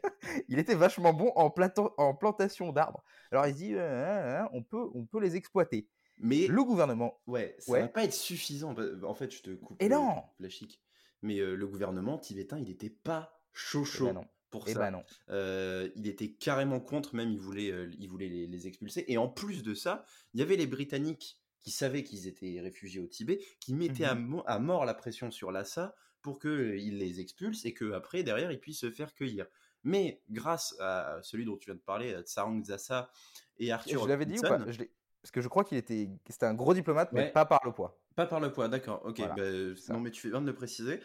il 0.47 0.59
était 0.59 0.75
vachement 0.75 1.13
bon 1.13 1.31
en, 1.35 1.53
en 1.97 2.13
plantation 2.13 2.71
d'arbres. 2.71 3.03
Alors 3.31 3.47
il 3.47 3.53
se 3.53 3.57
dit, 3.57 3.75
on, 4.53 4.63
peut, 4.63 4.89
on 4.93 5.05
peut 5.05 5.19
les 5.19 5.35
exploiter. 5.35 5.87
Mais 6.19 6.47
le 6.47 6.63
gouvernement. 6.63 7.19
Ouais, 7.27 7.55
ça 7.59 7.73
ne 7.73 7.81
va 7.81 7.87
pas 7.87 8.03
être 8.03 8.13
suffisant. 8.13 8.75
En 9.03 9.15
fait, 9.15 9.31
je 9.31 9.41
te 9.41 9.49
coupe. 9.51 9.81
Et 9.81 9.89
non 9.89 10.23
la 10.39 10.49
chic. 10.49 10.79
Mais 11.21 11.37
le 11.37 11.67
gouvernement 11.67 12.17
tibétain, 12.17 12.59
il 12.59 12.67
n'était 12.67 12.89
pas 12.89 13.41
chaud 13.51 13.83
chaud. 13.83 14.07
Eh 14.09 14.13
ben 14.13 14.25
pour 14.51 14.67
Et 14.67 14.73
ça. 14.73 14.79
bah 14.79 14.91
non. 14.91 15.03
il 15.95 16.07
était 16.07 16.29
carrément 16.29 16.79
contre, 16.79 17.15
même 17.15 17.31
il 17.31 17.39
voulait, 17.39 17.73
il 17.97 18.07
voulait 18.07 18.29
les, 18.29 18.45
les, 18.45 18.67
expulser. 18.67 19.03
Et 19.07 19.17
en 19.17 19.27
plus 19.27 19.63
de 19.63 19.73
ça, 19.73 20.05
il 20.35 20.39
y 20.39 20.43
avait 20.43 20.57
les 20.57 20.67
Britanniques 20.67 21.39
qui 21.63 21.71
savaient 21.71 22.03
qu'ils 22.03 22.27
étaient 22.27 22.59
réfugiés 22.61 22.99
au 22.99 23.07
Tibet, 23.07 23.39
qui 23.59 23.73
mettaient 23.73 24.03
à, 24.05 24.15
mmh 24.15 24.43
à, 24.45 24.59
mort 24.59 24.85
la 24.85 24.93
pression 24.93 25.31
sur 25.31 25.51
Lhasa 25.51 25.95
pour 26.23 26.39
qu'il 26.39 26.97
les 26.97 27.19
expulse 27.19 27.65
et 27.65 27.73
qu'après, 27.73 28.23
derrière, 28.23 28.51
ils 28.51 28.59
puissent 28.59 28.79
se 28.79 28.89
faire 28.89 29.13
cueillir. 29.13 29.45
Mais 29.83 30.21
grâce 30.31 30.75
à 30.79 31.19
celui 31.21 31.45
dont 31.45 31.57
tu 31.57 31.65
viens 31.65 31.75
de 31.75 31.79
parler, 31.79 32.15
Tsarang 32.21 32.63
Zassa 32.63 33.11
et 33.57 33.71
Arthur. 33.71 34.03
Je 34.03 34.07
l'avais 34.07 34.25
dit 34.25 34.39
ou 34.39 34.41
pas 34.41 34.57
Parce 34.57 35.31
que 35.31 35.41
je 35.41 35.47
crois 35.47 35.63
qu'il 35.63 35.77
était, 35.77 36.09
c'était 36.29 36.45
un 36.45 36.53
gros 36.53 36.73
diplomate, 36.73 37.11
mais 37.11 37.31
pas 37.31 37.45
par 37.45 37.61
le 37.65 37.71
poids. 37.71 37.99
Pas 38.15 38.25
par 38.25 38.39
le 38.39 38.51
poids, 38.51 38.67
d'accord. 38.67 39.01
Ok. 39.05 39.19
Bah, 39.19 39.35
non, 39.89 39.99
mais 39.99 40.11
tu 40.11 40.21
fais 40.21 40.29
bien 40.29 40.41
de 40.41 40.47
le 40.47 40.55
préciser. 40.55 41.01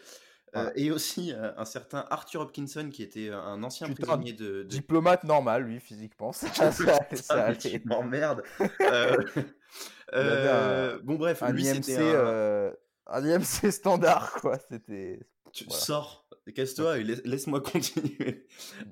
Euh, 0.55 0.71
et 0.75 0.89
aussi 0.89 1.31
euh, 1.31 1.51
un 1.57 1.65
certain 1.65 2.07
Arthur 2.09 2.41
Hopkinson 2.41 2.89
qui 2.91 3.03
était 3.03 3.29
euh, 3.29 3.39
un 3.39 3.61
ancien 3.61 3.87
prisonnier 3.87 4.33
de, 4.33 4.63
Diplomate 4.63 5.23
normal, 5.23 5.63
lui, 5.63 5.79
physiquement. 5.79 6.31
Ça, 6.33 6.71
ça, 6.71 6.97
ça, 7.13 7.53
m'emmerde. 7.85 8.41
bon, 11.03 11.15
bref, 11.15 11.43
un 11.43 11.55
IMC, 11.55 11.99
un... 11.99 12.71
un 13.09 13.25
IMC 13.25 13.71
standard, 13.71 14.33
quoi. 14.33 14.57
C'était. 14.69 15.27
Tu 15.51 15.67
sors, 15.69 16.27
casse-toi 16.55 16.99
et 16.99 17.03
laisse-moi 17.03 17.61
continuer. 17.71 18.45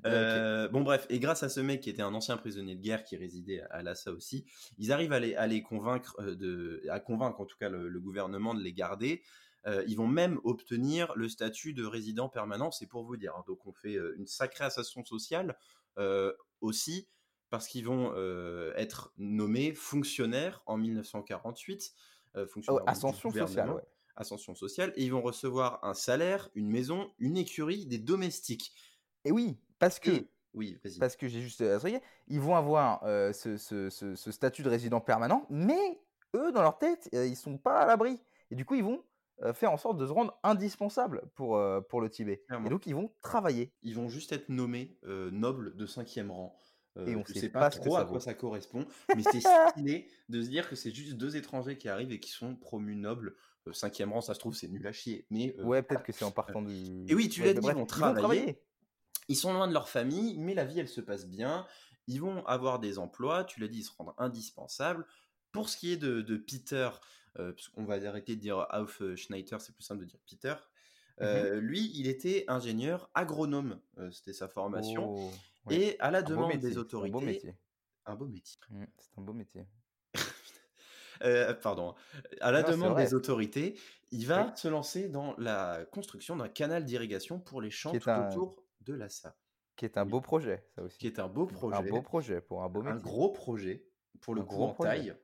Bon, 0.04 0.82
bref, 0.82 1.06
et 1.08 1.20
grâce 1.20 1.44
à 1.44 1.48
ce 1.48 1.60
mec 1.60 1.80
qui 1.82 1.90
était 1.90 2.02
un 2.02 2.14
ancien 2.14 2.36
prisonnier 2.36 2.74
de 2.74 2.80
guerre 2.80 3.04
qui 3.04 3.16
résidait 3.16 3.62
à 3.70 3.82
Lhasa 3.82 4.10
aussi, 4.10 4.44
ils 4.76 4.90
arrivent 4.90 5.12
à 5.12 5.20
les, 5.20 5.36
à 5.36 5.46
les 5.46 5.62
convaincre, 5.62 6.20
de, 6.20 6.82
à 6.90 6.98
convaincre 6.98 7.40
en 7.40 7.44
tout 7.44 7.56
cas 7.56 7.68
le 7.68 8.00
gouvernement 8.00 8.54
de 8.54 8.60
les 8.60 8.72
garder. 8.72 9.22
Euh, 9.66 9.84
ils 9.86 9.96
vont 9.96 10.06
même 10.06 10.40
obtenir 10.44 11.12
le 11.16 11.28
statut 11.28 11.74
de 11.74 11.84
résident 11.84 12.28
permanent, 12.28 12.70
c'est 12.70 12.86
pour 12.86 13.04
vous 13.04 13.16
dire. 13.16 13.34
Hein. 13.36 13.44
Donc 13.46 13.66
on 13.66 13.72
fait 13.72 13.96
euh, 13.96 14.14
une 14.16 14.26
sacrée 14.26 14.64
association 14.64 15.04
sociale 15.04 15.58
euh, 15.98 16.32
aussi 16.60 17.08
parce 17.50 17.66
qu'ils 17.66 17.86
vont 17.86 18.14
être 18.76 19.14
nommés 19.16 19.72
fonctionnaires 19.72 20.62
en 20.66 20.76
1948. 20.76 21.94
Oh, 22.68 22.78
ascension 22.86 23.32
sociale, 23.32 23.82
Ascension 24.20 24.54
sociale, 24.54 24.92
et 24.96 25.04
ils 25.04 25.12
vont 25.12 25.22
recevoir 25.22 25.82
un 25.82 25.94
salaire, 25.94 26.50
une 26.54 26.68
maison, 26.68 27.10
une 27.18 27.36
écurie, 27.36 27.86
des 27.86 27.98
domestiques. 27.98 28.72
Et 29.24 29.32
oui, 29.32 29.58
parce 29.78 29.98
que... 29.98 30.26
oui, 30.54 30.78
parce 30.98 31.16
que 31.16 31.28
j'ai 31.28 31.40
juste 31.40 31.64
ils 32.26 32.40
vont 32.40 32.56
avoir 32.56 33.02
ce, 33.34 33.56
ce, 33.56 34.30
statut 34.30 34.62
de 34.62 34.68
résident 34.68 35.00
permanent, 35.00 35.46
mais 35.50 36.00
eux, 36.34 36.52
dans 36.52 36.62
leur 36.62 36.78
tête, 36.78 37.08
ils 37.12 37.36
sont 37.36 37.58
pas 37.58 37.80
à 37.80 37.86
l'abri. 37.86 38.20
Et 38.50 38.54
du 38.54 38.64
coup, 38.64 38.74
ils 38.74 38.84
vont 38.84 39.02
euh, 39.42 39.52
faire 39.52 39.70
en 39.70 39.76
sorte 39.76 39.98
de 39.98 40.06
se 40.06 40.12
rendre 40.12 40.36
indispensable 40.42 41.22
pour, 41.36 41.56
euh, 41.56 41.80
pour 41.80 42.00
le 42.00 42.10
Tibet. 42.10 42.42
Et 42.64 42.68
donc, 42.68 42.86
ils 42.86 42.94
vont 42.94 43.12
travailler. 43.22 43.72
Ils 43.82 43.94
vont 43.94 44.08
juste 44.08 44.32
être 44.32 44.48
nommés 44.48 44.98
euh, 45.04 45.30
nobles 45.30 45.76
de 45.76 45.86
cinquième 45.86 46.30
rang. 46.30 46.56
Et 47.06 47.14
on 47.14 47.20
ne 47.20 47.24
sait 47.24 47.48
pas, 47.48 47.70
trop 47.70 47.96
à 47.96 48.04
quoi 48.04 48.20
ça 48.20 48.34
correspond, 48.34 48.86
mais 49.14 49.22
c'est 49.22 49.40
stylé 49.70 50.08
de 50.28 50.42
se 50.42 50.48
dire 50.48 50.68
que 50.68 50.76
c'est 50.76 50.90
juste 50.90 51.14
deux 51.14 51.36
étrangers 51.36 51.78
qui 51.78 51.88
arrivent 51.88 52.12
et 52.12 52.20
qui 52.20 52.30
sont 52.30 52.56
promus 52.56 52.96
nobles. 52.96 53.36
cinquième 53.72 54.12
rang, 54.12 54.20
ça 54.20 54.34
se 54.34 54.38
trouve, 54.40 54.54
c'est 54.54 54.68
nul 54.68 54.86
à 54.86 54.92
chier. 54.92 55.26
Mais, 55.30 55.54
ouais, 55.60 55.82
peut-être 55.82 56.02
que 56.02 56.12
c'est 56.12 56.24
en 56.24 56.30
partant 56.30 56.62
du. 56.62 56.74
Et 57.08 57.14
oui, 57.14 57.28
tu 57.28 57.42
l'as 57.42 57.54
dit, 57.54 57.66
ils 57.66 57.74
vont 57.74 57.86
travailler. 57.86 58.60
Ils 59.28 59.36
sont 59.36 59.52
loin 59.52 59.68
de 59.68 59.74
leur 59.74 59.88
famille, 59.88 60.38
mais 60.38 60.54
la 60.54 60.64
vie, 60.64 60.80
elle 60.80 60.88
se 60.88 61.02
passe 61.02 61.26
bien. 61.26 61.66
Ils 62.06 62.20
vont 62.20 62.44
avoir 62.46 62.78
des 62.78 62.98
emplois, 62.98 63.44
tu 63.44 63.60
l'as 63.60 63.68
dit, 63.68 63.80
ils 63.80 63.84
se 63.84 63.92
rendent 63.96 64.14
indispensables. 64.16 65.04
Pour 65.52 65.68
ce 65.68 65.76
qui 65.76 65.92
est 65.92 65.98
de, 65.98 66.22
de 66.22 66.36
Peter, 66.38 66.88
euh, 67.38 67.52
on 67.76 67.84
va 67.84 67.94
arrêter 67.94 68.36
de 68.36 68.40
dire 68.40 68.66
Auf 68.70 69.02
Schneider, 69.16 69.60
c'est 69.60 69.74
plus 69.74 69.84
simple 69.84 70.00
de 70.00 70.06
dire 70.06 70.20
Peter. 70.28 70.54
Mmh 70.54 71.24
euh, 71.24 71.60
lui, 71.60 71.90
il 71.96 72.06
était 72.06 72.44
ingénieur 72.46 73.10
agronome, 73.12 73.80
euh, 73.98 74.08
c'était 74.12 74.32
sa 74.32 74.46
formation. 74.46 75.16
Oh, 75.16 75.30
et 75.70 75.98
à 76.00 76.10
la 76.10 76.22
demande 76.22 76.56
des 76.56 76.78
autorités. 76.78 77.16
Un 77.16 77.20
beau 77.20 77.20
métier. 77.20 77.54
Un 78.06 78.14
beau 78.16 78.26
métier. 78.26 78.58
Mmh, 78.70 78.84
c'est 78.96 79.18
un 79.18 79.22
beau 79.22 79.32
métier. 79.32 79.66
pardon. 81.62 81.94
À 82.40 82.52
la 82.52 82.62
demande 82.62 82.96
des 82.96 83.14
autorités, 83.14 83.78
il 84.10 84.26
va 84.26 84.54
se 84.56 84.68
lancer 84.68 85.08
dans 85.08 85.34
la 85.38 85.84
construction 85.92 86.36
d'un 86.36 86.48
canal 86.48 86.84
d'irrigation 86.84 87.40
pour 87.40 87.60
les 87.60 87.70
champs 87.70 87.92
tout 87.92 88.10
autour 88.10 88.62
de 88.80 88.94
Lhasa. 88.94 89.36
Qui 89.76 89.84
est 89.84 89.96
un 89.96 90.06
beau 90.06 90.20
projet, 90.20 90.64
ça 90.74 90.82
aussi. 90.82 90.98
Qui 90.98 91.06
est 91.06 91.20
un 91.20 91.28
beau 91.28 91.46
projet. 91.46 91.76
Un 91.76 91.82
beau 91.82 92.02
projet 92.02 92.40
pour 92.40 92.64
un 92.64 92.68
beau 92.68 92.82
métier. 92.82 92.98
Un 92.98 93.02
gros 93.02 93.30
projet, 93.30 93.86
pour 94.20 94.34
le 94.34 94.42
gros 94.42 94.64
en 94.64 94.74
taille, 94.74 95.14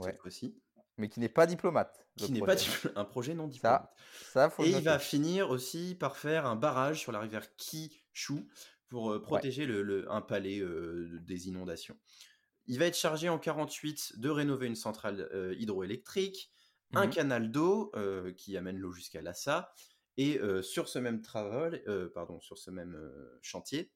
cette 0.00 0.18
fois-ci 0.18 0.60
mais 0.98 1.08
qui 1.08 1.20
n'est 1.20 1.28
pas 1.28 1.46
diplomate. 1.46 2.06
Qui 2.16 2.32
n'est 2.32 2.40
pas 2.40 2.54
un 2.96 3.04
projet 3.04 3.34
non 3.34 3.48
diplomate. 3.48 3.92
Ça, 4.32 4.50
faut 4.50 4.62
Et 4.62 4.70
il 4.70 4.84
va 4.84 4.98
finir 4.98 5.50
aussi 5.50 5.94
par 5.94 6.16
faire 6.16 6.46
un 6.46 6.56
barrage 6.56 7.00
sur 7.00 7.12
la 7.12 7.20
rivière 7.20 7.54
Kishu 7.56 8.48
pour 8.92 9.22
protéger 9.22 9.64
le, 9.64 10.04
un 10.12 10.20
palais 10.20 10.60
euh, 10.60 11.18
des 11.22 11.48
inondations. 11.48 11.98
Il 12.66 12.78
va 12.78 12.84
être 12.84 12.96
chargé 12.96 13.30
en 13.30 13.38
48 13.38 14.18
de 14.18 14.28
rénover 14.28 14.66
une 14.66 14.76
centrale 14.76 15.30
euh, 15.32 15.54
hydroélectrique, 15.58 16.52
un 16.92 17.06
mmh 17.06 17.10
canal 17.10 17.50
d'eau 17.50 17.90
qui 18.36 18.54
amène 18.54 18.76
l'eau 18.76 18.92
jusqu'à 18.92 19.22
Lhasa, 19.22 19.72
et 20.18 20.38
sur 20.60 20.90
ce 20.90 20.98
même 20.98 21.22
travail, 21.22 21.82
pardon, 22.12 22.38
sur 22.40 22.58
ce 22.58 22.70
même 22.70 23.10
chantier, 23.40 23.90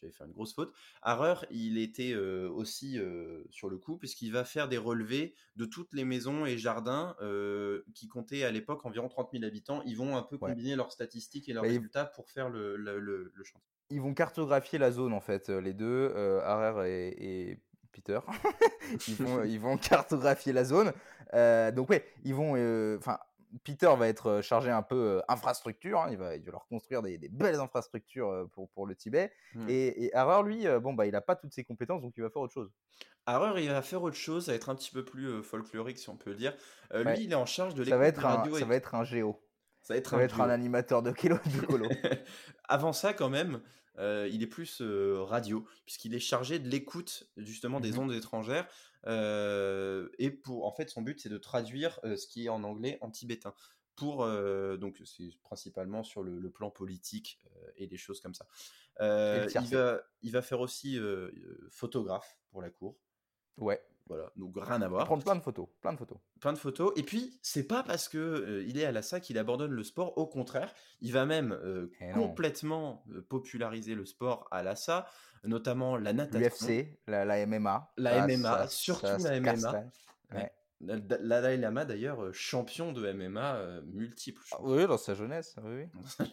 j'avais 0.00 0.12
fait 0.12 0.24
une 0.24 0.32
grosse 0.32 0.54
faute. 0.54 0.72
Harrer, 1.02 1.46
il 1.50 1.78
était 1.78 2.12
euh, 2.12 2.48
aussi 2.50 2.98
euh, 2.98 3.42
sur 3.50 3.68
le 3.68 3.78
coup, 3.78 3.96
puisqu'il 3.96 4.32
va 4.32 4.44
faire 4.44 4.68
des 4.68 4.78
relevés 4.78 5.34
de 5.56 5.64
toutes 5.64 5.92
les 5.92 6.04
maisons 6.04 6.46
et 6.46 6.58
jardins 6.58 7.16
euh, 7.20 7.82
qui 7.94 8.08
comptaient 8.08 8.44
à 8.44 8.50
l'époque 8.50 8.84
environ 8.84 9.08
30 9.08 9.30
000 9.32 9.44
habitants. 9.44 9.82
Ils 9.84 9.96
vont 9.96 10.16
un 10.16 10.22
peu 10.22 10.38
combiner 10.38 10.76
leurs 10.76 10.92
statistiques 10.92 11.48
et 11.48 11.52
leurs 11.52 11.64
résultats 11.64 12.04
pour 12.04 12.30
faire 12.30 12.48
le, 12.48 12.76
le, 12.76 13.32
chantier. 13.44 13.66
Ils 13.90 14.00
vont 14.00 14.14
cartographier 14.14 14.78
la 14.78 14.90
zone, 14.90 15.12
en 15.12 15.20
fait, 15.20 15.48
les 15.48 15.74
deux, 15.74 16.12
Harrer 16.44 17.08
et, 17.18 17.58
Peter. 17.92 18.20
ils, 19.08 19.14
vont, 19.14 19.42
ils 19.44 19.60
vont 19.60 19.76
cartographier 19.76 20.52
la 20.52 20.64
zone. 20.64 20.92
donc, 21.74 21.90
ouais, 21.90 22.04
ils 22.24 22.34
vont. 22.34 22.52
Enfin, 22.96 23.18
Peter 23.64 23.90
va 23.96 24.08
être 24.08 24.40
chargé 24.42 24.70
un 24.70 24.82
peu 24.82 25.22
infrastructure, 25.28 26.00
hein, 26.00 26.08
il, 26.10 26.16
va, 26.16 26.36
il, 26.36 26.44
va, 26.44 26.52
leur 26.52 26.66
construire 26.66 27.02
des, 27.02 27.18
belles 27.30 27.60
infrastructures 27.60 28.48
pour, 28.52 28.68
pour 28.70 28.86
le 28.86 28.94
Tibet. 28.94 29.32
Mmh. 29.54 29.68
Et, 29.68 30.04
et 30.04 30.14
Harrer, 30.14 30.42
lui, 30.48 30.66
bon, 30.80 30.92
bah, 30.92 31.06
il 31.06 31.12
n'a 31.12 31.20
pas 31.20 31.36
toutes 31.36 31.52
ses 31.52 31.64
compétences, 31.64 32.02
donc 32.02 32.14
il 32.16 32.22
va 32.22 32.30
faire 32.30 32.42
autre 32.42 32.54
chose. 32.54 32.70
Harrer, 33.26 33.62
il 33.62 33.70
va 33.70 33.82
faire 33.82 34.02
autre 34.02 34.16
chose, 34.16 34.46
ça 34.46 34.52
va 34.52 34.56
être 34.56 34.68
un 34.70 34.74
petit 34.74 34.90
peu 34.90 35.04
plus 35.04 35.42
folklorique, 35.42 35.98
si 35.98 36.08
on 36.08 36.16
peut 36.16 36.30
le 36.30 36.36
dire. 36.36 36.54
Lui, 36.94 37.24
il 37.24 37.32
est 37.32 37.36
en 37.36 37.46
charge 37.46 37.74
de 37.74 37.82
l'écoute 37.82 38.18
radio. 38.18 38.56
Un, 38.56 38.58
Ça 38.58 38.64
va 38.64 38.74
être 38.76 38.94
un 38.94 39.04
géo. 39.04 39.42
Ça 39.82 39.94
va 39.94 39.98
être, 39.98 40.10
ça 40.10 40.16
un, 40.16 40.18
va 40.18 40.24
être 40.24 40.40
un, 40.40 40.50
animateur 40.50 41.02
de, 41.02 41.12
kilo, 41.12 41.36
de 41.36 41.66
colo. 41.66 41.88
Avant 42.68 42.92
ça, 42.92 43.14
quand 43.14 43.30
même, 43.30 43.60
euh, 43.98 44.28
il 44.30 44.42
est 44.42 44.46
plus 44.46 44.80
euh, 44.80 45.22
radio, 45.22 45.66
puisqu'il 45.84 46.14
est 46.14 46.20
chargé 46.20 46.58
de 46.58 46.68
l'écoute 46.68 47.28
justement 47.36 47.80
des 47.80 47.92
Mhm. 47.92 47.98
ondes 47.98 48.12
étrangères. 48.12 48.66
Et 49.06 50.30
pour, 50.30 50.66
en 50.66 50.72
fait, 50.72 50.88
son 50.90 51.02
but, 51.02 51.20
c'est 51.20 51.28
de 51.28 51.38
traduire 51.38 52.00
ce 52.04 52.26
qui 52.26 52.46
est 52.46 52.48
en 52.48 52.64
anglais 52.64 52.98
en 53.00 53.10
tibétain. 53.10 53.54
Pour, 53.96 54.22
euh, 54.22 54.76
donc, 54.76 55.02
c'est 55.04 55.36
principalement 55.42 56.04
sur 56.04 56.22
le, 56.22 56.38
le 56.38 56.50
plan 56.50 56.70
politique 56.70 57.40
euh, 57.46 57.70
et 57.76 57.88
des 57.88 57.96
choses 57.96 58.20
comme 58.20 58.32
ça. 58.32 58.46
Euh, 59.00 59.48
il, 59.52 59.74
va, 59.74 60.00
il 60.22 60.30
va 60.30 60.40
faire 60.40 60.60
aussi 60.60 61.00
photographe 61.70 62.38
pour 62.50 62.62
la 62.62 62.70
cour. 62.70 62.96
Ouais. 63.56 63.82
Voilà, 64.08 64.30
donc 64.36 64.54
rien 64.58 64.80
à 64.80 64.88
voir 64.88 65.04
Prendre 65.04 65.22
plein 65.22 65.36
de 65.36 65.40
photos, 65.40 65.68
plein 65.80 65.92
de 65.92 65.98
photos. 65.98 66.18
plein 66.40 66.52
de 66.54 66.58
photos. 66.58 66.92
Et 66.96 67.02
puis, 67.02 67.38
c'est 67.42 67.66
pas 67.66 67.82
parce 67.82 68.08
que 68.08 68.16
euh, 68.18 68.64
il 68.66 68.78
est 68.78 68.84
à 68.86 68.92
la 68.92 69.02
SAC 69.02 69.22
qu'il 69.24 69.36
abandonne 69.38 69.70
le 69.72 69.84
sport. 69.84 70.16
Au 70.16 70.26
contraire, 70.26 70.72
il 71.00 71.12
va 71.12 71.26
même 71.26 71.52
euh, 71.52 71.90
Eh 72.00 72.12
complètement 72.12 73.04
euh, 73.12 73.20
populariser 73.28 73.94
le 73.94 74.06
sport 74.06 74.48
à 74.50 74.62
l'ASA, 74.62 75.06
notamment 75.44 75.96
la 75.96 76.12
natation. 76.12 76.66
L'UFC, 76.68 76.98
la, 77.06 77.24
la 77.24 77.46
MMA. 77.46 77.92
La 77.98 78.10
ça- 78.14 78.26
MMA, 78.26 78.58
ça- 78.62 78.68
surtout 78.68 79.06
ça 79.18 79.30
la 79.30 79.40
MMA. 79.40 79.52
la- 79.72 79.72
Ouais. 79.72 79.86
Ouais. 80.42 80.52
La- 80.80 80.94
la- 80.94 81.40
Dalai 81.40 81.56
Lama, 81.56 81.84
d'ailleurs, 81.84 82.22
euh, 82.22 82.32
champion 82.32 82.92
de 82.92 83.04
MMA 83.12 83.56
euh, 83.56 83.82
multiple. 83.86 84.40
Ah. 84.52 84.58
Oui, 84.62 84.86
dans 84.86 84.96
sa 84.96 85.14
jeunesse. 85.14 85.56
Oui, 85.64 85.82
oui. 85.82 86.26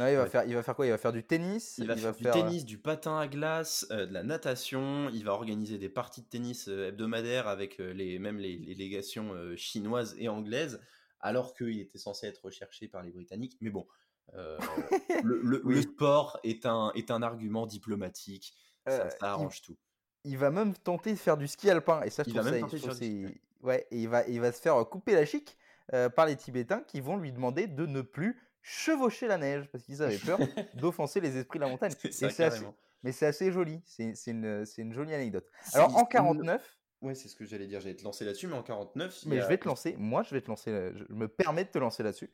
Non, 0.00 0.08
il 0.08 0.16
va, 0.16 0.22
Ouais. 0.24 0.28
faire, 0.28 0.44
il 0.44 0.54
va 0.54 0.62
faire 0.64 0.74
quoi? 0.74 0.86
Il 0.86 0.90
va 0.90 0.98
faire 0.98 1.12
du 1.12 1.22
tennis. 1.22 1.76
Il 1.78 1.86
va 1.86 1.96
faire 1.96 2.12
du 2.14 2.22
faire, 2.24 2.34
euh, 2.34 2.40
tennis, 2.40 2.64
du 2.64 2.78
patin 2.78 3.16
à 3.18 3.28
glace, 3.28 3.86
euh, 3.92 4.04
de 4.06 4.12
la 4.12 4.24
natation. 4.24 5.08
Il 5.10 5.24
va 5.24 5.32
organiser 5.32 5.78
des 5.78 5.88
parties 5.88 6.22
de 6.22 6.26
tennis 6.26 6.66
hebdomadaires 6.66 7.46
avec 7.46 7.78
les, 7.78 8.18
même 8.18 8.38
les, 8.38 8.56
les 8.58 8.74
légations 8.74 9.32
chinoises 9.56 10.16
et 10.18 10.28
anglaises, 10.28 10.80
alors 11.20 11.54
qu'il 11.54 11.78
était 11.78 11.98
censé 11.98 12.26
être 12.26 12.44
recherché 12.44 12.88
par 12.88 13.02
les 13.04 13.12
Britanniques. 13.12 13.56
Mais 13.60 13.70
bon, 13.70 13.86
le, 14.34 15.40
le- 15.42 15.62
Oui. 15.64 15.74
le 15.76 15.82
sport 15.82 16.40
est 16.42 16.66
un, 16.66 16.90
est 16.96 17.10
un 17.12 17.22
argument 17.22 17.66
diplomatique. 17.66 18.54
Ça, 18.86 19.08
ça 19.10 19.30
arrange 19.32 19.62
tout. 19.62 19.76
Il 20.24 20.36
va 20.38 20.50
même 20.50 20.74
tenter 20.74 21.12
de 21.12 21.18
faire 21.18 21.36
du 21.36 21.46
ski 21.46 21.70
alpin. 21.70 22.02
Et 22.02 22.10
ça, 22.10 22.24
je 22.26 22.30
trouve 22.30 22.42
ça- 22.42 22.58
je 22.58 22.76
trouve 22.78 22.92
c'est- 22.92 23.40
Ouais, 23.64 23.86
et 23.90 23.98
il 24.02 24.08
va, 24.08 24.26
il 24.28 24.40
va 24.40 24.52
se 24.52 24.60
faire 24.60 24.76
couper 24.88 25.14
la 25.14 25.24
chic 25.24 25.56
euh, 25.92 26.08
par 26.08 26.26
les 26.26 26.36
Tibétains 26.36 26.82
qui 26.86 27.00
vont 27.00 27.16
lui 27.16 27.32
demander 27.32 27.66
de 27.66 27.86
ne 27.86 28.00
plus 28.02 28.40
chevaucher 28.62 29.26
la 29.26 29.36
neige 29.38 29.68
parce 29.72 29.84
qu'ils 29.84 30.02
avaient 30.02 30.18
peur 30.18 30.38
d'offenser 30.74 31.20
les 31.20 31.36
esprits 31.36 31.58
de 31.58 31.64
la 31.64 31.70
montagne. 31.70 31.92
Et 32.04 32.10
ça, 32.30 32.46
assez- 32.46 32.64
mais 33.02 33.12
c'est 33.12 33.26
assez 33.26 33.50
joli. 33.52 33.82
C'est 33.84 34.14
une, 34.26 34.64
une 34.78 34.92
jolie 34.92 35.14
anecdote. 35.14 35.46
Alors 35.72 35.96
en 35.96 36.02
il- 36.02 36.08
49, 36.08 36.78
Ouais, 37.02 37.14
c'est 37.14 37.28
ce 37.28 37.36
que 37.36 37.44
j'allais 37.44 37.66
dire. 37.66 37.80
J'allais 37.80 37.96
te 37.96 38.04
lancer 38.04 38.24
là-dessus, 38.24 38.46
mais 38.46 38.54
en 38.56 38.62
49, 38.62 39.22
il 39.24 39.28
mais 39.28 39.40
je 39.42 39.46
vais 39.46 39.58
te 39.58 39.66
lancer. 39.68 39.94
Moi, 39.98 40.22
je 40.22 40.30
vais 40.34 40.40
te 40.40 40.48
lancer. 40.48 40.70
euh, 40.70 40.90
Je 40.96 41.04
me 41.12 41.28
permets 41.28 41.64
de 41.64 41.68
te 41.68 41.76
lancer 41.78 42.02
là-dessus. 42.02 42.30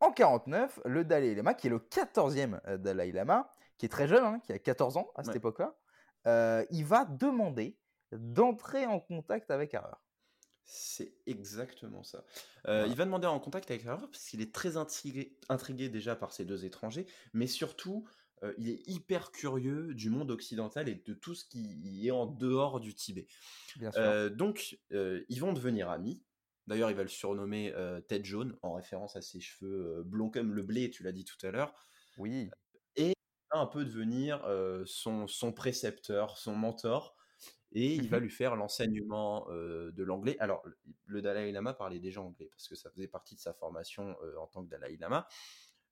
En 0.00 0.12
49, 0.12 0.80
le 0.86 1.04
Dalai 1.04 1.34
Lama, 1.34 1.52
qui 1.52 1.66
est 1.66 1.70
le 1.70 1.78
14e 1.78 2.58
euh, 2.66 2.78
Dalai 2.78 3.12
Lama, 3.12 3.52
qui 3.76 3.84
est 3.84 3.90
très 3.90 4.08
jeune, 4.08 4.24
hein, 4.24 4.40
qui 4.42 4.52
a 4.54 4.58
14 4.58 4.96
ans 4.96 5.10
à 5.14 5.24
cette 5.24 5.32
Ouais. 5.32 5.36
époque-là, 5.38 5.74
euh, 6.26 6.64
il 6.70 6.86
va 6.86 7.04
demander 7.04 7.76
d'entrer 8.12 8.86
en 8.86 8.98
contact 9.00 9.50
avec 9.50 9.74
Harrer. 9.74 9.92
C'est 10.64 11.14
exactement 11.26 12.02
ça. 12.02 12.24
Euh, 12.66 12.80
Voilà. 12.80 12.86
Il 12.86 12.96
va 12.96 13.04
demander 13.04 13.26
en 13.26 13.38
contact 13.38 13.70
avec 13.70 13.86
Harrer 13.86 14.06
parce 14.10 14.24
qu'il 14.24 14.40
est 14.40 14.52
très 14.52 14.76
intrigué, 14.76 15.38
intrigué 15.48 15.88
déjà 15.88 16.16
par 16.16 16.32
ces 16.32 16.44
deux 16.44 16.64
étrangers, 16.64 17.06
mais 17.34 17.46
surtout, 17.46 18.08
euh, 18.42 18.54
il 18.56 18.70
est 18.70 18.88
hyper 18.88 19.30
curieux 19.30 19.94
du 19.94 20.08
monde 20.08 20.30
occidental 20.30 20.88
et 20.88 20.94
de 20.94 21.14
tout 21.14 21.34
ce 21.34 21.44
qui 21.44 22.06
est 22.06 22.10
en 22.10 22.26
dehors 22.26 22.80
du 22.80 22.94
Tibet. 22.94 23.26
Bien 23.76 23.92
sûr. 23.92 24.00
Euh, 24.00 24.30
donc, 24.30 24.78
ils 24.90 25.40
vont 25.40 25.52
devenir 25.52 25.90
amis. 25.90 26.24
D'ailleurs, 26.66 26.90
il 26.90 26.96
va 26.96 27.02
le 27.02 27.08
surnommer 27.08 27.74
Tête 28.08 28.24
jaune, 28.24 28.56
en 28.62 28.72
référence 28.72 29.16
à 29.16 29.22
ses 29.22 29.40
cheveux 29.40 30.02
blonds 30.04 30.30
comme 30.30 30.54
le 30.54 30.62
blé, 30.62 30.90
tu 30.90 31.02
l'as 31.02 31.12
dit 31.12 31.24
tout 31.24 31.46
à 31.46 31.50
l'heure. 31.50 31.74
oui. 32.16 32.48
va 33.52 33.60
un 33.60 33.66
peu 33.66 33.84
devenir 33.84 34.42
son, 34.86 35.28
son 35.28 35.52
précepteur, 35.52 36.38
son 36.38 36.56
mentor, 36.56 37.13
et 37.74 37.94
il 37.94 38.08
va 38.08 38.18
Mhm. 38.18 38.24
lui 38.24 38.30
faire 38.30 38.56
l'enseignement 38.56 39.46
euh, 39.50 39.92
de 39.92 40.02
l'anglais. 40.04 40.36
Alors, 40.40 40.64
le- 41.06 41.20
Dalai 41.22 41.52
Lama 41.52 41.74
parlait 41.74 41.98
déjà 41.98 42.22
anglais, 42.22 42.48
parce 42.50 42.68
que 42.68 42.74
ça 42.76 42.90
faisait 42.90 43.08
partie 43.08 43.34
de 43.34 43.40
sa 43.40 43.52
formation 43.52 44.16
euh, 44.22 44.36
en 44.38 44.46
tant 44.46 44.64
que 44.64 44.70
Dalai 44.70 44.96
Lama, 44.96 45.26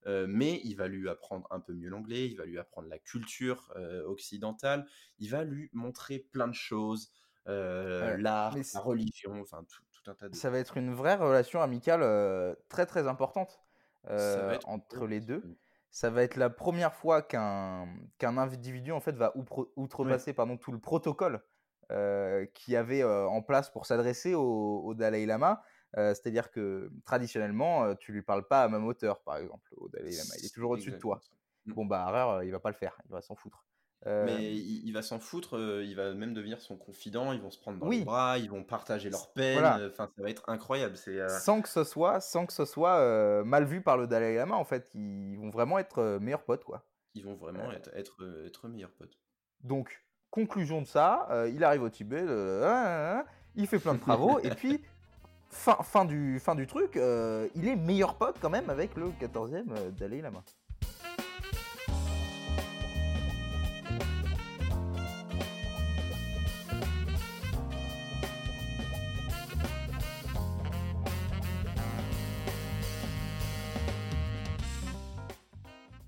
Euh, 0.07 0.27
mais 0.29 0.61
il 0.65 0.75
va 0.75 0.89
lui 0.89 1.09
apprendre 1.09 1.47
un 1.51 1.61
peu 1.61 1.75
mieux 1.75 1.89
l'anglais, 1.89 2.27
il 2.27 2.37
va 2.37 2.45
lui 2.45 2.59
apprendre 2.59 2.89
la 2.89 2.99
culture 2.99 3.73
occidentale, 4.07 4.85
il 5.19 5.31
va 5.31 5.45
lui 5.45 5.71
montrer 5.73 6.19
plein 6.19 6.49
de 6.49 6.55
choses, 6.55 7.13
l'art, 7.47 8.57
la 8.75 8.81
religion, 8.81 9.41
enfin 9.41 9.63
tout, 9.63 9.83
tout 9.93 10.11
un 10.11 10.15
tas 10.15 10.29
de... 10.29 10.35
Ça 10.35 10.51
va 10.51 10.59
être 10.59 10.77
une 10.77 10.93
vraie 10.93 11.15
relation 11.15 11.63
amicale 11.63 12.03
très 12.69 12.85
très 12.87 13.07
importante 13.07 13.61
va 14.05 14.55
être 14.55 14.69
entre 14.69 15.07
les 15.07 15.21
deux. 15.21 15.57
Ça 15.91 16.11
va 16.11 16.23
être 16.25 16.37
la 16.37 16.51
première 16.51 16.95
fois 16.95 17.23
qu'un 17.23 17.87
qu'un 18.19 18.39
individu 18.39 18.91
en 18.93 19.01
fait 19.01 19.15
va 19.17 19.33
outrepasser 19.77 20.33
pardon, 20.33 20.57
tout 20.57 20.73
le 20.73 20.81
protocole 20.81 21.45
euh, 21.93 22.47
qu'il 22.55 22.75
y 22.75 22.77
avait 22.77 23.03
euh, 23.03 23.27
en 23.29 23.43
place 23.43 23.71
pour 23.71 23.87
s'adresser 23.87 24.35
au, 24.35 24.83
au 24.85 24.95
Dalai 24.95 25.27
Lama. 25.27 25.63
Euh, 25.99 26.15
C'est-à-dire 26.15 26.51
que 26.51 26.91
traditionnellement, 27.05 27.95
tu 27.97 28.13
lui 28.13 28.23
parles 28.23 28.47
pas 28.49 28.63
à 28.65 28.69
même 28.69 28.85
hauteur, 28.87 29.21
par 29.23 29.37
exemple, 29.37 29.69
au 29.77 29.89
Dalai 29.89 30.11
Lama. 30.11 30.35
Il 30.39 30.47
est 30.47 30.55
toujours 30.55 30.71
au-dessus 30.73 30.93
de 30.93 30.99
toi. 30.99 31.21
Mm. 31.67 31.73
Bon 31.75 31.85
bah 31.87 32.05
Harrer, 32.07 32.47
il 32.47 32.51
va 32.51 32.59
pas 32.61 32.71
le 32.71 32.75
faire, 32.77 32.99
il 33.05 33.13
va 33.13 33.21
s'en 33.21 33.37
foutre. 33.37 33.65
Mais 34.05 34.53
il, 34.53 34.85
il 34.89 34.93
va 34.93 35.01
s'en 35.03 35.21
foutre, 35.21 35.57
il 35.85 35.95
va 35.95 36.13
même 36.13 36.35
devenir 36.35 36.61
son 36.61 36.77
confident, 36.77 37.31
ils 37.33 37.41
vont 37.41 37.53
se 37.53 37.61
prendre 37.61 37.79
dans 37.79 37.87
Oui. 37.87 38.01
les 38.01 38.05
bras, 38.05 38.37
ils 38.39 38.51
vont 38.51 38.65
partager 38.65 39.11
Voilà. 39.37 39.79
euh, 39.79 39.91
enfin 39.93 40.11
ça 40.17 40.23
va 40.23 40.29
être 40.29 40.43
incroyable. 40.49 40.97
Sans 41.29 41.63
que 41.63 41.69
ce 41.69 41.85
soit, 41.85 42.21
sans 42.21 42.47
que 42.47 42.53
ce 42.53 42.65
soit 42.65 43.45
mal 43.45 43.65
vu 43.65 43.81
par 43.81 43.97
le 43.97 44.09
Dalai 44.09 44.35
Lama, 44.35 44.57
en 44.57 44.65
fait, 44.65 44.91
ils 44.95 45.37
vont 45.37 45.51
vraiment 45.51 45.79
être 45.79 46.19
meilleurs 46.21 46.43
potes, 46.45 46.65
quoi. 46.65 46.85
ils 47.15 47.25
vont 47.25 47.37
vraiment 47.37 47.71
être, 47.71 47.91
être, 47.95 48.17
être 48.45 48.67
meilleurs 48.69 48.91
potes. 48.93 49.21
Donc, 49.61 50.05
conclusion 50.33 50.81
de 50.81 50.87
ça, 50.87 51.29
euh, 51.31 51.51
il 51.55 51.63
arrive 51.63 51.83
au 51.83 51.91
Tibet, 51.91 52.25
euh, 52.27 52.63
ah, 52.65 52.85
ah, 52.85 53.19
ah, 53.21 53.31
il 53.55 53.67
fait 53.69 53.79
plein 53.79 53.95
de 53.95 54.01
travaux, 54.01 54.41
et 54.41 54.49
puis, 54.51 54.83
fin, 55.51 55.77
fin, 55.83 56.07
du, 56.07 56.41
fin 56.41 56.55
du 56.55 56.67
truc, 56.67 56.97
euh, 56.97 57.47
il 57.55 57.69
est 57.69 57.77
meilleur 57.77 58.15
pote 58.15 58.37
quand 58.41 58.49
même 58.51 58.71
avec 58.71 58.97
le 58.97 59.11
14e 59.21 59.65
euh, 59.71 59.91
Dalai 59.91 60.23
Lama. 60.23 60.43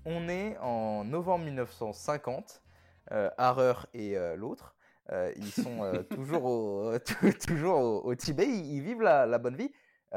On 0.07 0.29
est 0.29 0.57
en 0.59 1.03
novembre 1.03 1.45
1950. 1.45 2.64
Euh, 3.11 3.29
Harrer 3.37 3.73
et 3.93 4.17
euh, 4.17 4.35
l'autre, 4.35 4.75
euh, 5.11 5.31
ils 5.37 5.51
sont 5.51 6.03
toujours, 6.11 6.45
au, 6.45 6.97
toujours 7.47 7.77
au, 7.77 8.01
au 8.03 8.15
Tibet, 8.15 8.47
ils, 8.47 8.75
ils 8.77 8.81
vivent 8.81 9.01
la, 9.01 9.25
la 9.25 9.37
bonne 9.37 9.55
vie, 9.55 9.71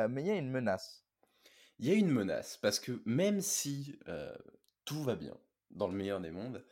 mais 0.09 0.22
il 0.22 0.26
y 0.26 0.30
a 0.30 0.36
une 0.36 0.51
menace. 0.51 1.05
Il 1.78 1.86
y 1.86 1.91
a 1.91 1.95
une 1.95 2.11
menace, 2.11 2.57
parce 2.57 2.80
que 2.80 3.03
même 3.05 3.41
si 3.41 3.99
tout 4.84 5.03
va 5.03 5.16
bien, 5.16 5.36
dans 5.70 5.86
le 5.89 5.95
meilleur 5.95 6.20
des 6.20 6.30
mondes, 6.30 6.64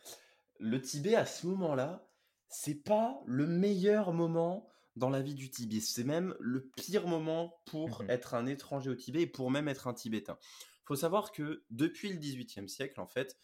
le 0.58 0.80
Tibet 0.80 1.14
à 1.16 1.26
ce 1.26 1.46
moment-là, 1.48 2.08
c'est 2.48 2.82
pas 2.82 3.20
le 3.26 3.46
meilleur 3.46 4.12
moment 4.12 4.68
dans 4.94 5.10
la 5.10 5.20
vie 5.20 5.34
du 5.34 5.50
Tibet. 5.50 5.80
C'est 5.80 6.04
même 6.04 6.34
le 6.40 6.70
pire 6.76 7.06
moment 7.06 7.60
pour 7.66 8.02
Mhm. 8.02 8.10
être 8.10 8.34
un 8.34 8.46
étranger 8.46 8.90
au 8.90 8.94
Tibet 8.94 9.22
et 9.22 9.26
pour 9.26 9.50
même 9.50 9.68
être 9.68 9.86
un 9.88 9.94
Tibétain. 9.94 10.38
Il 10.40 10.86
faut 10.86 10.96
savoir 10.96 11.32
que 11.32 11.64
depuis 11.70 12.08
le 12.10 12.16
XVIIIe 12.16 12.68
siècle, 12.68 13.00
en 13.00 13.06
fait, 13.06 13.36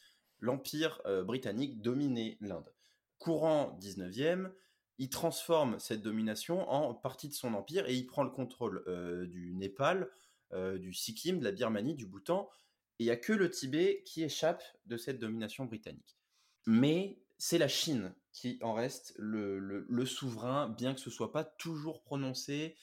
l'Empire 0.42 1.00
euh, 1.06 1.24
britannique 1.24 1.80
dominait 1.80 2.36
l'Inde. 2.40 2.70
Courant 3.18 3.78
19e, 3.80 4.50
il 4.98 5.08
transforme 5.08 5.78
cette 5.78 6.02
domination 6.02 6.68
en 6.68 6.94
partie 6.94 7.28
de 7.28 7.32
son 7.32 7.54
empire 7.54 7.88
et 7.88 7.94
il 7.94 8.04
prend 8.06 8.24
le 8.24 8.30
contrôle 8.30 8.84
euh, 8.88 9.26
du 9.26 9.54
Népal, 9.54 10.10
euh, 10.52 10.76
du 10.76 10.92
Sikkim, 10.92 11.38
de 11.38 11.44
la 11.44 11.52
Birmanie, 11.52 11.94
du 11.94 12.06
Bhoutan. 12.06 12.50
Et 12.98 13.04
il 13.04 13.06
n'y 13.06 13.12
a 13.12 13.16
que 13.16 13.32
le 13.32 13.50
Tibet 13.50 14.02
qui 14.04 14.22
échappe 14.22 14.62
de 14.86 14.96
cette 14.96 15.18
domination 15.18 15.64
britannique. 15.64 16.18
Mais 16.66 17.22
c'est 17.38 17.58
la 17.58 17.68
Chine 17.68 18.12
qui 18.32 18.58
en 18.62 18.74
reste 18.74 19.14
le, 19.18 20.04
souverain, 20.04 20.68
bien 20.68 20.94
que 20.94 21.00
ce 21.00 21.10
soit 21.10 21.32
pas 21.32 21.44
toujours 21.44 22.02
prononcé, 22.02 22.76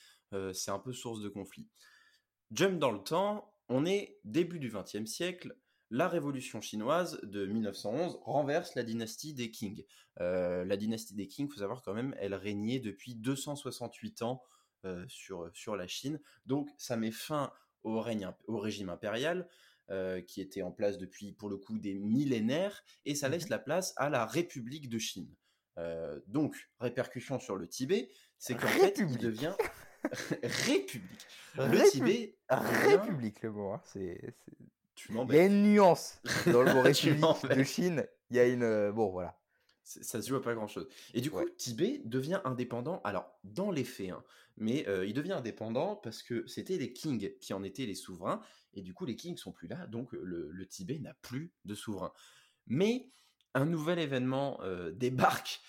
c'est 0.52 0.70
un 0.70 0.78
peu 0.78 0.92
source 0.92 1.20
de 1.20 1.28
conflit. 1.28 1.66
Jump 2.52 2.78
dans 2.78 2.92
le 2.92 3.02
temps, 3.02 3.52
on 3.68 3.84
est 3.84 4.20
début 4.24 4.60
du 4.60 4.70
XXe 4.70 5.10
siècle, 5.10 5.56
la 5.90 6.08
révolution 6.08 6.60
chinoise 6.60 7.20
de 7.22 7.46
1911 7.46 8.18
renverse 8.22 8.74
la 8.74 8.82
dynastie 8.84 9.34
des 9.34 9.50
Qing. 9.50 9.84
Euh, 10.20 10.64
la 10.64 10.76
dynastie 10.76 11.14
des 11.14 11.26
Qing, 11.26 11.46
il 11.48 11.52
faut 11.52 11.58
savoir 11.60 11.82
quand 11.82 11.94
même, 11.94 12.14
elle 12.18 12.34
régnait 12.34 12.78
depuis 12.78 13.14
268 13.16 14.22
ans 14.22 14.42
euh, 14.84 15.04
sur, 15.08 15.50
sur 15.52 15.76
la 15.76 15.86
Chine. 15.86 16.20
Donc 16.46 16.68
ça 16.78 16.96
met 16.96 17.10
fin 17.10 17.52
au, 17.82 18.00
règne, 18.00 18.24
imp- 18.24 18.42
au 18.46 18.58
régime 18.58 18.88
impérial 18.88 19.48
euh, 19.90 20.20
qui 20.20 20.40
était 20.40 20.62
en 20.62 20.70
place 20.70 20.96
depuis 20.98 21.32
pour 21.32 21.48
le 21.48 21.56
coup 21.56 21.78
des 21.78 21.94
millénaires 21.94 22.82
et 23.04 23.14
ça 23.16 23.28
laisse 23.28 23.44
Mhm. 23.44 23.50
la 23.50 23.58
place 23.58 23.92
à 23.96 24.08
la 24.10 24.24
République 24.26 24.88
de 24.88 24.98
Chine. 24.98 25.34
Euh, 25.78 26.20
donc, 26.26 26.68
répercussion 26.78 27.38
sur 27.40 27.56
le 27.56 27.66
Tibet, 27.66 28.10
c'est 28.38 28.54
qu'en 28.54 28.68
fait, 28.68 28.98
il 28.98 29.18
devient 29.18 29.54
République. 30.42 31.26
Le 31.56 31.62
Répu- 31.64 31.90
Tibet 31.90 32.36
devient- 32.50 32.96
République, 32.96 33.42
le 33.42 33.50
mot. 33.52 33.72
hein, 33.72 33.80
c'est- 33.84 34.34
Tu 35.06 35.12
Il 35.28 35.34
y 35.34 35.38
a 35.38 35.46
une 35.46 35.62
nuance 35.62 36.18
dans 36.46 36.62
le 36.62 36.70
mot 36.74 36.82
République 36.82 37.20
de. 37.54 37.64
Chine 37.64 38.06
Il 38.30 38.36
y 38.36 38.40
a 38.40 38.46
une. 38.46 38.62
euh, 38.62 38.92
Bon, 38.92 39.10
voilà. 39.10 39.36
Ça 39.82 40.22
se 40.22 40.28
joue 40.28 40.36
à 40.36 40.42
pas 40.42 40.54
grand-chose. 40.54 40.88
Et 41.14 41.20
du 41.20 41.30
coup, 41.30 41.38
Ouais. 41.38 41.46
Tibet 41.56 42.00
devient 42.04 42.40
indépendant, 42.44 43.00
alors 43.02 43.28
dans 43.44 43.70
les 43.72 43.82
faits, 43.84 44.10
hein, 44.10 44.22
mais 44.56 44.86
euh, 44.88 45.04
il 45.06 45.14
devient 45.14 45.32
indépendant 45.32 45.96
parce 45.96 46.22
que 46.22 46.46
c'était 46.46 46.76
les 46.78 46.92
kings 46.92 47.36
qui 47.40 47.52
en 47.54 47.62
étaient 47.64 47.86
les 47.86 47.94
souverains, 47.96 48.40
et 48.74 48.82
du 48.82 48.94
coup 48.94 49.04
les 49.04 49.16
kings 49.16 49.36
sont 49.36 49.52
plus 49.52 49.66
là, 49.68 49.86
donc 49.88 50.14
euh, 50.14 50.20
le, 50.22 50.50
le 50.52 50.66
Tibet 50.66 50.98
n'a 51.00 51.14
plus 51.14 51.52
de 51.64 51.74
souverain. 51.74 52.12
Mais 52.68 53.10
un 53.54 53.64
nouvel 53.66 53.98
événement 53.98 54.60
euh, 54.62 54.92
débarque, 54.94 55.60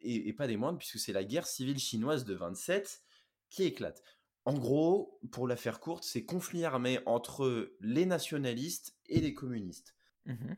et, 0.00 0.28
et 0.28 0.32
pas 0.32 0.48
des 0.48 0.56
moindres, 0.56 0.78
puisque 0.78 0.98
c'est 0.98 1.12
la 1.12 1.22
guerre 1.22 1.46
civile 1.46 1.78
chinoise 1.78 2.24
de 2.24 2.34
27 2.34 3.02
qui 3.48 3.62
éclate. 3.64 4.02
En 4.44 4.54
gros, 4.54 5.18
pour 5.30 5.46
la 5.46 5.56
faire 5.56 5.78
courte, 5.80 6.02
c'est 6.04 6.24
conflit 6.24 6.64
armé 6.64 6.98
entre 7.06 7.72
les 7.80 8.06
nationalistes 8.06 8.96
et 9.06 9.20
les 9.20 9.34
communistes 9.34 9.94
Mhm. 10.26 10.56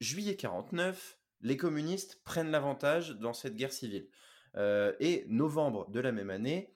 juillet 0.00 0.36
49, 0.36 1.18
les 1.40 1.56
communistes 1.56 2.22
prennent 2.24 2.50
l'avantage 2.50 3.10
dans 3.18 3.32
cette 3.32 3.56
guerre 3.56 3.72
civile. 3.72 4.08
Euh, 4.56 4.94
et 5.00 5.24
novembre 5.28 5.88
de 5.90 6.00
la 6.00 6.12
même 6.12 6.30
année, 6.30 6.72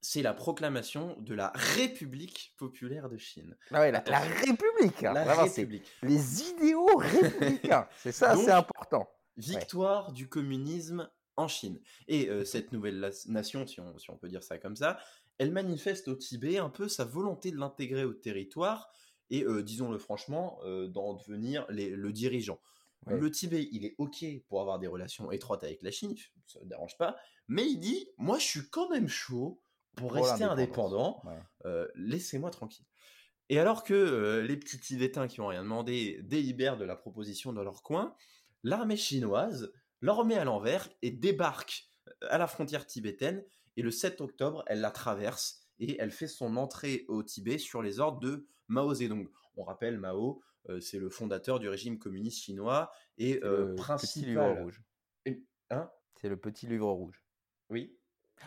c'est 0.00 0.22
la 0.22 0.32
proclamation 0.34 1.16
de 1.20 1.34
la 1.34 1.50
République 1.54 2.54
populaire 2.56 3.08
de 3.08 3.16
Chine. 3.18 3.56
Ah 3.70 3.80
ouais, 3.80 3.90
la, 3.90 4.02
la 4.06 4.18
Attention. 4.18 4.52
République. 4.52 5.04
hein, 5.04 5.12
La 5.12 5.24
vraiment, 5.24 5.44
République. 5.44 5.90
les 6.02 6.42
idéaux 6.42 6.86
républicains. 6.96 7.88
c'est 7.98 8.12
ça, 8.12 8.36
c'est 8.36 8.50
important. 8.50 9.08
Victoire 9.36 10.12
du 10.12 10.28
communisme 10.28 11.08
en 11.36 11.48
Chine. 11.48 11.80
Et 12.06 12.28
euh, 12.28 12.44
cette 12.44 12.72
nouvelle 12.72 13.10
nation, 13.28 13.66
si 13.66 13.80
on, 13.80 13.96
si 13.98 14.10
on 14.10 14.16
peut 14.16 14.28
dire 14.28 14.42
ça 14.42 14.58
comme 14.58 14.76
ça, 14.76 14.98
elle 15.38 15.52
manifeste 15.52 16.08
au 16.08 16.14
Tibet 16.14 16.58
un 16.58 16.68
peu 16.70 16.88
sa 16.88 17.04
volonté 17.04 17.50
de 17.50 17.56
l'intégrer 17.58 18.04
au 18.04 18.12
territoire 18.12 18.90
et, 19.30 19.44
euh, 19.44 19.62
disons-le 19.62 19.98
franchement, 19.98 20.58
euh, 20.64 20.88
d'en 20.88 21.14
devenir 21.14 21.66
les- 21.70 21.90
le 21.90 22.12
dirigeant. 22.12 22.60
Ouais. 23.06 23.16
Le 23.18 23.30
Tibet, 23.30 23.68
il 23.72 23.84
est 23.84 23.94
OK 23.98 24.24
pour 24.48 24.60
avoir 24.60 24.78
des 24.78 24.86
relations 24.88 25.30
étroites 25.30 25.62
avec 25.64 25.82
la 25.82 25.90
Chine, 25.90 26.14
ça 26.46 26.60
ne 26.60 26.64
dérange 26.68 26.96
pas, 26.98 27.16
mais 27.46 27.66
il 27.66 27.78
dit, 27.78 28.08
moi 28.16 28.38
je 28.38 28.44
suis 28.46 28.68
quand 28.70 28.88
même 28.90 29.08
chaud 29.08 29.60
pour, 29.94 30.08
Pour 30.08 30.16
rester 30.16 30.44
indépendant, 30.44 31.22
Ouais. 31.24 31.38
euh, 31.66 31.88
laissez-moi 31.94 32.50
tranquille. 32.50 32.86
Et 33.50 33.58
alors 33.58 33.82
que 33.82 34.44
les 34.46 34.56
petits 34.56 34.78
Tibétains 34.78 35.26
qui 35.26 35.40
ont 35.40 35.46
rien 35.46 35.62
demandé 35.62 36.20
délibèrent 36.22 36.76
de 36.76 36.84
la 36.84 36.96
proposition 36.96 37.52
dans 37.52 37.62
leur 37.64 37.82
coin, 37.82 38.14
l'armée 38.62 38.96
chinoise 38.98 39.72
leur 40.00 40.24
met 40.24 40.36
à 40.36 40.44
l'envers 40.44 40.88
et 41.02 41.10
débarque 41.10 41.88
à 42.28 42.36
la 42.38 42.46
frontière 42.46 42.86
tibétaine. 42.86 43.42
Et 43.78 43.82
le 43.82 43.92
7 43.92 44.20
octobre, 44.20 44.64
elle 44.66 44.80
la 44.80 44.90
traverse 44.90 45.62
et 45.78 45.96
elle 46.00 46.10
fait 46.10 46.26
son 46.26 46.56
entrée 46.56 47.04
au 47.06 47.22
Tibet 47.22 47.58
sur 47.58 47.80
les 47.80 48.00
ordres 48.00 48.18
de 48.18 48.44
Mao 48.66 48.92
Zedong. 48.92 49.28
On 49.56 49.62
rappelle 49.62 49.98
Mao, 49.98 50.42
euh, 50.68 50.80
c'est 50.80 50.98
le 50.98 51.08
fondateur 51.08 51.60
du 51.60 51.68
régime 51.68 51.96
communiste 51.96 52.42
chinois 52.42 52.90
et 53.18 53.34
C'est 53.34 53.44
euh, 53.44 53.58
le 53.68 53.74
petit 53.76 53.82
principal. 53.84 54.26
livre 54.30 54.62
rouge. 54.62 54.82
Hein? 55.70 55.88
C'est 56.20 56.28
le 56.28 56.36
petit 56.36 56.66
livre 56.66 56.90
rouge. 56.90 57.22
Oui. 57.70 57.96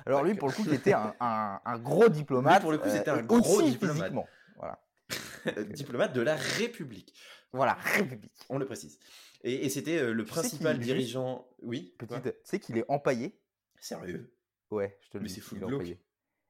Alors 0.05 0.21
lui, 0.25 0.35
pour 0.35 0.49
le 0.49 0.53
coup, 0.53 0.63
il 0.65 0.73
était 0.73 0.91
un, 0.91 1.15
un- 1.21 1.61
un 1.63 1.79
gros 1.79 2.09
diplomate. 2.09 2.55
Lui, 2.55 2.61
pour 2.63 2.71
le 2.73 2.77
coup, 2.79 2.89
c'était 2.89 3.11
un 3.11 3.19
et 3.19 3.23
gros 3.23 3.61
diplomate. 3.61 4.11
Voilà. 4.57 4.83
diplomate 5.69 6.13
de 6.13 6.21
la 6.21 6.35
République. 6.35 7.13
Voilà, 7.53 7.75
République. 7.75 8.33
On 8.49 8.57
le 8.57 8.65
précise. 8.65 8.99
Et, 9.43 9.65
et 9.65 9.69
c'était 9.69 9.97
euh, 9.97 10.13
le 10.13 10.25
Tu 10.25 10.29
principal 10.29 10.77
dirigeant. 10.77 11.47
Oui? 11.61 11.95
Petite... 11.97 12.23
Tu 12.23 12.31
sais 12.43 12.59
qu'il 12.59 12.77
est 12.77 12.85
empaillé? 12.89 13.39
Sérieux? 13.79 14.33
Ouais, 14.71 14.97
je 15.01 15.09
te 15.09 15.17
le 15.17 15.23
Mais 15.23 15.27
dis. 15.27 15.35
c'est 15.35 15.41
full 15.41 15.57
il 15.59 15.63
est 15.63 15.67
glauque. 15.67 15.81
empaillé. 15.81 15.99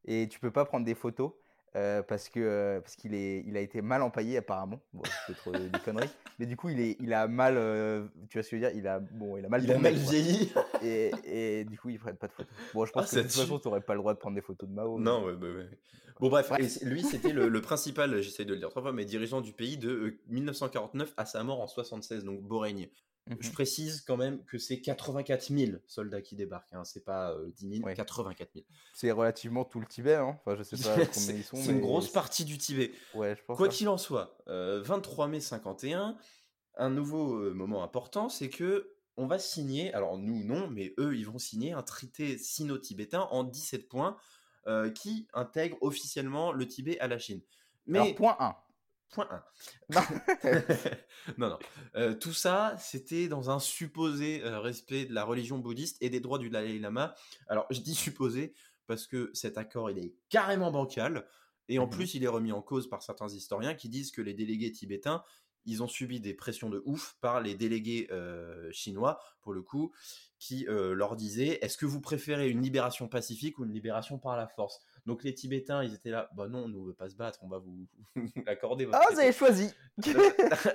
Et 0.05 0.27
tu 0.29 0.39
peux 0.39 0.51
pas 0.51 0.65
prendre 0.65 0.85
des 0.85 0.95
photos 0.95 1.31
euh, 1.75 2.01
parce 2.03 2.27
que 2.29 2.39
euh, 2.39 2.81
parce 2.81 2.95
qu'il 2.95 3.13
est 3.13 3.43
il 3.47 3.55
a 3.55 3.61
été 3.61 3.81
mal 3.81 4.01
empaillé 4.01 4.37
apparemment. 4.37 4.81
Bon, 4.93 5.03
c'est 5.27 5.35
trop 5.35 5.51
des 5.51 5.69
conneries. 5.85 6.09
Mais 6.39 6.45
du 6.45 6.57
coup, 6.57 6.69
il 6.69 6.79
est 6.79 6.97
il 6.99 7.13
a 7.13 7.27
mal. 7.27 7.55
euh, 7.57 8.07
tu 8.29 8.37
vois 8.37 8.43
ce 8.43 8.49
que 8.49 8.57
je 8.57 8.61
veux 8.61 8.69
dire? 8.69 8.77
Il 8.77 8.87
a 8.87 8.99
bon, 8.99 9.37
il 9.37 9.45
a 9.45 9.49
mal. 9.49 9.63
Il 9.63 9.71
a 9.71 9.77
mal 9.77 9.93
vieilli. 9.93 10.51
Et, 10.83 11.11
et 11.25 11.65
du 11.65 11.77
coup, 11.79 11.89
ils 11.89 11.99
prennent 11.99 12.17
pas 12.17 12.27
de 12.27 12.33
photos. 12.33 12.51
Bon, 12.73 12.85
je 12.85 12.91
pense 12.93 13.07
Ah, 13.07 13.09
que 13.11 13.15
de 13.17 13.21
toute 13.23 13.31
tue. 13.31 13.39
façon, 13.39 13.59
t'aurais 13.59 13.81
pas 13.81 13.93
le 13.93 13.99
droit 13.99 14.13
de 14.13 14.19
prendre 14.19 14.35
des 14.35 14.41
photos 14.41 14.67
de 14.67 14.73
Mao. 14.73 14.97
mais- 14.97 15.03
Non, 15.05 15.23
ouais, 15.25 15.33
ouais, 15.33 15.55
ouais. 15.55 15.69
Bon, 16.19 16.29
bref, 16.29 16.51
c'est- 16.67 16.85
lui, 16.85 17.03
c'était 17.03 17.31
le, 17.33 17.47
le 17.49 17.61
principal, 17.61 18.21
j'essaie 18.21 18.45
de 18.45 18.53
le 18.53 18.59
dire 18.59 18.69
trois 18.69 18.81
fois, 18.83 18.91
mais 18.93 19.05
dirigeant 19.05 19.41
du 19.41 19.53
pays 19.53 19.77
de 19.77 19.89
euh, 19.89 20.19
1949 20.27 21.13
à 21.17 21.25
sa 21.25 21.43
mort 21.43 21.61
en 21.61 21.67
76, 21.67 22.23
donc 22.25 22.41
beau 22.41 22.59
Mhm. 23.27 23.37
Je 23.39 23.51
précise 23.51 24.01
quand 24.01 24.17
même 24.17 24.43
que 24.45 24.57
c'est 24.57 24.81
84 24.81 25.55
000 25.55 25.77
soldats 25.87 26.21
qui 26.21 26.35
débarquent, 26.35 26.73
hein, 26.73 26.83
c'est 26.83 27.03
pas 27.05 27.33
euh, 27.33 27.51
10 27.51 27.69
000, 27.77 27.83
Ouais. 27.83 27.93
84 27.93 28.49
000. 28.53 28.65
C'est 28.93 29.11
relativement 29.11 29.63
tout 29.63 29.79
le 29.79 29.85
Tibet. 29.85 30.15
Hein. 30.15 30.39
Enfin, 30.39 30.55
je 30.57 30.63
sais 30.63 30.77
pas 30.77 30.95
combien 31.13 31.33
ils 31.33 31.43
sont. 31.43 31.57
c'est 31.57 31.71
une 31.71 31.81
grosse 31.81 32.11
partie 32.11 32.45
du 32.45 32.57
Tibet. 32.57 32.91
Ouais, 33.13 33.35
je 33.35 33.43
pense. 33.43 33.57
Quoi 33.57 33.67
hein. 33.67 33.69
qu'il 33.69 33.89
en 33.89 33.97
soit, 33.97 34.37
euh, 34.47 34.81
23 34.83 35.27
mai 35.27 35.39
51, 35.39 36.17
un 36.77 36.89
nouveau 36.89 37.35
euh, 37.35 37.53
moment 37.53 37.83
important, 37.83 38.27
c'est 38.27 38.49
que 38.49 38.95
on 39.17 39.27
va 39.27 39.37
signer, 39.37 39.93
alors 39.93 40.17
nous 40.17 40.43
non, 40.43 40.67
mais 40.69 40.95
eux 40.97 41.15
ils 41.15 41.25
vont 41.25 41.37
signer 41.37 41.73
un 41.73 41.83
traité 41.83 42.37
sino-tibétain 42.37 43.27
en 43.29 43.43
17 43.43 43.87
points 43.87 44.17
qui 44.95 45.27
intègre 45.33 45.77
officiellement 45.81 46.51
le 46.53 46.67
Tibet 46.67 46.97
à 46.99 47.07
la 47.07 47.17
Chine. 47.17 47.41
Mais 47.87 47.99
Alors, 47.99 48.15
point 48.15 48.37
1. 48.39 48.55
Point 49.11 49.27
1. 49.29 49.43
Non. 49.89 50.01
non, 51.37 51.49
non. 51.49 51.59
Euh, 51.95 52.13
tout 52.15 52.33
ça, 52.33 52.75
c'était 52.79 53.27
dans 53.27 53.49
un 53.49 53.59
supposé 53.59 54.43
euh, 54.43 54.59
respect 54.59 55.05
de 55.05 55.13
la 55.13 55.23
religion 55.23 55.59
bouddhiste 55.59 55.97
et 56.01 56.09
des 56.09 56.19
droits 56.19 56.39
du 56.39 56.49
Dalai 56.49 56.79
Lama. 56.79 57.15
Alors, 57.47 57.67
je 57.69 57.79
dis 57.81 57.95
supposé 57.95 58.53
parce 58.87 59.07
que 59.07 59.29
cet 59.33 59.57
accord, 59.57 59.89
il 59.89 59.99
est 59.99 60.13
carrément 60.29 60.71
bancal. 60.71 61.27
Et 61.69 61.79
en 61.79 61.87
Mhm. 61.87 61.89
plus, 61.89 62.13
il 62.15 62.23
est 62.23 62.27
remis 62.27 62.51
en 62.51 62.61
cause 62.61 62.89
par 62.89 63.03
certains 63.03 63.29
historiens 63.29 63.75
qui 63.75 63.87
disent 63.89 64.11
que 64.11 64.21
les 64.21 64.33
délégués 64.33 64.71
tibétains, 64.71 65.23
ils 65.65 65.83
ont 65.83 65.87
subi 65.87 66.19
des 66.19 66.33
pressions 66.33 66.69
de 66.69 66.81
ouf 66.85 67.15
par 67.21 67.39
les 67.39 67.53
délégués 67.55 68.07
euh, 68.11 68.69
chinois, 68.71 69.19
pour 69.41 69.53
le 69.53 69.61
coup, 69.61 69.93
qui 70.39 70.65
leur 70.67 71.15
disaient 71.15 71.59
est-ce 71.61 71.77
que 71.77 71.85
vous 71.85 72.01
préférez 72.01 72.49
une 72.49 72.63
libération 72.63 73.07
pacifique 73.07 73.59
ou 73.59 73.63
une 73.65 73.71
libération 73.73 74.17
par 74.17 74.35
la 74.35 74.47
force? 74.47 74.81
Donc 75.05 75.23
les 75.23 75.33
Tibétains, 75.33 75.83
ils 75.83 75.93
étaient 75.93 76.09
là 76.11 76.29
bah 76.35 76.47
non, 76.47 76.67
nous 76.67 76.79
on 76.81 76.85
veut 76.85 76.93
pas 76.93 77.09
se 77.09 77.15
battre, 77.15 77.39
on 77.43 77.47
va 77.49 77.57
vous, 77.57 77.87
vous 78.15 78.27
accorder 78.45 78.85
votre 78.85 78.99
Ah, 79.01 79.13
vous 79.13 79.19
avez 79.19 79.31
choisi. 79.33 79.71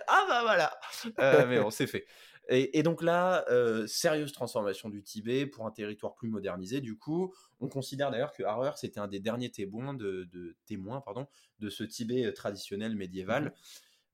ah 0.08 0.24
bah 0.28 0.42
voilà 0.42 0.72
Euh, 1.18 1.46
Mais 1.46 1.60
bon, 1.60 1.70
c'est 1.70 1.86
fait. 1.86 2.06
Et, 2.48 2.78
et 2.78 2.82
donc 2.82 3.02
là, 3.02 3.44
euh, 3.50 3.86
sérieuse 3.88 4.32
transformation 4.32 4.88
du 4.88 5.02
Tibet 5.02 5.46
pour 5.46 5.66
un 5.66 5.70
territoire 5.72 6.14
plus 6.14 6.28
modernisé. 6.28 6.80
Du 6.80 6.96
coup, 6.96 7.34
on 7.60 7.68
considère 7.68 8.10
d'ailleurs 8.10 8.32
que 8.32 8.44
Harrer, 8.44 8.70
c'était 8.76 9.00
un 9.00 9.08
des 9.08 9.18
derniers 9.20 9.50
témoins 9.50 9.94
de, 9.94 10.28
de- 10.32 10.56
témoins 10.66 11.00
pardon, 11.00 11.26
de 11.58 11.68
ce 11.70 11.82
Tibet 11.84 12.24
euh, 12.26 12.32
traditionnel 12.32 12.94
médiéval. 12.94 13.52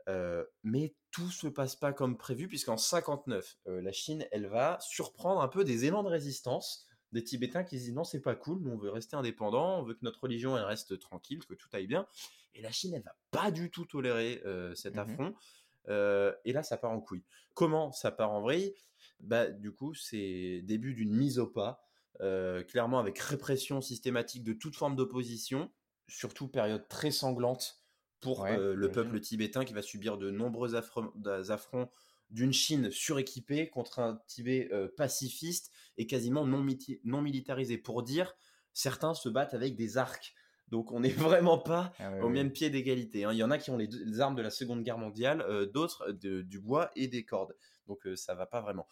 Euh, 0.08 0.44
mais 0.64 0.94
tout 1.10 1.30
se 1.30 1.46
passe 1.46 1.76
pas 1.76 1.92
comme 1.92 2.16
prévu, 2.16 2.48
puisqu'en 2.48 2.76
59, 2.76 3.58
euh, 3.68 3.80
la 3.82 3.92
Chine, 3.92 4.26
elle 4.32 4.46
va 4.48 4.78
surprendre 4.80 5.40
un 5.42 5.48
peu 5.48 5.62
des 5.62 5.84
élans 5.84 6.02
de 6.02 6.08
résistance 6.08 6.86
des 7.12 7.22
Tibétains 7.24 7.64
qui 7.64 7.78
se 7.78 7.84
disent 7.84 7.94
non, 7.94 8.04
c'est 8.04 8.20
pas 8.20 8.34
cool, 8.34 8.60
nous 8.60 8.70
on 8.72 8.76
veut 8.78 8.90
rester 8.90 9.16
indépendant, 9.16 9.78
on 9.80 9.82
veut 9.82 9.94
que 9.94 10.04
notre 10.04 10.22
religion 10.22 10.56
elle 10.56 10.64
reste 10.64 10.98
tranquille, 10.98 11.44
que 11.46 11.54
tout 11.54 11.68
aille 11.72 11.86
bien. 11.86 12.06
Et 12.54 12.62
la 12.62 12.70
Chine, 12.72 12.94
elle 12.94 13.02
va 13.02 13.14
pas 13.30 13.50
du 13.50 13.70
tout 13.70 13.84
tolérer 13.86 14.42
euh, 14.44 14.74
cet 14.74 14.94
Mhm. 14.94 15.00
affront. 15.00 15.34
Euh, 15.88 16.32
et 16.44 16.52
là, 16.52 16.62
ça 16.62 16.76
part 16.76 16.90
en 16.92 17.00
couille. 17.00 17.24
Comment 17.54 17.92
ça 17.92 18.10
part 18.12 18.30
en 18.30 18.40
vrille? 18.40 18.74
Bah, 19.20 19.48
du 19.50 19.72
coup, 19.72 19.94
c'est 19.94 20.60
début 20.62 20.94
d'une 20.94 21.12
mise 21.14 21.38
au 21.38 21.46
pas, 21.46 21.82
euh, 22.20 22.62
clairement 22.62 22.98
avec 22.98 23.18
répression 23.18 23.80
systématique 23.80 24.44
de 24.44 24.52
toute 24.52 24.76
forme 24.76 24.96
d'opposition, 24.96 25.70
surtout 26.08 26.48
période 26.48 26.86
très 26.88 27.10
sanglante 27.10 27.82
pour 28.20 28.42
Ouais, 28.42 28.56
le 28.56 28.92
peuple 28.92 29.18
tibétain 29.20 29.64
qui 29.64 29.72
va 29.72 29.82
subir 29.82 30.16
de 30.18 30.30
nombreux 30.30 30.76
affronts 30.76 31.90
d'une 32.32 32.52
Chine 32.52 32.90
suréquipée 32.90 33.68
contre 33.70 34.00
un 34.00 34.20
Tibet 34.26 34.68
euh, 34.72 34.88
pacifiste 34.96 35.70
et 35.96 36.06
quasiment 36.06 36.44
non, 36.46 36.62
militarisé. 37.22 37.78
Pour 37.78 38.02
dire, 38.02 38.34
certains 38.72 39.14
se 39.14 39.28
battent 39.28 39.54
avec 39.54 39.76
des 39.76 39.96
arcs. 39.98 40.34
Donc 40.68 40.90
on 40.92 41.00
n'est 41.00 41.10
vraiment 41.10 41.58
pas 41.58 41.92
Ah, 41.98 42.16
au 42.24 42.28
même 42.30 42.50
pied 42.50 42.70
d'égalité. 42.70 43.24
hein. 43.24 43.32
Il 43.32 43.38
y 43.38 43.44
en 43.44 43.50
a 43.50 43.58
qui 43.58 43.70
ont 43.70 43.76
les, 43.76 43.86
deux- 43.88 44.02
les 44.04 44.20
armes 44.20 44.34
de 44.34 44.42
la 44.42 44.50
Seconde 44.50 44.82
Guerre 44.82 44.96
mondiale, 44.98 45.42
euh, 45.42 45.66
d'autres 45.66 46.08
euh, 46.24 46.42
du 46.42 46.58
bois 46.58 46.90
et 46.96 47.06
des 47.08 47.24
cordes. 47.24 47.54
Donc 47.86 48.06
euh, 48.06 48.16
ça 48.16 48.34
va 48.34 48.46
pas 48.46 48.60
vraiment. 48.60 48.88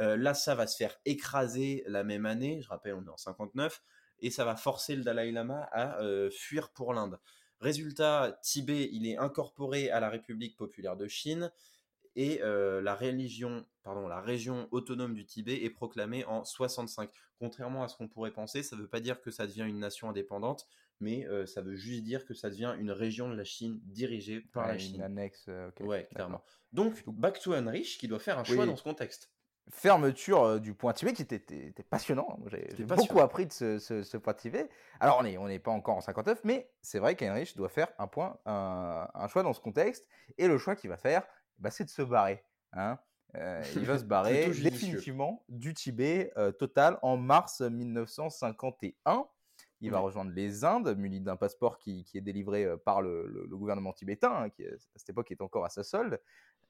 Là, 0.00 0.32
ça 0.32 0.54
va 0.54 0.68
se 0.68 0.76
faire 0.76 0.94
écraser 1.06 1.82
la 1.88 2.04
même 2.04 2.24
année. 2.24 2.62
Je 2.62 2.68
rappelle, 2.68 2.94
on 2.94 3.04
est 3.04 3.08
en 3.10 3.16
59 3.16 3.82
et 4.20 4.30
ça 4.30 4.44
va 4.44 4.54
forcer 4.54 4.94
le 4.94 5.02
Dalai 5.02 5.32
Lama 5.32 5.68
à 5.72 5.98
fuir 6.30 6.70
pour 6.70 6.94
l'Inde. 6.94 7.18
Résultat, 7.60 8.38
Tibet, 8.44 8.88
il 8.92 9.08
est 9.08 9.16
incorporé 9.16 9.90
à 9.90 9.98
la 9.98 10.08
République 10.08 10.56
populaire 10.56 10.96
de 10.96 11.08
Chine 11.08 11.50
et 12.20 12.42
euh, 12.42 12.82
la 12.82 12.94
religion, 12.96 13.64
pardon, 13.84 14.08
la 14.08 14.20
région 14.20 14.66
autonome 14.72 15.14
du 15.14 15.24
Tibet 15.24 15.62
est 15.62 15.70
proclamée 15.70 16.24
en 16.24 16.44
65. 16.44 17.08
Contrairement 17.38 17.84
à 17.84 17.88
ce 17.88 17.96
qu'on 17.96 18.08
pourrait 18.08 18.32
penser, 18.32 18.64
ça 18.64 18.74
ne 18.74 18.82
veut 18.82 18.88
pas 18.88 18.98
dire 18.98 19.20
que 19.20 19.30
ça 19.30 19.46
devient 19.46 19.64
une 19.68 19.78
nation 19.78 20.10
indépendante, 20.10 20.66
mais 20.98 21.24
euh, 21.28 21.46
ça 21.46 21.62
veut 21.62 21.76
juste 21.76 22.02
dire 22.02 22.26
que 22.26 22.34
ça 22.34 22.50
devient 22.50 22.74
une 22.80 22.90
région 22.90 23.28
de 23.30 23.36
la 23.36 23.44
Chine 23.44 23.78
dirigée 23.84 24.40
par 24.40 24.64
Ouais, 24.64 24.68
la 24.70 24.74
une 24.74 24.80
Chine. 24.80 25.02
annexe. 25.02 25.44
euh, 25.48 25.70
Ouais, 25.78 26.08
clairement. 26.12 26.42
Donc, 26.72 27.04
back 27.06 27.38
to 27.38 27.52
Heinrich 27.54 27.98
qui 27.98 28.08
doit 28.08 28.18
faire 28.18 28.36
un 28.38 28.44
choix 28.44 28.64
Oui. 28.64 28.66
dans 28.66 28.76
ce 28.76 28.82
contexte. 28.82 29.30
fermeture 29.70 30.58
du 30.60 30.74
point 30.74 30.92
Tibet 30.94 31.12
qui 31.12 31.22
était, 31.22 31.72
passionnant. 31.90 32.36
Moi, 32.40 32.48
J'ai 32.76 32.84
beaucoup 32.84 33.20
appris 33.20 33.46
de 33.46 33.52
ce, 33.52 33.78
ce- 33.78 34.02
ce 34.02 34.16
point 34.16 34.32
Tibet. 34.34 34.68
Alors, 34.98 35.18
on 35.18 35.22
n'est 35.22 35.36
on 35.36 35.58
pas 35.60 35.70
encore 35.70 35.96
en 35.96 36.00
59, 36.00 36.40
mais 36.44 36.70
c'est 36.82 36.98
vrai 36.98 37.14
qu'Heinrich 37.14 37.54
doit 37.56 37.68
faire 37.68 37.88
un, 37.98 38.06
point, 38.06 38.38
un, 38.46 39.08
un 39.14 39.28
choix 39.28 39.42
dans 39.42 39.52
ce 39.52 39.60
contexte. 39.60 40.06
Et 40.38 40.48
le 40.48 40.58
choix 40.58 40.74
qu'il 40.74 40.90
va 40.90 40.96
faire, 40.96 41.22
bah, 41.58 41.70
c'est 41.70 41.84
de 41.84 41.90
se 41.90 42.02
barrer. 42.02 42.42
hein. 42.72 42.98
Euh, 43.34 43.62
il 43.76 43.84
va 43.84 43.98
se 43.98 44.04
barrer 44.08 44.46
définitivement 44.70 45.44
du 45.48 45.74
Tibet 45.74 46.32
euh, 46.38 46.50
total 46.50 46.98
en 47.02 47.16
mars 47.18 47.60
1951. 47.60 49.26
Il 49.80 49.90
va 49.92 49.98
rejoindre 50.00 50.32
les 50.32 50.64
Indes, 50.64 50.96
muni 50.96 51.20
d'un 51.20 51.36
passeport 51.36 51.78
qui, 51.78 52.02
qui 52.04 52.18
est 52.18 52.22
délivré 52.22 52.66
par 52.84 53.00
le, 53.00 53.26
le- 53.28 53.46
le 53.46 53.56
gouvernement 53.56 53.92
tibétain, 53.92 54.32
hein, 54.32 54.50
qui 54.50 54.66
à 54.66 54.70
cette 54.96 55.10
époque 55.10 55.30
est 55.30 55.40
encore 55.40 55.64
à 55.64 55.68
sa 55.68 55.84
solde. 55.84 56.20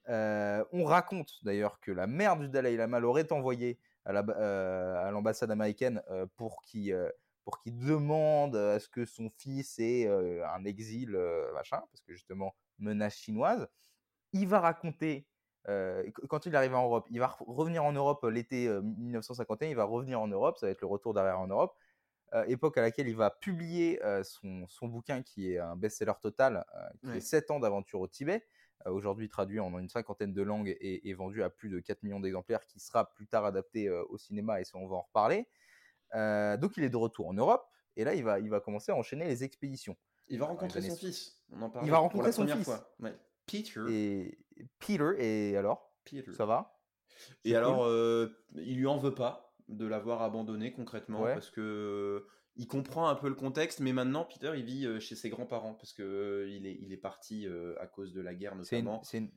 Euh, 0.09 0.62
on 0.72 0.84
raconte 0.84 1.32
d'ailleurs 1.43 1.80
que 1.80 1.91
la 1.91 2.07
mère 2.07 2.36
du 2.36 2.49
Dalai 2.49 2.76
Lama 2.76 2.99
l'aurait 3.01 3.32
envoyé 3.32 3.78
à 4.05 4.12
la- 4.12 5.07
à 5.07 5.11
l'ambassade 5.11 5.51
américaine 5.51 6.03
pour 6.36 6.61
qu'il 6.62 6.95
pour 7.45 7.61
qu'il 7.61 7.78
demande 7.78 8.57
à 8.57 8.78
ce 8.78 8.91
que 8.91 9.07
son 9.07 9.30
fils 9.30 9.78
ait 9.78 10.07
euh, 10.07 10.47
un 10.49 10.66
exil, 10.66 11.14
euh, 11.14 11.51
machin, 11.55 11.78
parce 11.91 12.03
que 12.03 12.12
justement, 12.12 12.55
menace 12.78 13.16
chinoise. 13.16 13.66
Il 14.33 14.47
va 14.49 14.61
raconter, 14.61 15.26
euh, 15.68 16.03
qu- 16.11 16.26
quand 16.29 16.47
il 16.47 16.55
arrive 16.57 16.74
en 16.74 16.85
Europe, 16.85 17.07
il 17.11 17.18
va 17.20 17.26
re- 17.29 17.45
revenir 17.47 17.85
en 17.85 17.93
Europe 17.93 18.24
l'été 18.24 18.68
euh, 18.68 18.81
1951, 18.83 19.68
il 19.68 19.76
va 19.76 19.85
revenir 19.85 20.20
en 20.20 20.29
Europe, 20.29 20.59
ça 20.59 20.66
va 20.66 20.72
être 20.72 20.81
le 20.81 20.87
retour 20.87 21.14
d'arrière 21.14 21.41
en 21.41 21.47
Europe, 21.47 21.74
euh, 22.35 22.45
époque 22.45 22.76
à 22.79 22.83
laquelle 22.83 23.09
il 23.09 23.16
va 23.16 23.31
publier 23.31 24.01
son, 24.22 24.66
son 24.68 24.87
bouquin 24.89 25.22
qui 25.22 25.53
est 25.53 25.59
un 25.59 25.76
best-seller 25.76 26.12
total, 26.20 26.64
qui 27.03 27.09
Ouais. 27.09 27.16
est 27.18 27.20
7 27.20 27.51
ans 27.51 27.59
d'aventure 27.61 28.01
au 28.01 28.09
Tibet, 28.09 28.47
aujourd'hui 28.85 29.29
traduit 29.29 29.61
en 29.61 29.76
une 29.79 29.89
cinquantaine 29.89 30.33
de 30.35 30.43
langues 30.43 30.68
et, 30.68 31.09
et 31.09 31.14
vendu 31.14 31.43
à 31.43 31.49
plus 31.51 31.70
de 31.70 31.81
4 31.81 32.03
millions 32.03 32.20
d'exemplaires, 32.20 32.66
qui 32.66 32.81
sera 32.81 33.11
plus 33.14 33.26
tard 33.26 33.45
adapté 33.47 33.89
au 33.91 34.18
cinéma, 34.18 34.61
et 34.61 34.64
ça 34.64 34.76
on 34.79 34.87
va 34.87 34.97
en 34.97 35.03
reparler. 35.03 35.47
Donc 36.59 36.76
il 36.76 36.85
est 36.85 36.91
de 36.91 36.97
retour 36.97 37.29
en 37.29 37.35
Europe, 37.35 37.66
et 37.97 38.05
là 38.05 38.14
il 38.14 38.22
va, 38.24 38.39
il 38.41 38.51
va 38.51 38.61
commencer 38.61 38.93
à 38.93 38.97
enchaîner 38.97 39.26
les 39.26 39.43
expéditions. 39.45 39.97
Il 40.29 40.39
va 40.39 40.47
rencontrer 40.47 40.83
son 40.83 40.91
so- 40.91 40.97
fils. 40.97 41.43
On 41.51 41.62
en 41.62 41.70
parlait 41.70 41.89
va 41.91 41.97
pour 41.97 42.03
rencontrer 42.05 42.26
la 42.29 42.33
son 42.33 42.47
fils. 42.47 42.64
fois. 42.64 42.95
Ouais. 43.01 43.16
Peter. 43.49 43.81
Et 43.91 44.39
Peter, 44.79 45.11
et 45.19 45.57
alors? 45.57 45.93
Peter. 46.05 46.33
Ça 46.33 46.47
va? 46.47 46.79
Et 47.45 47.57
alors, 47.57 47.79
cool? 47.79 47.87
euh, 47.89 48.29
il 48.57 48.77
lui 48.79 48.87
en 48.87 48.97
veut 48.99 49.15
pas 49.15 49.55
de 49.69 49.87
l'avoir 49.87 50.23
abandonné 50.23 50.73
concrètement 50.73 51.23
Ouais. 51.23 51.35
parce 51.35 51.51
que 51.51 52.27
il 52.57 52.67
comprend 52.67 53.09
un 53.09 53.15
peu 53.15 53.29
le 53.29 53.35
contexte, 53.35 53.81
mais 53.81 53.93
maintenant 53.93 54.25
Peter 54.25 54.53
il 54.57 54.65
vit 54.65 54.87
euh, 54.87 54.99
chez 55.01 55.15
ses 55.15 55.29
grands-parents 55.31 55.75
parce 55.75 55.93
que 55.93 56.03
euh, 56.03 56.49
il 56.49 56.67
est 56.67 56.77
il 56.81 56.93
est 56.93 56.97
parti 56.97 57.47
à 57.81 57.87
cause 57.87 58.13
de 58.13 58.21
la 58.21 58.35
guerre 58.35 58.55
notamment. 58.57 59.03
c'est 59.03 59.19
une, 59.19 59.31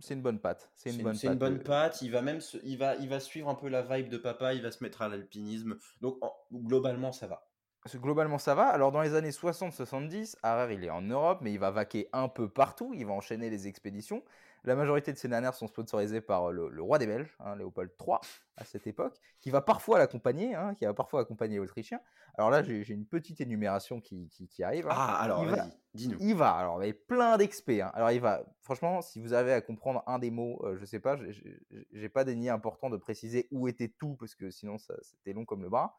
c'est 0.00 0.14
une 0.14 0.22
bonne 0.22 0.38
patte. 0.40 0.70
C'est 0.74 0.90
une 0.90 1.02
bonne 1.02 1.14
une 1.16 1.20
patte. 1.30 1.38
bonne 1.38 1.62
patte. 1.62 2.02
Il 2.02 2.10
va 2.12 2.22
même 2.22 2.40
se- 2.40 2.58
il 2.62 2.78
va 2.78 2.94
il 2.96 3.08
va 3.08 3.18
suivre 3.20 3.48
un 3.48 3.54
peu 3.56 3.68
la 3.68 3.82
vibe 3.82 4.08
de 4.10 4.18
papa. 4.18 4.54
Il 4.54 4.62
va 4.62 4.70
se 4.70 4.82
mettre 4.84 5.02
à 5.02 5.08
l'alpinisme. 5.08 5.76
Donc 6.00 6.18
en- 6.22 6.32
globalement 6.52 7.10
ça 7.12 7.26
va. 7.26 7.47
Parce 7.88 7.96
que 7.96 8.02
globalement, 8.02 8.36
ça 8.36 8.54
va. 8.54 8.66
Alors, 8.66 8.92
dans 8.92 9.00
les 9.00 9.14
années 9.14 9.30
60-70, 9.30 10.36
Harrer, 10.42 10.74
il 10.74 10.84
est 10.84 10.90
en 10.90 11.00
Europe, 11.00 11.38
mais 11.40 11.54
il 11.54 11.58
va 11.58 11.70
vaquer 11.70 12.06
un 12.12 12.28
peu 12.28 12.46
partout. 12.46 12.92
Il 12.94 13.06
va 13.06 13.14
enchaîner 13.14 13.48
les 13.48 13.66
expéditions. 13.66 14.22
La 14.64 14.74
majorité 14.76 15.10
de 15.10 15.16
ces 15.16 15.26
dernières 15.26 15.54
sont 15.54 15.68
sponsorisées 15.68 16.20
par 16.20 16.52
le, 16.52 16.68
le 16.68 16.82
roi 16.82 16.98
des 16.98 17.06
Belges, 17.06 17.34
hein, 17.40 17.56
Léopold 17.56 17.90
III, 17.98 18.18
à 18.58 18.66
cette 18.66 18.86
époque, 18.86 19.14
qui 19.40 19.48
va 19.48 19.62
parfois 19.62 19.98
l'accompagner, 19.98 20.54
hein, 20.54 20.74
qui 20.74 20.84
va 20.84 20.92
parfois 20.92 21.22
accompagner 21.22 21.56
l'Autrichien. 21.56 21.98
Alors 22.36 22.50
là, 22.50 22.62
j'ai 22.62 22.92
une 22.92 23.06
petite 23.06 23.40
énumération 23.40 24.02
qui, 24.02 24.28
qui- 24.28 24.48
qui 24.48 24.62
arrive. 24.62 24.86
hein. 24.88 24.94
Ah 24.94 25.22
alors 25.22 25.46
vas-y, 25.46 25.72
dis-nous. 25.94 26.18
Il 26.20 26.34
va, 26.34 26.50
alors, 26.50 26.82
a 26.82 26.92
plein 26.92 27.38
d'expés. 27.38 27.80
hein. 27.80 27.90
Alors, 27.94 28.10
il 28.10 28.20
va, 28.20 28.44
franchement, 28.60 29.00
si 29.00 29.18
vous 29.18 29.32
avez 29.32 29.54
à 29.54 29.62
comprendre 29.62 30.02
un 30.06 30.18
des 30.18 30.30
mots, 30.30 30.60
euh, 30.64 30.76
je 30.78 30.84
sais 30.84 31.00
pas, 31.00 31.16
j'ai- 31.16 32.08
pas 32.10 32.24
dénié 32.24 32.50
important 32.50 32.90
de 32.90 32.98
préciser 32.98 33.48
où 33.50 33.66
était 33.66 33.88
tout, 33.88 34.14
parce 34.16 34.34
que 34.34 34.50
sinon, 34.50 34.76
c'était 34.76 35.32
long 35.32 35.46
comme 35.46 35.62
le 35.62 35.70
bras. 35.70 35.98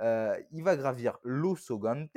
Euh, 0.00 0.36
il 0.52 0.62
va 0.62 0.76
gravir 0.76 1.18
l'Ossogante. 1.24 2.16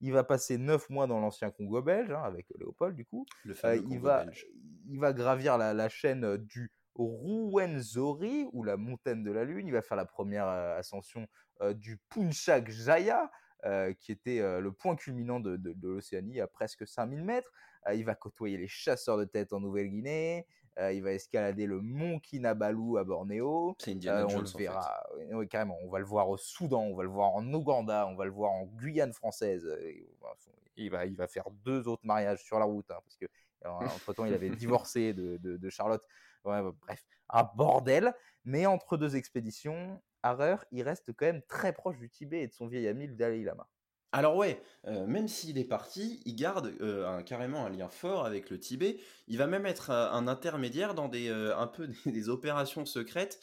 Il 0.00 0.12
va 0.12 0.24
passer 0.24 0.58
neuf 0.58 0.90
mois 0.90 1.06
dans 1.06 1.20
l'ancien 1.20 1.50
Congo 1.50 1.80
belge, 1.80 2.10
hein, 2.10 2.22
avec 2.22 2.46
Léopold, 2.58 2.94
du 2.94 3.06
coup. 3.06 3.24
Le 3.44 3.54
Euh, 3.64 3.76
il, 3.90 3.98
va, 4.00 4.24
belge. 4.24 4.46
il 4.88 4.98
va 5.00 5.12
gravir 5.12 5.56
la, 5.56 5.72
la 5.72 5.88
chaîne 5.88 6.24
euh, 6.24 6.36
du 6.38 6.70
Ruwenzori, 6.96 8.48
ou 8.52 8.62
la 8.64 8.76
montagne 8.76 9.22
de 9.22 9.30
la 9.32 9.44
Lune. 9.44 9.66
Il 9.66 9.72
va 9.72 9.82
faire 9.82 9.96
la 9.96 10.04
première 10.04 10.46
ascension 10.46 11.26
du 11.74 11.98
Punchak 12.10 12.68
Jaya, 12.70 13.30
euh, 13.64 13.92
qui 13.94 14.12
était 14.12 14.40
euh, 14.40 14.60
le 14.60 14.72
point 14.72 14.96
culminant 14.96 15.40
de, 15.40 15.56
de- 15.56 15.72
de 15.72 15.88
l'Océanie 15.88 16.40
à 16.40 16.46
presque 16.46 16.86
5000 16.86 17.24
mètres. 17.24 17.50
Euh, 17.86 17.94
il 17.94 18.04
va 18.04 18.14
côtoyer 18.14 18.58
les 18.58 18.68
chasseurs 18.68 19.16
de 19.16 19.24
tête 19.24 19.52
en 19.52 19.60
Nouvelle-Guinée. 19.60 20.46
Euh, 20.80 20.92
il 20.92 21.02
va 21.04 21.12
escalader 21.12 21.66
le 21.66 21.80
mont 21.80 22.18
Kinabalu 22.18 22.98
à 22.98 23.04
Bornéo. 23.04 23.76
C'est 23.78 23.92
Indiana 23.92 24.22
Euh, 24.22 24.26
on 24.28 24.38
le 24.40 24.42
en 24.42 24.46
fait. 24.46 24.58
verra, 24.58 25.06
oui, 25.16 25.24
oui, 25.32 25.48
carrément. 25.48 25.78
On 25.82 25.88
va 25.88 26.00
le 26.00 26.04
voir 26.04 26.28
au 26.28 26.36
Soudan, 26.36 26.82
on 26.82 26.96
va 26.96 27.04
le 27.04 27.08
voir 27.08 27.32
en 27.34 27.44
Ouganda, 27.54 28.06
on 28.08 28.16
va 28.16 28.24
le 28.24 28.32
voir 28.32 28.50
en 28.52 28.64
Guyane 28.64 29.12
française. 29.12 29.64
euh, 29.64 29.92
Il 30.76 30.90
va, 30.90 31.06
il 31.06 31.14
va 31.16 31.28
faire 31.28 31.48
deux 31.64 31.86
autres 31.86 32.04
mariages 32.04 32.42
sur 32.42 32.58
la 32.58 32.64
route, 32.64 32.90
hein, 32.90 32.98
parce 33.04 33.16
que 33.16 33.26
entre 33.64 34.12
temps 34.12 34.24
il 34.24 34.34
avait 34.34 34.50
divorcé 34.86 35.12
de, 35.14 35.36
de- 35.36 35.56
de 35.56 35.70
Charlotte. 35.70 36.02
Ouais, 36.44 36.60
bref, 36.82 37.06
un 37.30 37.44
bordel. 37.54 38.12
Mais 38.44 38.66
entre 38.66 38.96
deux 38.96 39.14
expéditions, 39.16 40.02
Harrer, 40.22 40.56
il 40.72 40.82
reste 40.82 41.12
quand 41.14 41.26
même 41.26 41.42
très 41.42 41.72
proche 41.72 41.98
du 41.98 42.10
Tibet 42.10 42.42
et 42.42 42.46
de 42.48 42.52
son 42.52 42.66
vieil 42.66 42.88
ami 42.88 43.06
le 43.06 43.14
Dalai 43.14 43.42
Lama. 43.44 43.66
Alors 44.16 44.36
ouais, 44.36 44.62
euh, 44.86 45.06
même 45.08 45.26
s'il 45.26 45.58
est 45.58 45.64
parti, 45.64 46.20
il 46.24 46.36
garde 46.36 46.72
euh, 46.80 47.04
un- 47.08 47.24
carrément 47.24 47.66
un 47.66 47.68
lien 47.70 47.88
fort 47.88 48.24
avec 48.24 48.48
le 48.48 48.60
Tibet. 48.60 48.98
Il 49.26 49.38
va 49.38 49.48
même 49.48 49.66
être 49.66 49.90
euh, 49.90 50.08
un 50.12 50.28
intermédiaire 50.28 50.94
dans 50.94 51.08
des 51.08 51.28
euh, 51.28 51.56
un 51.58 51.66
peu 51.66 51.88
des, 52.06 52.12
des 52.12 52.28
opérations 52.28 52.86
secrètes 52.86 53.40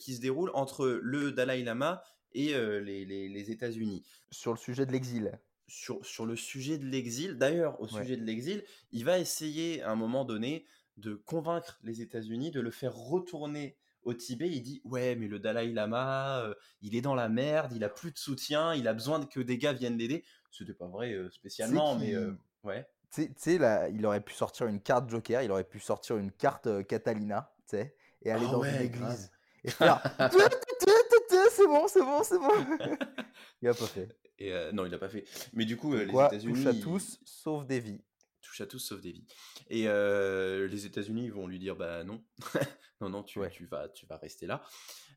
qui 0.00 0.14
se 0.16 0.20
déroulent 0.20 0.50
entre 0.52 0.98
le 1.00 1.30
Dalai 1.30 1.62
Lama 1.62 2.02
et 2.32 2.54
les, 2.54 3.04
les- 3.04 3.28
les 3.28 3.50
États-Unis. 3.52 4.02
Sur 4.32 4.50
le 4.52 4.58
sujet 4.58 4.84
de 4.84 4.90
l'exil. 4.90 5.38
Sur, 5.68 6.04
sur 6.04 6.26
le 6.26 6.34
sujet 6.34 6.76
de 6.76 6.84
l'exil, 6.86 7.34
d'ailleurs, 7.38 7.80
au 7.80 7.84
Ouais. 7.84 8.02
sujet 8.02 8.16
de 8.16 8.24
l'exil, 8.24 8.64
il 8.90 9.04
va 9.04 9.20
essayer 9.20 9.80
à 9.82 9.92
un 9.92 9.94
moment 9.94 10.24
donné 10.24 10.64
de 10.96 11.14
convaincre 11.14 11.78
les 11.84 12.02
États-Unis 12.02 12.50
de 12.50 12.60
le 12.60 12.72
faire 12.72 12.96
retourner 12.96 13.76
au 14.08 14.14
Tibet. 14.14 14.48
Il 14.48 14.62
dit 14.62 14.80
ouais, 14.84 15.14
mais 15.16 15.28
le 15.28 15.38
Dalai 15.38 15.72
Lama, 15.72 16.40
euh, 16.40 16.54
il 16.82 16.96
est 16.96 17.00
dans 17.00 17.14
la 17.14 17.28
merde, 17.28 17.72
il 17.74 17.84
a 17.84 17.88
plus 17.88 18.10
de 18.10 18.18
soutien, 18.18 18.74
il 18.74 18.88
a 18.88 18.94
besoin 18.94 19.24
que 19.24 19.40
des 19.40 19.58
gars 19.58 19.72
viennent 19.72 19.98
l'aider. 19.98 20.24
C'était 20.50 20.72
pas 20.74 20.86
vrai 20.88 21.12
euh, 21.12 21.30
spécialement, 21.30 21.96
mais 21.96 22.14
euh, 22.14 22.32
ouais. 22.64 22.88
Tu 23.14 23.30
sais- 23.36 23.58
là, 23.58 23.88
il 23.88 24.04
aurait 24.04 24.20
pu 24.20 24.34
sortir 24.34 24.66
une 24.66 24.80
carte 24.80 25.08
Joker, 25.08 25.42
il 25.42 25.50
aurait 25.50 25.64
pu 25.64 25.78
sortir 25.80 26.16
une 26.16 26.30
carte 26.32 26.66
euh, 26.66 26.82
Catalina, 26.82 27.52
tu 27.68 27.76
sais, 27.76 27.94
et 28.22 28.30
aller 28.30 28.44
Ah 28.48 28.52
dans 28.52 28.60
ouais, 28.60 28.84
une 28.84 28.90
grave. 28.90 29.12
église. 29.12 29.30
Et 29.64 29.70
faire 29.70 30.02
c'est 31.50 31.66
bon, 31.66 31.88
c'est 31.88 32.00
bon, 32.02 32.22
c'est 32.22 32.38
bon. 32.38 32.50
il 33.62 33.68
a 33.68 33.74
pas 33.74 33.86
fait. 33.86 34.08
Et 34.38 34.52
euh, 34.52 34.70
non, 34.72 34.84
il 34.86 34.90
l'a 34.92 34.98
pas 34.98 35.08
fait. 35.08 35.24
Mais 35.52 35.64
du 35.64 35.76
coup, 35.76 35.94
les 35.94 36.04
États-Unis 36.26 36.66
à 36.66 36.74
tous, 36.74 37.18
sauf 37.24 37.66
des 37.66 37.80
vies. 37.80 38.00
Touche 38.48 38.60
à 38.62 38.66
tous 38.66 38.78
sauf 38.78 39.00
des 39.00 39.12
vies. 39.12 39.26
Et 39.68 39.84
euh, 39.88 40.66
les 40.68 40.86
États-Unis 40.86 41.28
vont 41.28 41.46
lui 41.46 41.58
dire 41.58 41.76
bah 41.76 42.02
non, 42.04 42.22
non 43.00 43.08
non, 43.10 43.22
tu, 43.22 43.38
Ouais. 43.38 43.50
tu 43.50 43.66
vas 43.66 43.88
tu 43.88 44.06
vas 44.06 44.16
rester 44.16 44.46
là. 44.46 44.62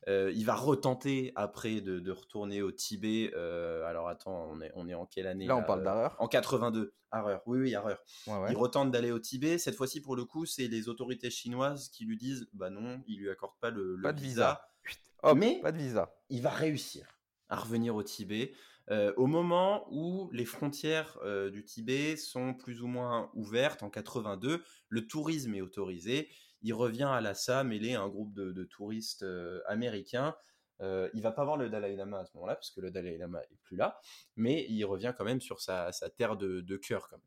Euh, 0.08 0.32
il 0.34 0.44
va 0.44 0.54
retenter 0.54 1.32
après 1.36 1.80
de, 1.80 1.98
de 2.00 2.10
retourner 2.10 2.60
au 2.62 2.72
Tibet. 2.72 3.30
euh, 3.34 3.84
alors 3.86 4.08
attends, 4.08 4.48
on 4.50 4.60
est 4.60 4.70
on 4.74 4.88
est 4.88 4.94
en 4.94 5.06
quelle 5.06 5.26
année 5.26 5.46
Là, 5.46 5.56
on 5.56 5.62
parle 5.64 5.82
d'Harrer. 5.84 6.14
En 6.18 6.28
82, 6.28 6.94
Harrer. 7.10 7.38
Oui 7.46 7.58
oui 7.60 7.74
Harrer. 7.74 7.96
Ouais, 8.26 8.36
ouais. 8.38 8.48
Il 8.52 8.56
retente 8.56 8.90
d'aller 8.90 9.12
au 9.12 9.18
Tibet. 9.18 9.58
Cette 9.58 9.74
fois-ci 9.76 10.00
pour 10.00 10.16
le 10.16 10.24
coup, 10.24 10.44
c'est 10.46 10.68
les 10.68 10.88
autorités 10.88 11.30
chinoises 11.30 11.88
qui 11.88 12.04
lui 12.04 12.16
disent 12.16 12.48
bah 12.52 12.70
non, 12.70 13.02
ils 13.06 13.18
lui 13.18 13.30
accordent 13.30 13.58
pas 13.60 13.70
le, 13.70 13.96
le 13.96 14.02
Pas 14.02 14.12
de 14.12 14.20
visa. 14.20 14.62
visa. 14.84 15.00
Hop, 15.22 15.38
Mais- 15.38 15.60
pas 15.62 15.72
de 15.72 15.78
visa. 15.78 16.14
il 16.30 16.42
va 16.42 16.50
réussir 16.50 17.06
à 17.48 17.56
revenir 17.56 17.94
au 17.94 18.02
Tibet 18.02 18.52
euh, 18.90 19.12
au 19.16 19.26
moment 19.26 19.86
où 19.90 20.28
les 20.32 20.44
frontières 20.44 21.18
euh, 21.24 21.50
du 21.50 21.64
Tibet 21.64 22.16
sont 22.16 22.54
plus 22.54 22.82
ou 22.82 22.86
moins 22.88 23.30
ouvertes 23.34 23.82
en 23.82 23.90
82. 23.90 24.62
Le 24.88 25.06
tourisme 25.06 25.54
est 25.54 25.60
autorisé. 25.60 26.28
Il 26.62 26.74
revient 26.74 27.08
à 27.10 27.20
Lhasa 27.20 27.64
mêlé 27.64 27.94
à 27.94 28.02
un 28.02 28.08
groupe 28.08 28.32
de, 28.34 28.52
de 28.52 28.64
touristes 28.64 29.22
euh, 29.22 29.60
américains. 29.66 30.34
Il 31.14 31.22
va 31.22 31.30
pas 31.30 31.44
voir 31.44 31.56
le 31.56 31.70
Dalai 31.70 31.94
Lama 31.94 32.18
à 32.18 32.26
ce 32.26 32.32
moment-là 32.34 32.56
parce 32.56 32.72
que 32.72 32.80
le 32.80 32.90
Dalai 32.90 33.16
Lama 33.16 33.38
est 33.52 33.56
plus 33.62 33.76
là, 33.76 34.00
mais 34.34 34.66
il 34.68 34.84
revient 34.84 35.14
quand 35.16 35.24
même 35.24 35.40
sur 35.40 35.60
sa, 35.60 35.92
sa 35.92 36.10
terre 36.10 36.36
de, 36.36 36.60
de 36.60 36.76
cœur. 36.76 37.06
Quand 37.08 37.18
même. 37.18 37.26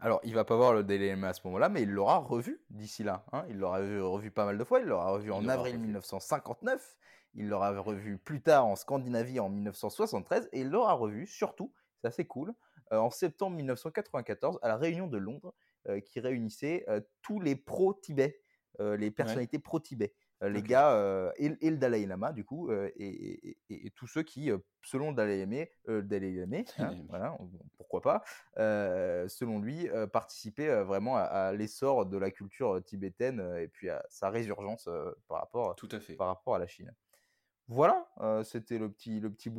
Alors, 0.00 0.18
il 0.24 0.34
va 0.34 0.44
pas 0.44 0.56
voir 0.56 0.72
le 0.72 0.82
Dalai 0.82 1.10
Lama 1.10 1.28
à 1.28 1.32
ce 1.32 1.40
moment-là, 1.44 1.68
mais 1.68 1.82
il 1.82 1.88
l'aura 1.90 2.16
revu 2.18 2.60
d'ici 2.68 3.04
là. 3.04 3.24
hein. 3.32 3.44
Il 3.48 3.58
l'aura 3.58 3.80
vu- 3.80 4.02
revu 4.02 4.32
pas 4.32 4.44
mal 4.44 4.58
de 4.58 4.64
fois. 4.64 4.80
Il 4.80 4.86
l'aura 4.86 5.10
revu 5.12 5.30
en 5.30 5.46
avril 5.48 5.74
revu. 5.74 5.84
1959. 5.84 6.96
Il 7.36 7.48
l'aura 7.48 7.78
revu 7.80 8.18
plus 8.18 8.40
tard 8.42 8.66
en 8.66 8.76
Scandinavie 8.76 9.38
en 9.40 9.48
1973. 9.48 10.48
Et 10.52 10.60
il 10.62 10.70
l'aura 10.70 10.94
revu 10.94 11.26
surtout, 11.26 11.72
c'est 12.00 12.08
assez 12.08 12.24
cool, 12.26 12.52
euh, 12.92 12.98
en 12.98 13.10
septembre 13.10 13.56
1994 13.56 14.58
à 14.62 14.68
la 14.68 14.76
réunion 14.76 15.06
de 15.06 15.18
Londres 15.18 15.54
euh, 15.88 16.00
qui 16.00 16.18
réunissait 16.20 16.84
euh, 16.88 17.00
tous 17.22 17.40
les 17.40 17.54
pro-Tibet, 17.56 18.40
les 18.78 19.10
personnalités 19.10 19.58
pro-Tibet. 19.58 20.12
Les 20.42 20.60
gars 20.62 21.32
et, 21.38 21.46
et 21.62 21.70
le 21.70 21.78
Dalai 21.78 22.04
Lama 22.04 22.30
du 22.34 22.44
coup 22.44 22.70
et, 22.70 22.92
et- 22.98 23.48
et- 23.70 23.86
et 23.86 23.90
tous 23.92 24.06
ceux 24.06 24.22
qui 24.22 24.50
selon 24.82 25.08
le 25.08 25.16
Dalai 25.16 25.46
Lama, 25.46 26.02
Dalai 26.02 26.32
Lama, 26.32 26.56
hein, 26.78 26.94
voilà, 27.08 27.38
pourquoi 27.78 28.02
pas 28.02 28.22
selon 29.28 29.60
lui 29.60 29.88
participer 30.12 30.68
euh, 30.68 30.84
vraiment 30.84 31.16
à, 31.16 31.22
à 31.22 31.52
l'essor 31.52 32.04
de 32.04 32.18
la 32.18 32.30
culture 32.30 32.82
tibétaine 32.84 33.40
et 33.58 33.68
puis 33.68 33.88
à 33.88 34.04
sa 34.10 34.28
résurgence 34.28 34.88
par 35.28 35.38
rapport 35.40 35.74
Tout 35.76 35.88
à 35.92 36.00
fait. 36.00 36.14
par 36.14 36.26
rapport 36.28 36.54
à 36.54 36.58
la 36.58 36.66
Chine. 36.66 36.92
Voilà, 37.68 38.06
c'était 38.44 38.78
le 38.78 38.88
petit, 38.88 39.18
le 39.18 39.28
petit 39.28 39.50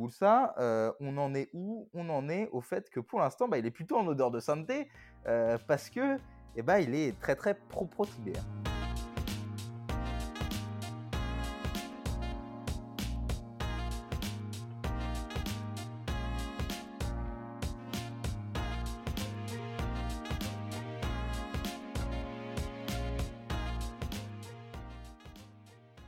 on 0.98 1.18
en 1.18 1.34
est 1.34 1.50
où? 1.52 1.88
On 1.92 2.08
en 2.08 2.28
est 2.30 2.48
au 2.52 2.62
fait 2.62 2.88
que 2.88 3.00
pour 3.00 3.20
l'instant, 3.20 3.48
bah, 3.48 3.58
il 3.58 3.66
est 3.66 3.70
plutôt 3.70 3.98
en 3.98 4.06
odeur 4.06 4.30
de 4.30 4.40
sainteté 4.40 4.88
euh, 5.26 5.58
parce 5.66 5.90
que, 5.90 6.16
eh 6.56 6.62
bah, 6.62 6.80
il 6.80 6.94
est 6.94 7.20
très 7.20 7.36
très 7.36 7.54
pro 7.54 7.84
pro. 7.84 8.06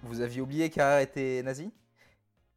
Vous 0.03 0.21
aviez 0.23 0.41
oublié 0.41 0.71
Carrère 0.71 1.01
était 1.01 1.43
nazi? 1.43 1.71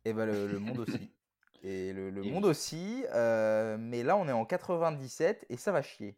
Et 0.06 0.14
ben 0.14 0.26
le, 0.26 0.48
le 0.48 0.60
monde 0.60 0.80
aussi. 0.80 1.12
Et 1.66 1.94
le, 1.94 2.10
le 2.10 2.26
Et 2.26 2.30
monde 2.30 2.44
aussi. 2.46 3.06
euh, 3.14 3.78
mais 3.80 4.04
là, 4.04 4.18
on 4.18 4.28
est 4.28 4.34
en 4.34 4.46
97 4.46 5.46
et 5.50 5.56
ça 5.56 5.72
va 5.72 5.82
chier. 5.82 6.18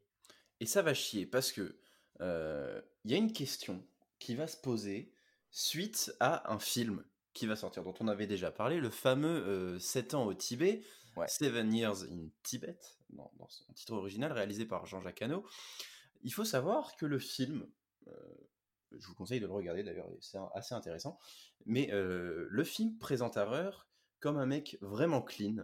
Et 0.60 0.66
ça 0.66 0.82
va 0.82 0.94
chier 0.96 1.28
parce 1.28 1.52
que 1.52 1.78
euh, 2.22 2.82
il 3.04 3.12
y 3.12 3.14
a 3.14 3.18
une 3.18 3.32
question 3.32 3.86
qui 4.18 4.34
va 4.36 4.48
se 4.48 4.58
poser 4.58 5.14
suite 5.52 6.12
à 6.20 6.52
un 6.52 6.58
film 6.58 7.04
qui 7.34 7.46
va 7.46 7.56
sortir, 7.56 7.84
dont 7.84 7.94
on 8.00 8.08
avait 8.08 8.26
déjà 8.28 8.50
parlé, 8.50 8.80
le 8.80 8.90
fameux 8.90 9.46
euh, 9.46 9.78
7 9.80 10.14
ans 10.16 10.26
au 10.26 10.34
Tibet, 10.34 10.82
Ouais. 11.18 11.28
Seven 11.30 11.74
Years 11.74 12.04
in 12.12 12.28
Tibet, 12.44 12.78
dans, 13.10 13.32
dans 13.38 13.48
son 13.48 13.72
titre 13.72 13.94
original, 13.94 14.34
réalisé 14.34 14.66
par 14.66 14.86
Jean-Jacques 14.86 15.22
Hano. 15.22 15.46
Il 16.24 16.34
faut 16.34 16.44
savoir 16.44 16.98
que 16.98 17.06
le 17.06 17.20
film, 17.20 17.66
euh, 18.08 18.12
je 18.92 19.08
vous 19.08 19.16
conseille 19.16 19.40
de 19.40 19.46
le 19.48 19.52
regarder 19.54 19.84
d'ailleurs, 19.84 20.10
c'est 20.22 20.38
assez 20.54 20.74
intéressant, 20.76 21.20
mais 21.66 21.92
euh, 21.94 22.48
le 22.50 22.64
film 22.64 22.98
présente 22.98 23.38
Harrer 23.38 23.72
comme 24.20 24.38
un 24.38 24.46
mec 24.46 24.78
vraiment 24.82 25.22
clean, 25.22 25.64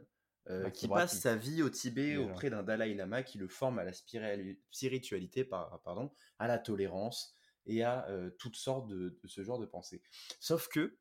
euh, 0.49 0.63
qui 0.71 0.87
passe 0.99 1.19
sa 1.19 1.35
vie 1.35 1.61
au 1.63 1.69
Tibet 1.69 2.15
déjà. 2.15 2.21
auprès 2.21 2.49
d'un 2.49 2.63
Dalai 2.63 2.93
Lama 2.95 3.23
qui 3.23 3.37
le 3.37 3.47
forme 3.47 3.79
à 3.79 3.83
la 3.83 3.93
spiritualité, 3.93 5.43
par- 5.45 5.81
pardon, 5.83 6.11
à 6.39 6.47
la 6.47 6.57
tolérance 6.57 7.35
et 7.67 7.83
à 7.83 8.07
euh, 8.09 8.31
toutes 8.39 8.55
sortes 8.55 8.87
de, 8.87 9.17
de 9.21 9.27
ce 9.27 9.43
genre 9.43 9.59
de 9.59 9.65
pensées. 9.67 10.01
Sauf 10.39 10.67
que, 10.67 10.97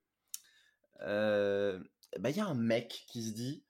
bah, 0.99 2.31
il 2.31 2.37
y 2.37 2.41
a 2.41 2.47
un 2.47 2.55
mec 2.55 3.05
qui 3.09 3.23
se 3.23 3.33
dit, 3.33 3.65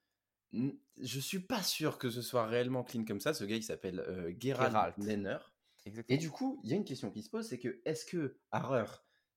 "N- 0.52 0.76
je 1.00 1.20
suis 1.20 1.40
pas 1.40 1.62
sûr 1.62 1.98
que 1.98 2.10
ce 2.10 2.22
soit 2.22 2.46
réellement 2.46 2.82
clean 2.84 3.04
comme 3.04 3.20
ça. 3.20 3.34
Ce 3.34 3.44
gars, 3.44 3.56
il 3.56 3.62
s'appelle 3.62 4.00
euh, 4.00 4.32
Gerald 4.38 4.72
Geralt. 4.72 4.98
Nenner. 4.98 5.38
Exactement. 5.86 6.14
Et 6.14 6.18
du 6.18 6.30
coup, 6.30 6.60
il 6.62 6.70
y 6.70 6.72
a 6.72 6.76
une 6.76 6.84
question 6.84 7.10
qui 7.10 7.22
se 7.22 7.30
pose, 7.30 7.48
c'est 7.48 7.58
que 7.58 7.80
est-ce 7.84 8.04
que 8.04 8.36
Harrer, 8.50 8.84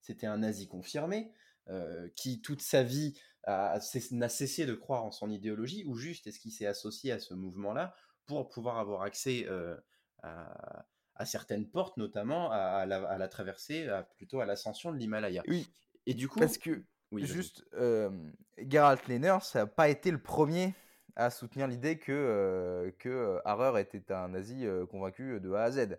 c'était 0.02 0.28
un 0.28 0.39
nazi 0.39 0.68
confirmé, 0.68 1.32
euh, 1.70 2.10
qui 2.16 2.41
toute 2.41 2.62
sa 2.62 2.84
vie 2.84 3.18
n'a 3.48 4.30
cessé 4.30 4.66
de 4.66 4.74
croire 4.74 5.04
en 5.06 5.12
son 5.12 5.30
idéologie, 5.30 5.84
ou 5.86 5.96
juste 5.96 6.28
est-ce 6.28 6.39
qu'il 6.39 6.52
s'est 6.52 6.66
associé 6.66 7.12
à 7.12 7.20
ce 7.20 7.34
mouvement-là 7.34 7.96
pour 8.26 8.50
pouvoir 8.50 8.78
avoir 8.78 9.02
accès 9.04 9.46
euh, 9.48 9.78
à, 10.22 10.86
à 11.16 11.26
certaines 11.26 11.70
portes, 11.70 11.98
notamment 11.98 12.52
à, 12.52 12.58
à 12.58 12.86
la, 12.86 13.08
à 13.08 13.18
la 13.18 13.28
traversée, 13.28 13.88
plutôt 14.16 14.39
à 14.39 14.46
l'ascension 14.46 14.91
de 14.91 14.98
l'Himalaya? 14.98 15.44
Oui, 15.48 15.68
Et 16.06 16.14
du 16.14 16.28
coup, 16.28 16.39
parce 16.39 16.58
que 16.58 16.84
oui, 17.12 17.26
juste, 17.26 17.64
euh, 17.74 18.10
Geralt 18.58 19.08
Lehner, 19.08 19.38
ça 19.41 19.60
n'a 19.60 19.68
pas 19.68 19.89
été 19.89 20.12
le 20.12 20.22
premier 20.22 20.74
à 21.16 21.30
soutenir 21.30 21.68
l'idée 21.68 22.00
que, 22.00 22.12
euh, 22.12 22.91
que 22.98 23.39
Harrer 23.46 23.82
était 23.82 24.12
un 24.12 24.30
nazi 24.30 24.66
convaincu 24.89 25.39
de 25.39 25.52
A 25.52 25.64
à 25.64 25.72
Z. 25.72 25.98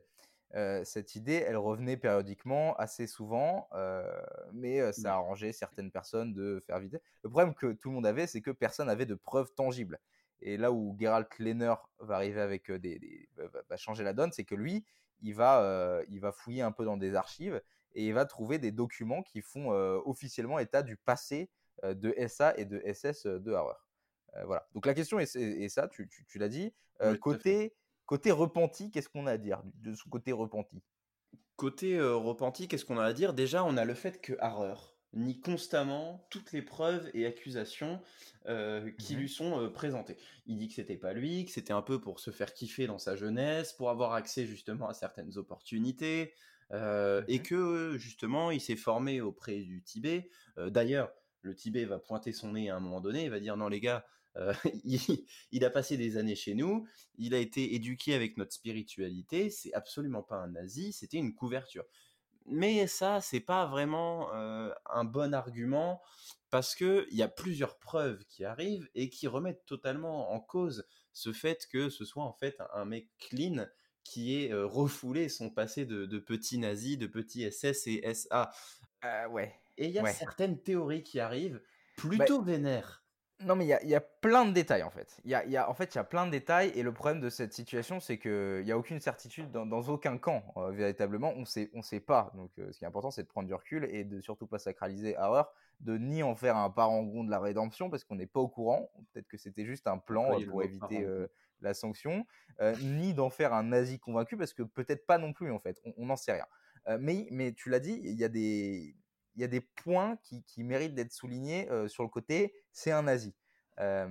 Euh, 0.55 0.85
cette 0.85 1.17
idée, 1.17 1.45
elle 1.47 1.57
revenait 1.57 1.97
périodiquement, 1.97 2.77
assez 2.77 3.07
souvent, 3.09 3.69
euh, 3.73 4.05
mais 4.53 4.93
ça 4.93 5.01
Ouais. 5.03 5.09
a 5.09 5.13
arrangé 5.15 5.53
certaines 5.53 5.91
personnes 5.91 6.33
de 6.33 6.63
faire 6.67 6.79
vite. 6.79 6.97
Le 7.25 7.31
problème 7.31 7.55
que 7.55 7.73
tout 7.73 7.89
le 7.89 7.95
monde 7.97 8.07
avait, 8.07 8.27
c'est 8.29 8.41
que 8.41 8.53
personne 8.53 8.87
n'avait 8.87 9.07
de 9.07 9.17
preuves 9.17 9.53
tangibles. 9.55 9.99
Et 10.41 10.57
là 10.57 10.71
où 10.71 10.97
Geralt 11.01 11.29
Lehner 11.39 11.75
va 11.99 12.17
arriver 12.17 12.41
avec 12.41 12.71
des, 12.71 12.99
des- 12.99 13.29
va- 13.37 13.77
changer 13.77 14.05
la 14.05 14.13
donne, 14.13 14.31
c'est 14.31 14.45
que 14.45 14.55
lui, 14.55 14.85
il 15.23 15.35
va, 15.35 15.63
euh, 15.63 16.05
il 16.09 16.21
va 16.21 16.31
fouiller 16.33 16.63
un 16.63 16.71
peu 16.73 16.85
dans 16.85 16.97
des 16.97 17.15
archives 17.17 17.61
et 17.95 18.07
il 18.07 18.13
va 18.15 18.25
trouver 18.25 18.59
des 18.59 18.71
documents 18.71 19.23
qui 19.23 19.41
font 19.41 19.71
officiellement 20.05 20.59
état 20.59 20.83
du 20.83 20.97
passé 20.97 21.51
de 21.83 22.15
SA 22.29 22.55
et 22.59 22.65
de 22.65 22.81
SS 22.85 23.27
de. 23.27 23.53
Euh, 23.53 24.45
voilà. 24.45 24.67
Donc 24.75 24.87
la 24.87 24.95
question 24.95 25.19
est, 25.19 25.35
est- 25.37 25.65
est 25.65 25.69
ça, 25.69 25.89
tu, 25.89 26.09
tu- 26.09 26.25
tu 26.27 26.39
l'as 26.39 26.49
dit. 26.49 26.73
Côté, 27.21 27.75
côté 28.07 28.31
repenti, 28.31 28.91
qu'est-ce 28.91 29.09
qu'on 29.09 29.27
a 29.27 29.33
à 29.33 29.39
dire 29.39 29.63
de 29.83 29.95
ce 29.95 30.09
côté 30.09 30.33
repenti? 30.33 30.83
Côté 31.57 31.97
euh, 31.97 32.17
repenti, 32.17 32.69
qu'est-ce 32.69 32.85
qu'on 32.85 32.99
a 32.99 33.05
à 33.05 33.13
dire? 33.13 33.33
Déjà, 33.33 33.65
on 33.65 33.77
a 33.77 33.85
le 33.85 33.95
fait 33.95 34.21
que 34.21 34.35
Harrer 34.41 34.75
nie 35.13 35.41
constamment 35.41 36.27
toutes 36.29 36.51
les 36.51 36.63
preuves 36.63 37.09
et 37.15 37.25
accusations 37.25 38.01
euh, 38.47 38.91
qui 38.99 39.15
lui 39.15 39.29
sont 39.29 39.61
euh, 39.61 39.69
présentées. 39.69 40.17
Il 40.47 40.57
dit 40.57 40.67
que 40.67 40.75
c'était 40.75 40.97
pas 40.97 41.13
lui, 41.13 41.45
que 41.45 41.53
c'était 41.53 41.73
un 41.73 41.83
peu 41.83 42.01
pour 42.01 42.19
se 42.19 42.33
faire 42.33 42.53
kiffer 42.53 42.89
dans 42.89 42.99
sa 42.99 43.15
jeunesse, 43.15 43.73
pour 43.73 43.91
avoir 43.91 44.15
accès 44.15 44.45
justement 44.45 44.89
à 44.89 44.95
certaines 44.95 45.39
opportunités, 45.39 46.35
et 47.29 47.41
que 47.41 47.97
justement 47.99 48.51
il 48.51 48.61
s'est 48.61 48.75
formé 48.75 49.21
auprès 49.21 49.61
du 49.61 49.85
Tibet. 49.85 50.29
D'ailleurs, 50.57 51.13
le 51.43 51.55
Tibet 51.55 51.85
va 51.85 52.01
pointer 52.01 52.33
son 52.33 52.53
nez 52.53 52.69
à 52.69 52.75
un 52.75 52.81
moment 52.81 53.01
donné, 53.01 53.23
il 53.25 53.31
va 53.31 53.39
dire 53.39 53.57
non 53.57 53.69
les 53.69 53.79
gars, 53.79 54.05
euh, 54.37 54.53
il, 54.85 55.01
il 55.53 55.65
a 55.65 55.71
passé 55.71 55.97
des 55.97 56.17
années 56.17 56.35
chez 56.37 56.55
nous, 56.55 56.87
il 57.17 57.35
a 57.35 57.39
été 57.39 57.75
éduqué 57.75 58.15
avec 58.15 58.37
notre 58.37 58.53
spiritualité, 58.53 59.51
c'est 59.51 59.73
absolument 59.75 60.23
pas 60.23 60.37
un 60.37 60.49
nazi, 60.49 60.93
c'était 60.93 61.19
une 61.19 61.35
couverture. 61.35 61.85
Mais 62.47 62.87
ça, 62.87 63.21
c'est 63.23 63.41
pas 63.41 63.67
vraiment 63.67 64.35
euh, 64.35 64.71
un 64.87 65.05
bon 65.05 65.33
argument 65.33 66.03
parce 66.51 66.75
que 66.75 67.07
il 67.11 67.17
y 67.17 67.23
a 67.23 67.29
plusieurs 67.29 67.79
preuves 67.79 68.25
qui 68.27 68.45
arrivent 68.45 68.89
et 68.95 69.09
qui 69.09 69.27
remettent 69.27 69.65
totalement 69.67 70.31
en 70.33 70.41
cause 70.41 70.87
ce 71.13 71.33
fait 71.33 71.67
que 71.71 71.89
ce 71.89 72.05
soit 72.05 72.25
en 72.25 72.35
fait 72.35 72.59
un 72.75 72.85
mec 72.85 73.09
clean 73.19 73.67
qui 74.05 74.37
ait 74.37 74.53
euh, 74.53 74.67
refoulé 74.67 75.31
son 75.31 75.49
passé 75.51 75.87
de, 75.87 76.05
de 76.05 76.19
petit 76.19 76.59
nazi, 76.59 76.99
de 76.99 77.07
petit 77.07 77.51
SS 77.51 77.87
et 77.87 78.03
SA. 78.05 78.53
Euh, 79.05 79.29
Ouais. 79.29 79.55
Et 79.77 79.87
il 79.87 79.93
y 79.93 79.99
a 79.99 80.05
Ouais. 80.05 80.05
certaines 80.05 80.63
théories 80.63 81.03
qui 81.03 81.21
arrivent 81.21 81.63
plutôt 81.97 82.43
vénères. 82.43 83.04
Non, 83.41 83.57
mais 83.57 83.65
il 83.65 83.69
y 83.69 83.73
a, 83.73 83.83
il 83.83 83.89
y 83.89 83.95
a 83.95 84.01
plein 84.01 84.47
de 84.47 84.53
détails 84.53 84.85
en 84.85 84.91
fait. 84.91 85.19
Il 85.25 85.31
y 85.31 85.35
a, 85.35 85.45
y 85.45 85.57
a- 85.57 85.69
en 85.69 85.75
fait, 85.75 85.95
il 85.95 85.97
y 85.97 86.01
a 86.01 86.05
plein 86.05 86.25
de 86.25 86.31
détails 86.31 86.71
et 86.77 86.83
le 86.83 86.93
problème 86.93 87.21
de 87.21 87.29
cette 87.29 87.53
situation, 87.53 87.99
c'est 87.99 88.17
qu'il 88.19 88.63
n'y 88.65 88.71
a 88.71 88.79
aucune 88.79 89.01
certitude 89.01 89.51
dans, 89.51 89.67
dans 89.67 89.83
aucun 89.89 90.19
camp, 90.19 90.45
euh, 90.57 90.71
véritablement. 90.71 91.33
On 91.37 91.45
sait, 91.45 91.69
on 91.75 91.83
sait 91.83 92.01
pas. 92.01 92.33
Donc, 92.37 92.51
euh, 92.59 92.71
ce 92.73 92.79
qui 92.79 92.85
est 92.85 92.89
important, 92.89 93.11
c'est 93.11 93.25
de 93.25 93.29
prendre 93.29 93.49
du 93.49 93.55
recul 93.55 93.85
et 93.91 94.05
de 94.05 94.21
surtout 94.21 94.47
pas 94.47 94.59
sacraliser 94.59 95.17
Harrer, 95.17 95.43
de 95.81 95.99
ni 95.99 96.23
en 96.23 96.37
faire 96.37 96.57
un 96.57 96.71
parangon 96.71 97.25
de 97.25 97.31
la 97.31 97.41
rédemption 97.41 97.91
parce 97.91 98.05
qu'on 98.05 98.15
n'est 98.15 98.27
pas 98.27 98.41
au 98.41 98.49
courant. 98.49 98.91
Peut-être 99.13 99.29
que 99.29 99.37
c'était 99.37 99.67
juste 99.67 99.89
un 99.89 99.99
plan 99.99 100.41
euh, 100.41 100.47
pour 100.47 100.63
éviter 100.63 101.07
la 101.61 101.75
sanction, 101.75 102.27
ni 102.83 103.15
d'en 103.15 103.31
faire 103.31 103.53
un 103.53 103.65
nazi 103.65 103.99
convaincu 103.99 104.37
parce 104.37 104.53
que 104.53 104.63
peut-être 104.63 105.07
pas 105.07 105.19
non 105.19 105.33
plus 105.33 105.51
en 105.51 105.59
fait. 105.59 105.81
On 105.97 106.07
n'en 106.07 106.17
sait 106.17 106.33
rien. 106.33 106.47
Mais, 106.99 107.27
mais 107.31 107.53
tu 107.53 107.71
l'as 107.71 107.81
dit, 107.81 108.01
il 108.05 108.15
y 108.15 108.25
a 108.25 108.29
des, 108.29 108.95
il 109.35 109.41
y 109.41 109.45
a 109.45 109.49
des 109.49 109.61
points 109.61 110.17
qui, 110.23 110.65
méritent 110.65 110.95
d'être 110.95 111.13
soulignés 111.13 111.71
euh, 111.71 111.89
sur 111.89 112.03
le 112.03 112.09
côté 112.09 112.55
c'est 112.73 112.91
un 112.91 113.03
nazi. 113.03 113.35
Euh, 113.81 114.09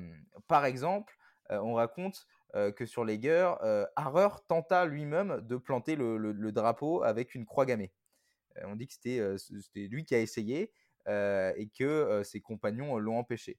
par 0.47 0.65
exemple, 0.65 1.17
euh, 1.51 1.59
on 1.59 1.73
raconte 1.73 2.25
que 2.75 2.85
sur 2.85 3.03
les 3.03 3.17
guerres, 3.17 3.57
Harrer 3.95 4.35
tenta 4.47 4.85
lui-même 4.85 5.41
de 5.41 5.57
planter 5.57 5.95
le, 5.95 6.17
le- 6.19 6.51
drapeau 6.51 7.01
avec 7.01 7.33
une 7.33 7.47
croix 7.47 7.65
gammée. 7.65 7.91
On 8.61 8.75
dit 8.75 8.85
que 8.85 8.93
c'était 8.93 9.87
lui 9.87 10.05
qui 10.05 10.13
a 10.13 10.19
essayé 10.19 10.71
et 11.07 11.71
que 11.75 12.21
ses 12.23 12.41
compagnons 12.41 12.99
l'ont 12.99 13.17
empêché. 13.17 13.57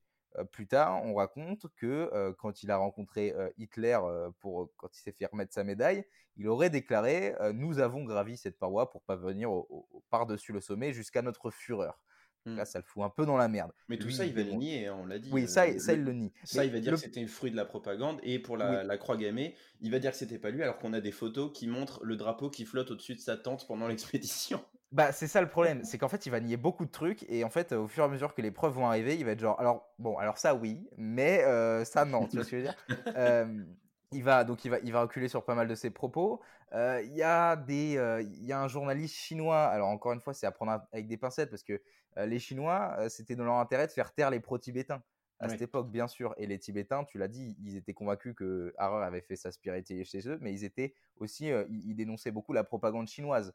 Plus 0.52 0.66
tard, 0.66 1.02
on 1.04 1.14
raconte 1.14 1.66
que 1.76 2.32
quand 2.38 2.62
il 2.62 2.70
a 2.70 2.76
rencontré 2.76 3.32
Hitler 3.58 3.98
pour 4.40 4.70
quand 4.76 4.88
il 4.96 5.00
s'est 5.00 5.12
fait 5.12 5.26
remettre 5.26 5.52
sa 5.54 5.64
médaille, 5.64 6.04
il 6.36 6.48
aurait 6.48 6.70
déclaré 6.70 7.34
Nous 7.54 7.78
avons 7.78 8.04
gravi 8.04 8.36
cette 8.36 8.58
paroi 8.58 8.90
pour 8.90 9.02
parvenir 9.02 9.50
au- 9.52 9.66
au- 9.70 10.02
par-dessus 10.10 10.52
le 10.52 10.60
sommet 10.60 10.92
jusqu'à 10.92 11.22
notre 11.22 11.50
fureur. 11.50 12.00
Là, 12.46 12.66
ça 12.66 12.78
le 12.78 12.84
fout 12.84 13.02
un 13.02 13.08
peu 13.08 13.24
dans 13.24 13.38
la 13.38 13.48
merde. 13.48 13.72
Mais 13.88 13.96
tout 13.96 14.08
Lui, 14.08 14.14
ça, 14.14 14.26
il 14.26 14.34
va 14.34 14.42
le 14.42 14.52
nier, 14.52 14.86
hein, 14.88 14.98
on 15.00 15.06
l'a 15.06 15.18
dit. 15.18 15.30
Oui, 15.32 15.48
ça, 15.48 15.64
ça 15.78 15.94
il 15.94 16.02
le 16.04 16.12
nie. 16.12 16.30
Ça, 16.44 16.60
Mais 16.60 16.66
il 16.66 16.72
va 16.74 16.80
dire 16.80 16.90
le- 16.92 16.98
que 16.98 17.02
c'était 17.02 17.22
le 17.22 17.26
fruit 17.26 17.50
de 17.50 17.56
la 17.56 17.64
propagande. 17.64 18.20
Et 18.22 18.38
pour 18.38 18.58
la, 18.58 18.80
Oui. 18.82 18.86
la 18.86 18.98
croix 18.98 19.16
gammée, 19.16 19.56
il 19.80 19.90
va 19.90 19.98
dire 19.98 20.10
que 20.10 20.16
c'était 20.18 20.38
pas 20.38 20.50
lui, 20.50 20.62
alors 20.62 20.76
qu'on 20.76 20.92
a 20.92 21.00
des 21.00 21.10
photos 21.10 21.50
qui 21.54 21.66
montrent 21.66 22.04
le 22.04 22.16
drapeau 22.16 22.50
qui 22.50 22.66
flotte 22.66 22.90
au-dessus 22.90 23.14
de 23.14 23.20
sa 23.20 23.38
tente 23.38 23.66
pendant 23.66 23.86
l'expédition. 24.20 24.62
Bah, 24.94 25.10
c'est 25.10 25.26
ça 25.26 25.40
le 25.40 25.48
problème, 25.48 25.82
c'est 25.82 25.98
qu'en 25.98 26.08
fait, 26.08 26.24
il 26.24 26.30
va 26.30 26.38
nier 26.38 26.56
beaucoup 26.56 26.84
de 26.84 26.90
trucs 26.90 27.28
et 27.28 27.42
en 27.42 27.50
fait, 27.50 27.72
au 27.72 27.88
fur 27.88 28.04
et 28.04 28.06
à 28.06 28.08
mesure 28.08 28.32
que 28.32 28.40
les 28.40 28.52
preuves 28.52 28.74
vont 28.74 28.86
arriver, 28.86 29.16
il 29.16 29.24
va 29.24 29.32
être 29.32 29.40
genre, 29.40 29.58
alors 29.58 29.92
bon, 29.98 30.16
alors 30.18 30.38
ça 30.38 30.54
oui, 30.54 30.88
mais 30.96 31.42
euh, 31.42 31.84
ça 31.84 32.04
non, 32.04 32.28
tu 32.28 32.36
vois 32.36 32.44
ce 32.44 32.50
que 32.52 32.60
je 32.60 32.62
veux 32.62 32.68
dire? 32.68 32.76
Euh, 33.16 33.64
Il 34.12 34.22
va 34.22 34.44
donc 34.44 34.64
il 34.64 34.70
va 34.70 34.78
il 34.84 34.92
va 34.92 35.00
reculer 35.02 35.26
sur 35.26 35.44
pas 35.44 35.56
mal 35.56 35.66
de 35.66 35.74
ses 35.74 35.90
propos. 35.90 36.40
Euh, 36.72 37.02
Il 37.04 37.12
y 37.12 37.24
a 37.24 37.56
des 37.56 37.94
il 38.22 38.44
y 38.44 38.52
a 38.52 38.60
un 38.60 38.68
journaliste 38.68 39.16
chinois. 39.16 39.64
Alors 39.64 39.88
encore 39.88 40.12
une 40.12 40.20
fois, 40.20 40.32
c'est 40.32 40.46
à 40.46 40.52
prendre 40.52 40.86
avec 40.92 41.08
des 41.08 41.16
pincettes 41.16 41.50
parce 41.50 41.64
que 41.64 41.82
les 42.16 42.38
Chinois, 42.38 42.96
c'était 43.08 43.34
dans 43.34 43.44
leur 43.44 43.56
intérêt 43.56 43.88
de 43.88 43.92
faire 43.92 44.12
taire 44.14 44.30
les 44.30 44.38
pro-tibétains 44.38 45.02
à 45.40 45.46
Oui. 45.46 45.52
cette 45.52 45.62
époque, 45.62 45.90
bien 45.90 46.08
sûr. 46.08 46.34
Et 46.38 46.46
les 46.46 46.58
Tibétains, 46.58 47.04
tu 47.04 47.18
l'as 47.18 47.28
dit, 47.28 47.56
ils 47.62 47.76
étaient 47.76 47.94
convaincus 47.94 48.34
que 48.36 48.72
Harrer 48.78 49.04
avait 49.04 49.20
fait 49.20 49.36
sa 49.36 49.50
spiritualité 49.52 50.04
chez 50.04 50.28
eux, 50.28 50.38
mais 50.40 50.52
ils 50.52 50.64
étaient 50.64 50.94
aussi, 51.16 51.50
euh, 51.50 51.64
ils, 51.70 51.94
dénonçaient 51.94 52.30
beaucoup 52.30 52.52
la 52.52 52.64
propagande 52.64 53.08
chinoise, 53.08 53.54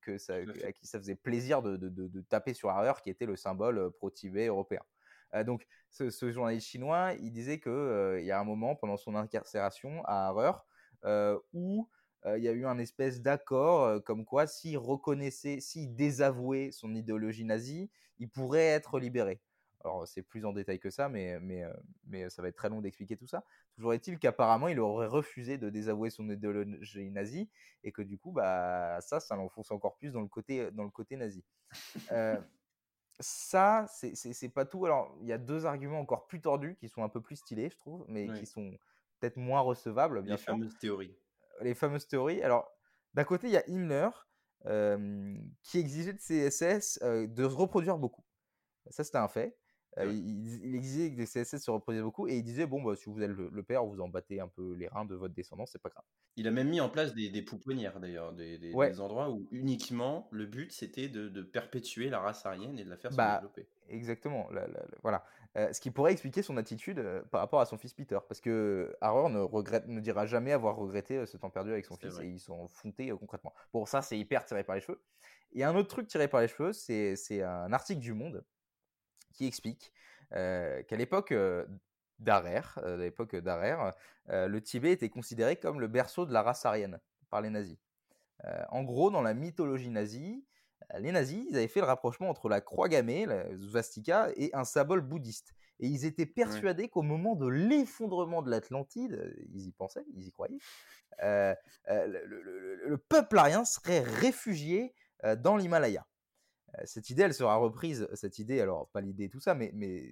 que 0.00 0.18
ça, 0.18 0.34
à 0.64 0.72
qui 0.72 0.86
ça 0.86 0.98
faisait 0.98 1.14
plaisir 1.16 1.62
de, 1.62 1.76
de- 1.76 1.88
de- 1.88 2.08
de 2.08 2.20
taper 2.22 2.54
sur 2.54 2.70
Harrer, 2.70 3.00
qui 3.02 3.10
était 3.10 3.26
le 3.26 3.36
symbole 3.36 3.78
euh, 3.78 3.90
pro-Tibet 3.90 4.46
européen. 4.46 4.82
Euh, 5.34 5.44
donc, 5.44 5.66
ce, 5.90 6.10
ce 6.10 6.30
journaliste 6.32 6.66
chinois, 6.68 7.12
il 7.20 7.32
disait 7.32 7.58
que 7.58 7.70
euh, 7.70 8.20
il 8.20 8.26
y 8.26 8.32
a 8.32 8.40
un 8.40 8.44
moment 8.44 8.76
pendant 8.76 8.96
son 8.96 9.14
incarcération 9.14 10.04
à 10.04 10.28
Harrer 10.28 10.52
euh, 11.04 11.38
où 11.52 11.88
euh, 12.24 12.38
il 12.38 12.44
y 12.44 12.48
a 12.48 12.52
eu 12.52 12.66
un 12.66 12.78
espèce 12.78 13.20
d'accord 13.20 13.84
euh, 13.84 14.00
comme 14.00 14.24
quoi 14.24 14.46
s'il 14.46 14.78
reconnaissait, 14.78 15.60
s'il 15.60 15.94
désavouait 15.94 16.70
son 16.72 16.94
idéologie 16.94 17.44
nazie, 17.44 17.90
il 18.18 18.28
pourrait 18.30 18.66
être 18.66 18.98
libéré. 18.98 19.40
Alors, 19.86 20.06
c'est 20.08 20.22
plus 20.22 20.44
en 20.44 20.52
détail 20.52 20.80
que 20.80 20.90
ça, 20.90 21.08
mais, 21.08 21.38
mais, 21.40 21.62
euh, 21.62 21.72
mais 22.06 22.28
ça 22.28 22.42
va 22.42 22.48
être 22.48 22.56
très 22.56 22.68
long 22.68 22.80
d'expliquer 22.80 23.16
tout 23.16 23.26
ça. 23.26 23.44
Toujours 23.74 23.94
est-il 23.94 24.18
qu'apparemment, 24.18 24.66
il 24.68 24.80
aurait 24.80 25.06
refusé 25.06 25.58
de 25.58 25.70
désavouer 25.70 26.10
son 26.10 26.28
idéologie 26.28 27.10
nazie 27.10 27.48
et 27.84 27.92
que 27.92 28.02
du 28.02 28.18
coup, 28.18 28.32
bah, 28.32 28.98
ça, 29.00 29.20
ça 29.20 29.36
l'enfonce 29.36 29.70
encore 29.70 29.96
plus 29.96 30.10
dans 30.12 30.20
le 30.22 30.28
côté, 30.28 30.70
dans 30.72 30.82
le 30.84 30.90
côté 30.90 31.16
nazi. 31.16 31.44
Euh, 32.10 32.40
ça, 33.20 33.86
c'est- 33.88 34.48
pas 34.48 34.64
tout. 34.66 34.84
Alors, 34.86 35.16
il 35.22 35.28
y 35.28 35.32
a 35.32 35.38
deux 35.38 35.66
arguments 35.66 36.00
encore 36.00 36.26
plus 36.26 36.40
tordus 36.40 36.76
qui 36.76 36.88
sont 36.88 37.02
un 37.02 37.08
peu 37.08 37.20
plus 37.20 37.36
stylés, 37.36 37.70
je 37.70 37.76
trouve, 37.78 38.04
mais 38.08 38.26
qui 38.40 38.46
sont 38.46 38.76
peut-être 39.20 39.36
moins 39.36 39.60
recevables, 39.60 40.22
bien 40.22 40.34
Les 40.34 40.38
sûr. 40.38 40.52
fameuses 40.54 40.78
théories. 40.78 41.16
les 41.62 41.74
fameuses 41.74 42.06
théories. 42.06 42.42
Alors, 42.42 42.70
d'un 43.14 43.24
côté, 43.24 43.46
il 43.46 43.52
y 43.52 43.56
a 43.56 43.66
Himmler 43.68 44.10
euh, 44.66 45.36
qui 45.62 45.78
exigeait 45.78 46.12
de 46.12 46.18
CSS 46.18 46.98
euh, 47.02 47.26
de 47.26 47.48
se 47.48 47.54
reproduire 47.54 47.96
beaucoup. 47.98 48.24
Ça, 48.90 49.04
c'était 49.04 49.18
un 49.18 49.28
fait. 49.28 49.56
Euh, 49.98 50.06
Ouais. 50.06 50.14
il, 50.14 50.64
il 50.66 50.74
exigeait 50.74 51.10
que 51.10 51.16
des 51.16 51.24
CSS 51.26 51.56
se 51.64 51.70
reproduisent 51.70 52.02
beaucoup 52.02 52.28
et 52.28 52.36
il 52.36 52.42
disait 52.42 52.66
bon, 52.66 52.82
bah, 52.82 52.94
si 52.96 53.08
vous 53.08 53.22
êtes 53.22 53.30
le, 53.30 53.48
le 53.50 53.62
père, 53.62 53.84
vous 53.84 54.00
en 54.00 54.08
battez 54.08 54.40
un 54.40 54.48
peu 54.48 54.74
les 54.74 54.88
reins 54.88 55.06
de 55.06 55.14
votre 55.14 55.32
descendant, 55.34 55.64
c'est 55.64 55.80
pas 55.80 55.88
grave. 55.88 56.04
Il 56.36 56.46
a 56.46 56.50
même 56.50 56.68
mis 56.68 56.80
en 56.80 56.90
place 56.90 57.14
des, 57.14 57.30
des 57.30 57.40
pouponnières 57.42 57.98
d'ailleurs, 57.98 58.32
des, 58.34 58.58
des- 58.58 58.74
Ouais. 58.74 58.90
des 58.90 59.00
endroits 59.00 59.30
où 59.30 59.48
uniquement 59.52 60.28
le 60.30 60.44
but 60.46 60.70
c'était 60.70 61.08
de, 61.08 61.28
de 61.30 61.42
perpétuer 61.42 62.10
la 62.10 62.20
race 62.20 62.44
aryenne 62.44 62.78
et 62.78 62.84
de 62.84 62.90
la 62.90 62.96
faire 62.98 63.10
se 63.10 63.16
Bah, 63.16 63.36
développer. 63.36 63.66
Exactement. 63.88 64.48
la- 64.50 64.66
la- 64.66 64.80
la- 64.80 64.98
voilà. 65.02 65.24
Euh, 65.56 65.72
ce 65.72 65.80
qui 65.80 65.90
pourrait 65.90 66.12
expliquer 66.12 66.42
son 66.42 66.58
attitude 66.58 66.98
euh, 66.98 67.22
par 67.30 67.40
rapport 67.40 67.60
à 67.60 67.64
son 67.64 67.78
fils 67.78 67.94
Peter, 67.94 68.18
parce 68.28 68.42
que 68.42 68.94
Harrow 69.00 69.30
ne 69.30 69.38
regrette, 69.38 69.88
ne 69.88 70.00
dira 70.00 70.26
jamais 70.26 70.52
avoir 70.52 70.76
regretté 70.76 71.24
ce 71.24 71.38
temps 71.38 71.48
perdu 71.48 71.72
avec 71.72 71.86
son 71.86 71.96
fils 71.96 72.12
vrai. 72.12 72.26
et 72.26 72.28
ils 72.28 72.40
sont 72.40 72.68
euh, 73.00 73.16
concrètement. 73.16 73.54
Bon, 73.72 73.86
ça 73.86 74.02
c'est 74.02 74.18
hyper 74.18 74.44
tiré 74.44 74.62
par 74.64 74.74
les 74.74 74.82
cheveux. 74.82 75.00
Et 75.54 75.64
un 75.64 75.74
autre 75.74 75.88
truc 75.88 76.06
tiré 76.08 76.28
par 76.28 76.42
les 76.42 76.48
cheveux, 76.48 76.74
c'est 76.74 77.16
c'est 77.16 77.42
un 77.42 77.72
article 77.72 78.00
du 78.00 78.12
Monde 78.12 78.44
qui 79.36 79.46
explique 79.46 79.92
qu'à 80.30 80.96
l'époque 80.96 81.32
d'Arer, 82.18 82.62
à 82.76 82.96
l'époque 82.96 83.36
d'Arer, 83.36 83.92
le 84.28 84.58
Tibet 84.60 84.92
était 84.92 85.08
considéré 85.10 85.56
comme 85.56 85.80
le 85.80 85.86
berceau 85.88 86.26
de 86.26 86.32
la 86.32 86.42
race 86.42 86.64
aryenne 86.66 86.98
par 87.30 87.40
les 87.40 87.50
nazis. 87.50 87.78
En 88.70 88.82
gros, 88.82 89.10
dans 89.10 89.22
la 89.22 89.34
mythologie 89.34 89.90
nazie, 89.90 90.44
les 90.98 91.10
nazis, 91.12 91.44
ils 91.50 91.56
avaient 91.56 91.68
fait 91.68 91.80
le 91.80 91.86
rapprochement 91.86 92.28
entre 92.30 92.48
la 92.48 92.60
croix 92.60 92.88
gammée, 92.88 93.26
la 93.26 93.44
swastika, 93.70 94.28
et 94.36 94.50
un 94.54 94.64
symbole 94.64 95.00
bouddhiste. 95.00 95.52
Et 95.80 95.88
ils 95.88 96.04
étaient 96.04 96.26
persuadés 96.26 96.88
qu'au 96.88 97.02
moment 97.02 97.34
de 97.34 97.48
l'effondrement 97.48 98.40
de 98.42 98.50
l'Atlantide, 98.50 99.34
ils 99.52 99.66
y 99.66 99.72
pensaient, 99.72 100.04
ils 100.14 100.26
y 100.26 100.32
croyaient, 100.32 100.58
euh, 101.22 101.54
euh, 101.88 102.06
le, 102.06 102.24
le- 102.24 102.42
le- 102.42 102.88
le 102.88 102.98
peuple 102.98 103.36
arien 103.38 103.64
serait 103.64 104.00
réfugié 104.00 104.94
euh, 105.24 105.34
dans 105.36 105.56
l'Himalaya. 105.56 106.06
Euh, 106.78 106.82
Cette 106.84 107.10
idée, 107.10 107.22
elle 107.22 107.34
sera 107.34 107.56
reprise, 107.56 108.08
cette 108.14 108.38
idée, 108.38 108.60
alors 108.60 108.88
pas 108.88 109.00
l'idée 109.00 109.28
tout 109.28 109.40
ça, 109.40 109.54
mais, 109.54 109.70
mais 109.74 110.10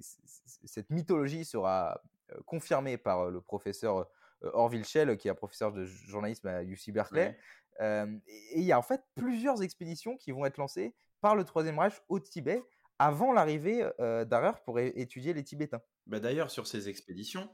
cette 0.64 0.90
mythologie 0.90 1.44
sera 1.44 2.00
euh, 2.32 2.40
confirmée 2.46 2.96
par 2.96 3.20
euh, 3.26 3.30
le 3.30 3.40
professeur 3.40 3.98
euh, 4.42 4.50
Orville 4.52 4.84
Schell, 4.84 5.16
qui 5.16 5.28
est 5.28 5.30
un 5.30 5.34
professeur 5.34 5.72
de 5.72 5.84
journalisme 5.84 6.48
à 6.48 6.62
UC 6.62 6.90
Berkeley, 6.92 7.26
Ouais. 7.26 7.38
euh, 7.80 8.18
et 8.28 8.60
il 8.60 8.64
y 8.64 8.72
a 8.72 8.78
en 8.78 8.82
fait 8.82 9.02
plusieurs 9.14 9.62
expéditions 9.62 10.16
qui 10.16 10.30
vont 10.32 10.44
être 10.46 10.58
lancées 10.58 10.94
par 11.20 11.34
le 11.36 11.44
Troisième 11.44 11.78
Reich 11.78 11.94
au 12.08 12.20
Tibet 12.20 12.62
avant 12.98 13.32
l'arrivée 13.32 13.88
euh, 14.00 14.24
d'Arer 14.24 14.52
pour 14.64 14.78
étudier 14.78 15.32
les 15.34 15.42
Tibétains. 15.42 15.82
Bah, 16.06 16.20
D'ailleurs, 16.20 16.50
sur 16.50 16.66
ces 16.66 16.88
expéditions, 16.88 17.48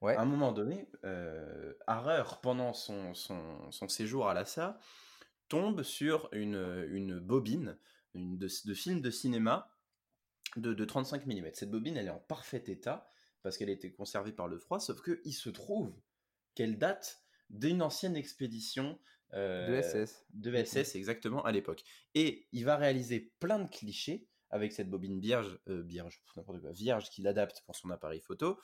Ouais. 0.00 0.16
à 0.16 0.22
un 0.22 0.24
moment 0.24 0.50
donné, 0.52 0.88
euh, 1.04 1.74
pendant 2.42 2.72
son, 2.72 3.12
son, 3.12 3.70
son 3.70 3.88
séjour 3.88 4.28
à 4.28 4.32
Lhasa, 4.34 4.78
tombe 5.48 5.82
sur 5.82 6.30
une, 6.32 6.86
une 6.90 7.18
bobine 7.18 7.76
une 8.14 8.38
de, 8.38 8.48
de 8.64 8.74
film 8.74 9.00
de 9.00 9.10
cinéma 9.10 9.70
de, 10.56 10.74
de 10.74 10.84
35 10.84 11.26
mm. 11.26 11.50
Cette 11.54 11.70
bobine, 11.70 11.96
elle 11.96 12.06
est 12.06 12.10
en 12.10 12.18
parfait 12.18 12.64
état 12.66 13.10
parce 13.42 13.56
qu'elle 13.56 13.70
a 13.70 13.72
été 13.72 13.92
conservée 13.92 14.32
par 14.32 14.48
le 14.48 14.58
froid, 14.58 14.80
sauf 14.80 15.00
qu'il 15.02 15.34
se 15.34 15.48
trouve 15.48 15.94
qu'elle 16.54 16.78
date 16.78 17.22
d'une 17.48 17.82
ancienne 17.82 18.16
expédition 18.16 18.98
euh, 19.32 19.76
De 19.76 19.82
SS. 19.82 20.26
de 20.30 20.64
SS 20.64 20.94
exactement 20.96 21.44
à 21.44 21.52
l'époque. 21.52 21.84
Et 22.14 22.48
il 22.52 22.64
va 22.64 22.76
réaliser 22.76 23.32
plein 23.38 23.58
de 23.60 23.68
clichés 23.68 24.28
avec 24.50 24.72
cette 24.72 24.90
bobine 24.90 25.20
vierge, 25.20 25.58
euh, 25.68 25.82
vierge, 25.82 26.22
n'importe 26.36 26.60
quoi, 26.60 26.72
vierge 26.72 27.08
qu'il 27.10 27.28
adapte 27.28 27.62
pour 27.64 27.76
son 27.76 27.90
appareil 27.90 28.20
photo. 28.20 28.58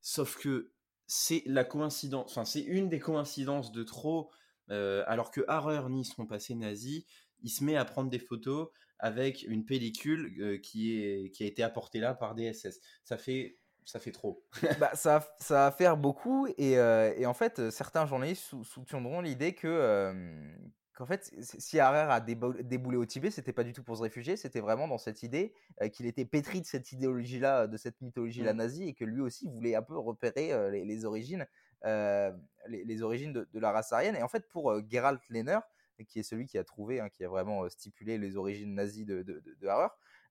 Sauf 0.00 0.36
que 0.38 0.72
c'est 1.08 1.42
la 1.46 1.64
coïncidence, 1.64 2.30
enfin 2.30 2.44
c'est 2.44 2.62
une 2.62 2.88
des 2.88 3.00
coïncidences 3.00 3.72
de 3.72 3.82
trop. 3.82 4.30
euh, 4.70 5.04
alors 5.06 5.30
que 5.30 5.42
Harrer 5.46 5.88
nie 5.90 6.04
son 6.04 6.26
passé 6.26 6.54
nazi, 6.54 7.06
il 7.42 7.50
se 7.50 7.62
met 7.64 7.76
à 7.76 7.84
prendre 7.84 8.10
des 8.10 8.18
photos 8.18 8.68
avec 8.98 9.42
une 9.42 9.64
pellicule 9.66 10.34
euh, 10.40 10.58
qui, 10.58 10.98
est, 11.02 11.30
qui 11.30 11.44
a 11.44 11.46
été 11.46 11.62
apportée 11.62 12.00
là 12.00 12.14
par 12.14 12.34
des 12.34 12.52
SS. 12.52 12.80
Ça 13.04 13.18
fait, 13.18 13.58
ça 13.84 14.00
fait 14.00 14.12
trop. 14.12 14.42
bah, 14.80 14.90
ça, 14.94 15.26
ça 15.38 15.54
va 15.66 15.70
faire 15.70 15.96
beaucoup 15.96 16.46
et, 16.58 16.78
euh, 16.78 17.12
et 17.16 17.26
en 17.26 17.34
fait 17.34 17.58
euh, 17.58 17.70
certains 17.70 18.06
journalistes 18.06 18.42
sou- 18.42 18.64
soutiendront 18.64 19.20
l'idée 19.20 19.54
que 19.54 19.68
euh, 19.68 20.50
qu'en 20.94 21.04
fait 21.06 21.30
si- 21.40 21.78
Harrer 21.78 22.10
a 22.10 22.20
débo- 22.20 22.60
déboulé 22.62 22.96
au 22.96 23.04
Tibet 23.04 23.30
c'était 23.30 23.52
pas 23.52 23.64
du 23.64 23.74
tout 23.74 23.82
pour 23.84 23.98
se 23.98 24.02
réfugier 24.02 24.36
c'était 24.38 24.60
vraiment 24.60 24.88
dans 24.88 24.96
cette 24.96 25.22
idée 25.22 25.52
qu'il 25.92 26.06
était 26.06 26.24
pétri 26.24 26.62
de 26.62 26.66
cette 26.66 26.90
idéologie 26.90 27.38
là 27.38 27.66
de 27.66 27.76
cette 27.76 28.00
mythologie 28.00 28.42
là 28.42 28.54
Mm. 28.54 28.56
nazie 28.56 28.88
et 28.88 28.94
que 28.94 29.04
lui 29.04 29.20
aussi 29.20 29.46
voulait 29.46 29.74
un 29.74 29.82
peu 29.82 29.98
repérer 29.98 30.70
les, 30.70 30.86
les 30.86 31.04
origines 31.04 31.46
les, 31.84 32.84
les 32.84 33.02
origines 33.02 33.32
de, 33.34 33.46
de 33.52 33.60
la 33.60 33.72
race 33.72 33.92
aryenne 33.92 34.16
et 34.16 34.22
en 34.22 34.28
fait 34.28 34.48
pour 34.48 34.74
Gerald 34.90 35.20
Lehner 35.28 35.58
qui 36.04 36.18
est 36.18 36.22
celui 36.22 36.46
qui 36.46 36.58
a 36.58 36.64
trouvé 36.64 37.00
hein, 37.00 37.08
qui 37.08 37.24
a 37.24 37.28
vraiment 37.28 37.64
euh, 37.64 37.68
stipulé 37.68 38.18
les 38.18 38.36
origines 38.36 38.74
nazies 38.74 39.04
de, 39.04 39.22
de, 39.22 39.40
de- 39.40 39.54
de 39.54 39.66
Harrer 39.68 39.88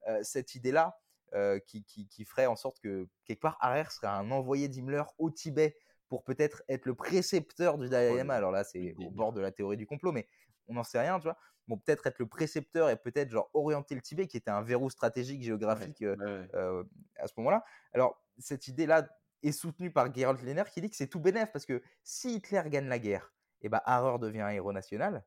euh, 0.07 0.19
cette 0.23 0.55
idée 0.55 0.71
là 0.71 0.97
euh, 1.33 1.59
qui, 1.59 1.83
qui, 1.83 2.07
qui 2.07 2.23
ferait 2.25 2.45
en 2.45 2.55
sorte 2.55 2.79
que 2.79 3.07
quelque 3.25 3.41
part 3.41 3.57
Harrer 3.59 3.89
serait 3.89 4.07
un 4.07 4.29
envoyé 4.31 4.67
d'Himmler 4.67 5.03
au 5.17 5.31
Tibet 5.31 5.75
pour 6.07 6.23
peut-être 6.23 6.61
être 6.69 6.85
le 6.85 6.93
précepteur 6.93 7.77
du 7.79 7.89
Dalai 7.89 8.15
Lama. 8.15 8.35
Alors 8.35 8.51
là, 8.51 8.63
c'est 8.63 8.93
au 8.99 9.09
bord 9.09 9.33
de 9.33 9.41
la 9.41 9.51
théorie 9.51 9.75
du 9.75 9.87
complot, 9.87 10.11
mais 10.11 10.27
on 10.67 10.75
n'en 10.75 10.83
sait 10.83 10.99
rien, 10.99 11.17
tu 11.19 11.23
vois. 11.23 11.35
Bon, 11.67 11.77
peut-être 11.79 12.05
être 12.05 12.19
le 12.19 12.27
précepteur 12.27 12.91
et 12.91 12.95
peut-être 12.95 13.31
genre 13.31 13.49
orienter 13.55 13.95
le 13.95 14.01
Tibet, 14.01 14.27
qui 14.27 14.37
était 14.37 14.51
un 14.51 14.61
verrou 14.61 14.91
stratégique 14.91 15.41
géographique 15.41 16.01
Ouais, 16.01 16.15
ouais. 16.15 16.83
à 17.17 17.27
ce 17.27 17.33
moment-là. 17.37 17.65
Alors, 17.91 18.23
cette 18.37 18.67
idée-là 18.67 19.09
est 19.41 19.51
soutenue 19.51 19.91
par 19.91 20.13
Gerald 20.13 20.39
Lehner 20.43 20.63
qui 20.71 20.79
dit 20.79 20.91
que 20.91 20.95
c'est 20.95 21.07
tout 21.07 21.19
bénef 21.19 21.51
parce 21.51 21.65
que 21.65 21.81
si 22.03 22.35
Hitler 22.35 22.61
gagne 22.67 22.87
la 22.87 22.99
guerre, 22.99 23.33
et 23.61 23.67
ben 23.69 23.81
Harrer 23.85 24.19
devient 24.19 24.41
un 24.41 24.49
héros 24.49 24.73
national. 24.73 25.25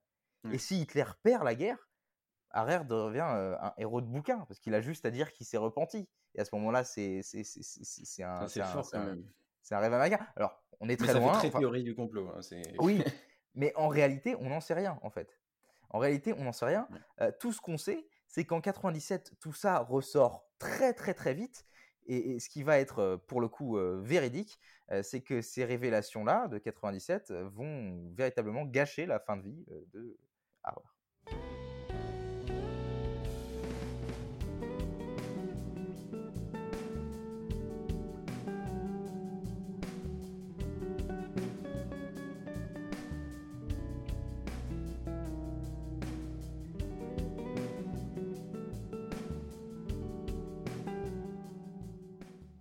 Et 0.52 0.58
si 0.58 0.80
Hitler 0.80 1.04
perd 1.22 1.44
la 1.44 1.54
guerre, 1.54 1.88
Harrer 2.50 2.84
devient 2.84 3.20
un 3.60 3.74
héros 3.76 4.00
de 4.00 4.06
bouquin 4.06 4.38
parce 4.48 4.58
qu'il 4.60 4.74
a 4.74 4.80
juste 4.80 5.04
à 5.04 5.10
dire 5.10 5.32
qu'il 5.32 5.46
s'est 5.46 5.58
repenti. 5.58 6.08
Et 6.34 6.40
à 6.40 6.44
ce 6.44 6.54
moment-là, 6.56 6.84
c'est 6.84 7.20
un, 8.22 8.46
un- 8.46 9.78
rêve 9.78 9.92
américain. 9.94 10.18
Alors, 10.36 10.62
on 10.80 10.86
est 10.86 10.92
Mais 10.92 10.96
très 10.96 11.12
ça 11.12 11.18
loin. 11.18 11.32
fait 11.34 11.38
très 11.38 11.48
enfin- 11.48 11.58
théorie 11.58 11.82
du 11.84 11.94
complot. 11.94 12.28
hein, 12.28 12.40
oui, 12.78 13.02
mais 13.54 13.72
en 13.76 13.88
réalité, 13.88 14.34
on 14.36 14.48
n'en 14.48 14.60
sait 14.60 14.74
rien, 14.74 14.98
en 15.02 15.10
fait. 15.10 15.38
En 15.90 15.98
réalité, 15.98 16.32
on 16.34 16.44
n'en 16.44 16.52
sait 16.52 16.66
rien. 16.66 16.88
Euh, 17.20 17.32
tout 17.40 17.52
ce 17.52 17.60
qu'on 17.60 17.78
sait, 17.78 18.06
c'est 18.26 18.44
qu'en 18.44 18.60
97, 18.60 19.32
tout 19.40 19.52
ça 19.52 19.78
ressort 19.78 20.46
très, 20.58 20.92
très, 20.94 21.14
très 21.14 21.34
vite. 21.34 21.64
Et, 22.06 22.32
et 22.34 22.40
ce 22.40 22.48
qui 22.48 22.62
va 22.62 22.78
être, 22.78 23.16
pour 23.26 23.40
le 23.40 23.48
coup, 23.48 23.76
euh, 23.76 24.00
véridique, 24.02 24.58
euh, 24.90 25.02
c'est 25.02 25.20
que 25.20 25.42
ces 25.42 25.64
révélations-là 25.66 26.48
de 26.48 26.56
97 26.58 27.30
euh, 27.30 27.48
vont 27.50 28.10
véritablement 28.14 28.64
gâcher 28.64 29.04
la 29.04 29.18
fin 29.18 29.36
de 29.36 29.42
vie 29.42 29.66
de 29.92 30.16
Harrer. 30.64 30.97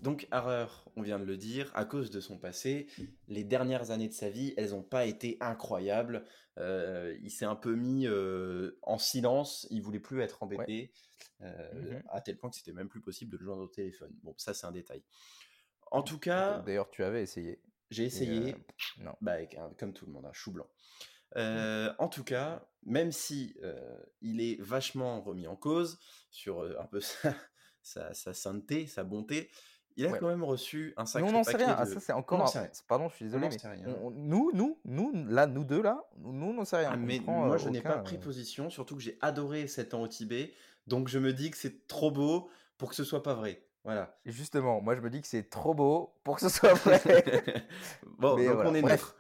Donc 0.07 0.25
Harrer, 0.31 0.67
on 0.95 1.01
vient 1.01 1.19
de 1.19 1.25
le 1.25 1.35
dire, 1.35 1.69
à 1.75 1.83
cause 1.83 2.11
de 2.11 2.21
son 2.21 2.37
passé, 2.37 2.87
les 3.27 3.43
dernières 3.43 3.91
années 3.91 4.07
de 4.07 4.13
sa 4.13 4.29
vie, 4.29 4.53
elles 4.55 4.69
n'ont 4.69 4.81
pas 4.81 5.05
été 5.05 5.35
incroyables. 5.41 6.23
Euh, 6.57 7.13
il 7.21 7.29
s'est 7.29 7.43
un 7.43 7.57
peu 7.57 7.75
mis 7.75 8.07
euh, 8.07 8.79
en 8.83 8.99
silence, 8.99 9.67
il 9.69 9.81
voulait 9.81 9.99
plus 9.99 10.21
être 10.21 10.41
embêté, 10.43 10.93
euh, 11.41 11.73
Mhm. 11.73 12.03
à 12.07 12.21
tel 12.21 12.37
point 12.37 12.49
que 12.49 12.55
c'était 12.55 12.71
même 12.71 12.87
plus 12.87 13.01
possible 13.01 13.33
de 13.33 13.37
le 13.37 13.43
joindre 13.43 13.63
au 13.63 13.67
téléphone. 13.67 14.13
Bon, 14.23 14.33
ça 14.37 14.53
c'est 14.53 14.65
un 14.65 14.71
détail. 14.71 15.03
En 15.91 16.03
tout 16.03 16.19
cas, 16.19 16.59
D'ailleurs, 16.59 16.89
tu 16.89 17.03
avais 17.03 17.23
essayé. 17.23 17.61
j'ai 17.89 18.05
essayé, 18.05 18.53
euh, 18.53 19.03
non. 19.03 19.13
bah, 19.19 19.33
avec 19.33 19.55
un- 19.55 19.73
comme 19.77 19.91
tout 19.91 20.05
le 20.05 20.13
monde, 20.13 20.25
un 20.25 20.31
chou 20.31 20.53
blanc. 20.53 20.69
Euh, 21.35 21.93
en 21.99 22.07
tout 22.07 22.23
cas, 22.23 22.65
même 22.85 23.11
si 23.11 23.57
euh, 23.61 23.99
il 24.21 24.39
est 24.39 24.55
vachement 24.61 25.19
remis 25.19 25.47
en 25.47 25.57
cause 25.57 25.99
sur 26.31 26.63
euh, 26.63 26.77
un 26.79 26.85
peu 26.85 27.01
sa, 27.01 27.35
sa, 27.81 28.13
sa 28.13 28.33
sainteté, 28.33 28.87
sa 28.87 29.03
bonté, 29.03 29.49
il 29.97 30.05
a 30.05 30.11
Ouais. 30.11 30.19
quand 30.19 30.27
même 30.27 30.43
reçu 30.43 30.93
un 30.95 31.05
sacré 31.05 31.27
on 31.27 31.31
n'en 31.33 31.43
sait 31.43 31.51
paquet 31.53 31.65
rien. 31.65 31.75
de... 31.75 31.79
Ah, 31.81 31.85
ça, 31.85 31.99
c'est 31.99 32.13
encore. 32.13 32.47
sait 32.47 32.59
rien. 32.59 32.69
Pardon, 32.87 33.09
je 33.09 33.15
suis 33.15 33.25
désolé. 33.25 33.47
n'en 33.49 33.55
mais 33.63 33.69
rien. 33.69 33.95
on- 34.01 34.11
nous, 34.11 34.51
nous, 34.53 34.77
nous, 34.85 35.25
là, 35.27 35.47
nous 35.47 35.63
deux, 35.63 35.81
là, 35.81 36.05
nous, 36.19 36.47
on 36.47 36.53
n'en 36.53 36.65
sait 36.65 36.77
rien. 36.77 36.91
Ah, 36.93 36.97
mais 36.97 37.19
prend, 37.19 37.45
moi, 37.45 37.55
euh, 37.55 37.57
je 37.57 37.69
n'ai 37.69 37.81
pas 37.81 37.97
pris 37.97 38.15
euh, 38.15 38.19
position, 38.19 38.69
surtout 38.69 38.95
que 38.95 39.01
j'ai 39.01 39.17
adoré 39.21 39.67
7 39.67 39.93
ans 39.93 40.01
au 40.03 40.07
Tibet, 40.07 40.53
donc 40.85 41.07
je 41.09 41.19
me 41.19 41.33
dis 41.33 41.51
que 41.51 41.57
c'est 41.57 41.87
trop 41.87 42.11
beau 42.11 42.49
pour 42.77 42.89
que 42.89 42.95
ce 42.95 43.03
soit 43.03 43.23
pas 43.23 43.33
vrai. 43.33 43.63
Voilà. 43.83 44.17
Justement, 44.25 44.81
moi 44.81 44.95
je 44.95 45.01
me 45.01 45.09
dis 45.09 45.21
que 45.21 45.27
c'est 45.27 45.49
trop 45.49 45.73
beau 45.73 46.13
pour 46.23 46.35
que 46.35 46.41
ce 46.41 46.49
soit 46.49 46.73
vrai. 46.73 47.01
bon, 48.19 48.35
Mais 48.35 48.45
donc 48.45 48.55
voilà, 48.55 48.69
on 48.69 48.75
est 48.75 48.81
neutre. 48.81 49.15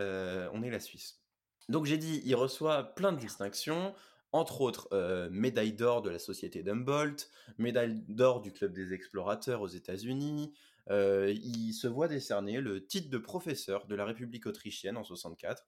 Euh, 0.00 0.48
on 0.52 0.62
est 0.62 0.70
la 0.70 0.80
Suisse. 0.80 1.20
Donc 1.68 1.86
j'ai 1.86 1.96
dit, 1.98 2.20
il 2.24 2.34
reçoit 2.34 2.82
plein 2.94 3.12
de 3.12 3.18
distinctions. 3.18 3.94
Entre 4.32 4.60
autres, 4.60 4.88
euh, 4.92 5.28
médaille 5.30 5.72
d'or 5.72 6.02
de 6.02 6.10
la 6.10 6.18
société 6.20 6.62
d'Humboldt, 6.62 7.30
médaille 7.58 8.04
d'or 8.08 8.40
du 8.40 8.52
Club 8.52 8.72
des 8.72 8.92
explorateurs 8.92 9.60
aux 9.60 9.66
États-Unis. 9.68 10.52
Euh, 10.88 11.32
il 11.42 11.72
se 11.72 11.88
voit 11.88 12.06
décerner 12.08 12.60
le 12.60 12.86
titre 12.86 13.10
de 13.10 13.18
professeur 13.18 13.86
de 13.86 13.94
la 13.94 14.04
République 14.04 14.46
autrichienne 14.46 14.96
en 14.96 15.02
64, 15.04 15.66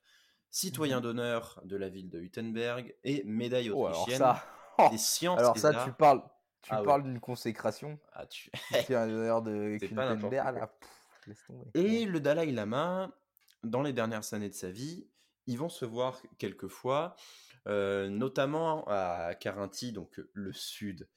citoyen 0.51 0.97
Mhm. 0.99 1.03
d'honneur 1.03 1.61
de 1.65 1.77
la 1.77 1.89
ville 1.89 2.09
de 2.09 2.21
Wittenberg 2.21 2.95
et 3.05 3.25
médaille 3.25 3.71
Oh, 3.71 3.87
alors 3.87 4.01
autrichienne 4.03 4.19
ça, 4.19 4.45
des 4.93 4.99
sciences 4.99 5.39
alors 5.41 5.59
ça, 5.59 5.85
tu 5.85 5.93
parles, 5.93 6.23
tu 6.63 6.71
Ah 6.73 6.81
ouais. 6.81 6.87
parles 6.87 7.03
d'une 7.03 7.21
consécration. 7.21 7.99
Ah, 8.13 8.27
tu- 8.27 8.51
C'est 8.91 8.95
un 8.95 9.09
honneur 9.09 9.43
de 9.43 9.51
Wittenberg, 9.81 10.55
là. 10.55 10.67
Pff, 11.25 11.47
tomber. 11.47 11.71
Et 11.75 12.05
le 12.07 12.21
Dalai 12.21 12.51
Lama, 12.53 13.11
dans 13.65 13.83
les 13.83 13.93
dernières 13.93 14.33
années 14.35 14.49
de 14.49 14.55
sa 14.55 14.71
vie, 14.71 15.07
ils 15.47 15.59
vont 15.59 15.69
se 15.69 15.85
voir 15.85 16.21
quelques 16.39 16.69
fois, 16.69 17.15
euh, 17.17 17.52
notamment 17.67 18.85
à 18.89 19.35
Carinthie, 19.35 19.93
donc 19.93 20.21
le 20.33 20.53
sud 20.53 21.09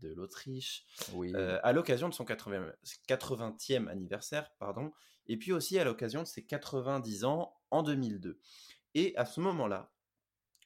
de 0.00 0.08
l'Autriche, 0.12 0.84
Oui. 1.14 1.32
euh, 1.34 1.58
à 1.62 1.72
l'occasion 1.72 2.08
de 2.08 2.14
son 2.14 2.24
80, 2.24 2.72
80e 3.08 3.88
anniversaire, 3.88 4.50
pardon, 4.58 4.92
et 5.26 5.36
puis 5.36 5.52
aussi 5.52 5.78
à 5.78 5.84
l'occasion 5.84 6.22
de 6.22 6.26
ses 6.26 6.44
90 6.44 7.24
ans 7.24 7.54
en 7.70 7.82
2002. 7.82 8.40
Et 8.94 9.14
à 9.16 9.26
ce 9.26 9.40
moment-là, 9.40 9.92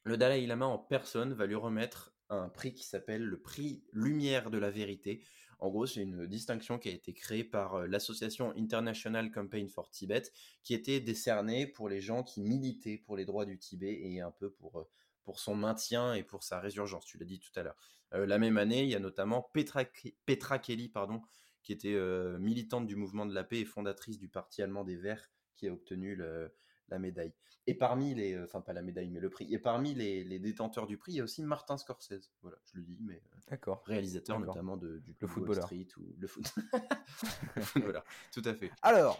le 0.04 0.16
Dalai 0.16 0.46
Lama 0.46 0.66
en 0.66 0.78
personne 0.78 1.32
va 1.34 1.46
lui 1.46 1.54
remettre 1.56 2.12
un 2.28 2.48
prix 2.48 2.72
qui 2.72 2.84
s'appelle 2.84 3.24
le 3.24 3.40
prix 3.40 3.82
Lumière 3.92 4.50
de 4.50 4.58
la 4.58 4.70
Vérité. 4.70 5.24
En 5.58 5.68
gros, 5.68 5.86
c'est 5.86 6.00
une 6.02 6.26
distinction 6.26 6.78
qui 6.78 6.88
a 6.88 6.92
été 6.92 7.12
créée 7.12 7.44
par 7.44 7.74
euh, 7.74 7.86
l'association 7.86 8.54
International 8.56 9.30
Campaign 9.30 9.68
for 9.68 9.90
Tibet, 9.90 10.22
qui 10.62 10.72
était 10.72 11.00
décernée 11.00 11.66
pour 11.66 11.88
les 11.88 12.00
gens 12.00 12.22
qui 12.22 12.40
militaient 12.40 13.02
pour 13.04 13.16
les 13.16 13.24
droits 13.26 13.44
du 13.44 13.58
Tibet 13.58 13.98
et 14.02 14.20
un 14.20 14.30
peu 14.30 14.50
pour, 14.50 14.78
euh, 14.78 14.88
pour 15.30 15.38
son 15.38 15.54
maintien 15.54 16.12
et 16.14 16.24
pour 16.24 16.42
sa 16.42 16.58
résurgence. 16.58 17.04
Tu 17.04 17.16
l'as 17.16 17.24
dit 17.24 17.38
tout 17.38 17.52
à 17.54 17.62
l'heure. 17.62 17.76
Euh, 18.14 18.26
la 18.26 18.36
même 18.40 18.58
année, 18.58 18.82
il 18.82 18.88
y 18.88 18.96
a 18.96 18.98
notamment 18.98 19.48
Petra, 19.52 19.84
Petra 20.26 20.58
Kelly, 20.58 20.88
pardon, 20.88 21.22
qui 21.62 21.70
était 21.72 21.94
euh, 21.94 22.36
militante 22.40 22.88
du 22.88 22.96
mouvement 22.96 23.26
de 23.26 23.32
la 23.32 23.44
paix 23.44 23.60
et 23.60 23.64
fondatrice 23.64 24.18
du 24.18 24.28
parti 24.28 24.60
allemand 24.60 24.82
des 24.82 24.96
Verts, 24.96 25.30
qui 25.54 25.68
a 25.68 25.72
obtenu 25.72 26.16
le- 26.16 26.52
la 26.88 26.98
médaille. 26.98 27.32
Et 27.68 27.74
parmi 27.74 28.12
les, 28.16 28.34
euh, 28.34 28.42
enfin 28.42 28.60
pas 28.60 28.72
la 28.72 28.82
médaille, 28.82 29.08
mais 29.08 29.20
le 29.20 29.30
prix. 29.30 29.46
Et 29.54 29.60
parmi 29.60 29.94
les, 29.94 30.24
les 30.24 30.40
détenteurs 30.40 30.88
du 30.88 30.98
prix, 30.98 31.12
il 31.12 31.16
y 31.18 31.20
a 31.20 31.22
aussi 31.22 31.44
Martin 31.44 31.78
Scorsese. 31.78 32.32
Voilà, 32.42 32.56
je 32.64 32.78
le 32.78 32.82
dis, 32.82 32.98
mais 33.00 33.22
D'accord. 33.48 33.84
réalisateur 33.86 34.40
notamment 34.40 34.76
de, 34.76 34.98
du 34.98 35.14
Le 35.20 35.28
footballeur. 35.28 35.62
Street 35.62 35.86
ou 35.96 36.12
le 36.18 36.26
foot. 36.26 36.52
footballeur, 37.60 38.02
tout 38.32 38.42
à 38.44 38.52
fait. 38.54 38.72
Alors, 38.82 39.16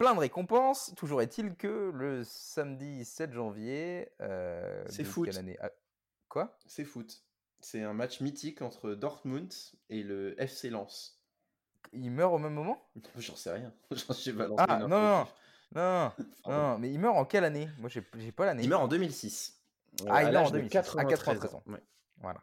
plein 0.00 0.14
de 0.14 0.20
récompenses. 0.20 0.94
Toujours 0.96 1.20
est-il 1.20 1.54
que 1.56 1.92
le 1.94 2.24
samedi 2.24 3.04
7 3.04 3.32
janvier. 3.34 4.08
euh, 4.22 4.82
C'est 4.88 5.04
foot. 5.04 5.36
année? 5.36 5.58
Ah, 5.60 5.70
Quoi? 6.30 6.56
C'est 6.66 6.84
foot. 6.84 7.22
C'est 7.60 7.82
un 7.82 7.92
match 7.92 8.20
mythique 8.22 8.62
entre 8.62 8.92
Dortmund 8.94 9.52
et 9.90 10.02
le 10.02 10.40
FC 10.40 10.70
Lens. 10.70 11.20
Il 11.92 12.10
meurt 12.12 12.32
au 12.32 12.38
même 12.38 12.54
moment? 12.54 12.88
J'en 13.18 13.36
sais 13.36 13.52
rien. 13.52 13.72
J'en 13.90 14.14
sais 14.14 14.32
balancé 14.32 14.64
Ah, 14.66 14.78
non, 14.78 14.88
non, 14.88 16.12
non, 16.46 16.78
mais 16.78 16.90
il 16.90 16.98
meurt 16.98 17.16
en 17.18 17.26
quelle 17.26 17.44
année? 17.44 17.68
Moi, 17.78 17.90
j'ai 17.90 18.32
pas 18.32 18.46
l'année. 18.46 18.62
Il 18.62 18.70
meurt 18.70 18.82
en 18.82 18.88
2006. 18.88 19.60
euh, 20.02 20.06
Ah, 20.08 20.22
il 20.22 20.32
meurt 20.32 20.36
en 20.36 20.40
l'âge 20.40 20.52
de 20.52 20.56
2006, 20.58 20.76
à 20.78 20.80
93 20.82 21.38
93 21.40 21.54
ans. 21.54 21.62
Ouais. 21.66 21.82
Voilà. 22.22 22.40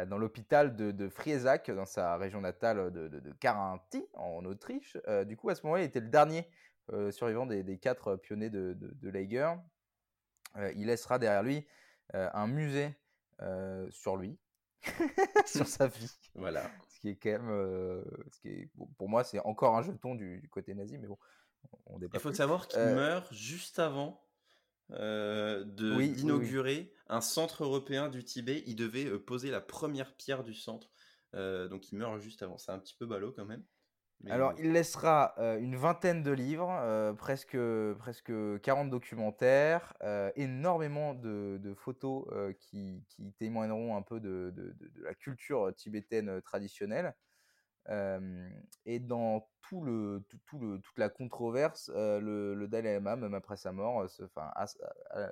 Euh, 0.00 0.06
Dans 0.06 0.18
l'hôpital 0.18 0.74
de, 0.74 0.90
de 0.90 1.08
Friesack, 1.08 1.70
dans 1.70 1.86
sa 1.86 2.16
région 2.16 2.40
natale 2.40 2.90
de, 2.90 3.06
de, 3.06 3.20
de 3.20 3.32
Carinthie, 3.34 4.04
en 4.14 4.44
Autriche. 4.44 4.96
Euh, 5.06 5.24
du 5.24 5.36
coup, 5.36 5.50
à 5.50 5.54
ce 5.54 5.62
moment-là, 5.62 5.82
il 5.82 5.86
était 5.86 6.00
le 6.00 6.08
dernier 6.08 6.48
euh, 6.92 7.10
survivant 7.10 7.46
des, 7.46 7.62
des 7.62 7.78
quatre 7.78 8.16
pionniers 8.16 8.50
de, 8.50 8.74
de, 8.74 8.90
de 8.94 9.08
Lager. 9.10 9.52
Euh, 10.56 10.72
il 10.76 10.86
laissera 10.86 11.18
derrière 11.18 11.42
lui 11.42 11.66
euh, 12.14 12.28
un 12.32 12.46
musée 12.46 12.94
sur 13.90 14.16
lui, 14.16 14.38
sur 15.46 15.66
sa 15.66 15.86
vie. 15.88 16.10
Voilà. 16.34 16.70
Ce 16.88 17.00
qui 17.00 17.10
est 17.10 17.16
quand 17.16 17.30
même. 17.30 18.02
ce 18.32 18.40
qui 18.40 18.48
est, 18.48 18.70
bon, 18.74 18.86
pour 18.96 19.08
moi, 19.08 19.24
c'est 19.24 19.40
encore 19.40 19.76
un 19.76 19.82
jeton 19.82 20.14
du, 20.14 20.40
du 20.40 20.48
côté 20.48 20.74
nazi, 20.74 20.96
mais 20.96 21.06
bon, 21.06 21.18
on 21.86 21.98
Il 22.00 22.08
faut 22.18 22.28
plus. 22.30 22.36
savoir 22.36 22.66
qu'il 22.68 22.80
meurt 22.80 23.32
juste 23.34 23.78
avant 23.78 24.22
euh, 24.92 25.64
de- 25.64 25.90
Oui, 25.90 25.96
oui, 25.96 26.08
oui. 26.08 26.14
d'inaugurer 26.14 26.92
un 27.08 27.20
centre 27.20 27.64
européen 27.64 28.08
du 28.08 28.24
Tibet. 28.24 28.62
Il 28.66 28.76
devait 28.76 29.04
euh, 29.06 29.18
poser 29.18 29.50
la 29.50 29.60
première 29.60 30.16
pierre 30.16 30.44
du 30.44 30.54
centre. 30.54 30.90
Euh, 31.34 31.68
donc 31.68 31.90
il 31.92 31.98
meurt 31.98 32.18
juste 32.20 32.42
avant. 32.42 32.56
C'est 32.56 32.70
un 32.72 32.78
petit 32.78 32.94
peu 32.94 33.04
ballot 33.04 33.32
quand 33.32 33.44
même. 33.44 33.64
Mais, 34.22 34.30
Alors, 34.30 34.54
il 34.58 34.72
laissera 34.72 35.34
euh, 35.38 35.58
une 35.58 35.76
vingtaine 35.76 36.22
de 36.22 36.30
livres, 36.32 36.70
euh, 36.70 37.12
presque, 37.12 37.56
presque 37.98 38.32
40 38.62 38.90
documentaires, 38.90 39.94
euh, 40.02 40.30
énormément 40.36 41.14
de, 41.14 41.58
de 41.62 41.74
photos 41.74 42.26
qui, 42.58 43.04
qui 43.08 43.32
témoigneront 43.34 43.96
un 43.96 44.02
peu 44.02 44.18
de, 44.20 44.52
de- 44.54 44.72
de- 44.72 45.02
la 45.02 45.14
culture 45.14 45.72
tibétaine 45.76 46.40
traditionnelle. 46.42 47.14
Et 48.84 48.98
dans 49.00 49.48
tout 49.60 49.82
le, 49.82 50.24
tout, 50.28 50.38
tout 50.46 50.58
le, 50.58 50.78
toute 50.80 50.98
la 50.98 51.08
controverse, 51.08 51.90
le, 51.94 52.54
le 52.54 52.68
Dalai 52.68 52.94
Lama, 52.94 53.16
même 53.16 53.34
après 53.34 53.56
sa 53.56 53.72
mort, 53.72 54.08
se- 54.08 54.22
enfin, 54.24 54.50
à, 54.54 54.66
à 55.10 55.30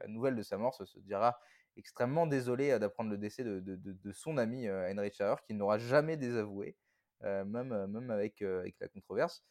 la 0.00 0.08
nouvelle 0.08 0.36
de 0.36 0.42
sa 0.42 0.56
mort, 0.58 0.74
se, 0.74 0.84
se 0.84 0.98
dira 1.00 1.40
extrêmement 1.76 2.26
désolé 2.26 2.78
d'apprendre 2.78 3.10
le 3.10 3.18
décès 3.18 3.44
de, 3.44 3.60
de- 3.60 3.76
de- 3.76 3.92
de 3.92 4.12
son 4.12 4.38
ami 4.38 4.66
Heinrich 4.68 5.14
Schauer, 5.16 5.36
qu'il 5.46 5.56
n'aura 5.56 5.78
jamais 5.78 6.16
désavoué 6.16 6.76
même, 7.22 7.72
euh, 7.72 7.86
même 7.86 8.10
avec, 8.10 8.42
euh, 8.42 8.60
avec 8.60 8.76
la 8.80 8.88
controverse. 8.88 9.44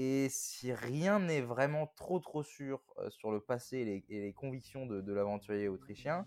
Et 0.00 0.28
si 0.30 0.72
rien 0.72 1.18
n'est 1.18 1.40
vraiment 1.40 1.88
trop 1.96 2.20
trop 2.20 2.44
sûr 2.44 2.80
euh, 2.98 3.10
sur 3.10 3.32
le 3.32 3.40
passé 3.40 4.04
et 4.08 4.20
les, 4.20 4.32
convictions 4.32 4.86
de, 4.86 5.12
l'aventurier 5.12 5.68
autrichien, 5.68 6.24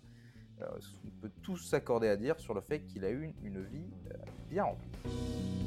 euh, 0.60 0.66
on 1.06 1.20
peut 1.22 1.30
tous 1.42 1.56
s'accorder 1.56 2.08
à 2.08 2.18
dire 2.18 2.38
sur 2.38 2.52
le 2.52 2.60
fait 2.60 2.84
qu'il 2.84 3.04
a 3.04 3.10
eu 3.10 3.32
une, 3.42 3.64
vie 3.64 3.90
euh, 4.10 4.18
bien 4.50 4.64
remplie. 4.64 5.61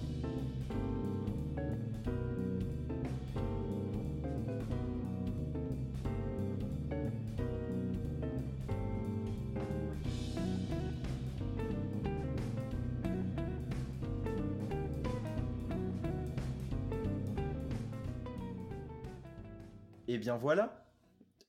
Et 20.15 20.17
bien 20.17 20.37
voilà. 20.37 20.85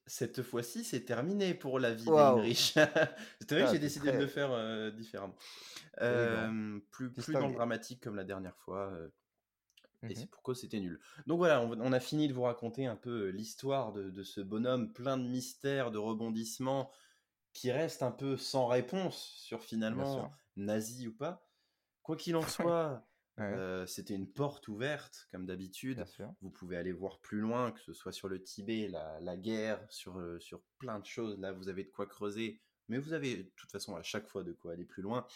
Cette 0.08 0.42
fois-ci, 0.42 0.84
c'est 0.84 1.04
terminé 1.04 1.54
pour 1.54 1.78
la 1.78 1.92
vie 1.94 2.06
Waouh. 2.06 2.40
d'Heinrich. 2.40 2.74
c'est 3.40 3.50
vrai 3.52 3.64
que 3.64 3.66
Ah, 3.66 3.70
j'ai 3.70 3.78
décidé 3.78 4.10
de 4.12 4.18
le 4.18 4.26
faire 4.26 4.50
euh, 4.52 4.90
différemment. 4.90 5.36
Euh, 6.00 6.80
plus, 6.90 7.12
plus 7.12 7.32
dans 7.34 7.46
le 7.48 7.54
dramatique 7.54 8.02
comme 8.02 8.16
la 8.16 8.24
dernière 8.24 8.56
fois. 8.58 8.90
euh, 8.92 9.08
Et 10.08 10.14
Mhm. 10.14 10.14
c'est 10.14 10.30
pourquoi 10.30 10.54
c'était 10.54 10.80
nul. 10.80 11.00
Donc 11.26 11.38
voilà, 11.38 11.62
on, 11.62 11.80
on 11.80 11.92
a 11.92 12.00
fini 12.00 12.28
de 12.28 12.32
vous 12.34 12.42
raconter 12.42 12.86
un 12.86 12.96
peu 12.96 13.28
euh, 13.28 13.30
l'histoire 13.30 13.92
de, 13.92 14.10
de 14.10 14.22
ce 14.24 14.40
bonhomme 14.40 14.92
plein 14.92 15.16
de 15.18 15.28
mystères, 15.28 15.90
de 15.92 15.98
rebondissements, 15.98 16.92
qui 17.52 17.72
reste 17.72 18.02
un 18.02 18.12
peu 18.12 18.36
sans 18.36 18.66
réponse 18.66 19.34
sur 19.36 19.62
finalement 19.62 20.30
nazi 20.56 21.08
ou 21.08 21.14
pas. 21.16 21.48
Quoi 22.02 22.16
qu'il 22.16 22.36
en 22.36 22.46
soit, 22.46 23.06
Ouais, 23.38 23.44
euh, 23.44 23.86
c'était 23.86 24.14
une 24.14 24.30
porte 24.32 24.66
ouverte, 24.68 25.28
comme 25.30 25.44
d'habitude. 25.46 26.02
Vous 26.40 26.50
pouvez 26.50 26.76
aller 26.76 26.92
voir 26.92 27.20
plus 27.20 27.40
loin, 27.40 27.70
que 27.72 27.80
ce 27.80 27.92
soit 27.92 28.12
sur 28.12 28.28
le 28.28 28.42
Tibet, 28.42 28.88
la, 28.88 29.20
la 29.20 29.36
guerre, 29.36 29.84
sur, 29.90 30.18
euh, 30.18 30.38
sur 30.40 30.62
plein 30.78 30.98
de 30.98 31.04
choses. 31.06 31.38
Là, 31.38 31.52
vous 31.52 31.68
avez 31.68 31.84
de 31.84 31.90
quoi 31.90 32.06
creuser. 32.06 32.62
Mais 32.88 32.98
vous 32.98 33.12
avez 33.12 33.36
de 33.36 33.52
toute 33.56 33.70
façon 33.70 33.96
à 33.96 34.02
chaque 34.02 34.26
fois 34.28 34.42
de 34.42 34.52
quoi 34.52 34.72
aller 34.72 34.84
plus 34.84 35.02
loin. 35.02 35.26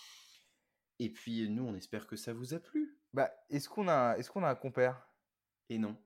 Et 0.99 1.11
puis 1.11 1.49
nous, 1.49 1.65
on 1.65 1.75
espère 1.75 2.07
que 2.07 2.17
ça 2.17 2.33
vous 2.33 2.55
a 2.55 2.59
plu. 2.59 2.97
Bah, 3.13 3.31
est-ce 3.51 3.69
qu'on 3.69 3.89
a, 3.89 4.17
est-ce 4.17 4.31
qu'on 4.31 4.45
a 4.45 4.49
un 4.51 4.55
compère? 4.55 5.09
Et 5.69 5.79
non. 5.79 5.97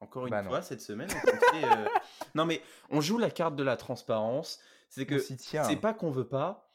Encore 0.00 0.26
une 0.26 0.30
Bah 0.30 0.42
non. 0.42 0.50
fois, 0.50 0.62
cette 0.62 0.80
semaine, 0.80 1.08
on 1.10 1.56
euh, 1.64 1.88
Non, 2.34 2.44
mais 2.46 2.62
on 2.90 3.00
joue 3.00 3.18
la 3.18 3.30
carte 3.30 3.56
de 3.56 3.62
la 3.62 3.76
transparence. 3.76 4.60
C'est 4.88 5.06
que 5.06 5.18
c'est 5.18 5.80
pas 5.80 5.94
qu'on 5.94 6.10
veut 6.10 6.28
pas, 6.28 6.65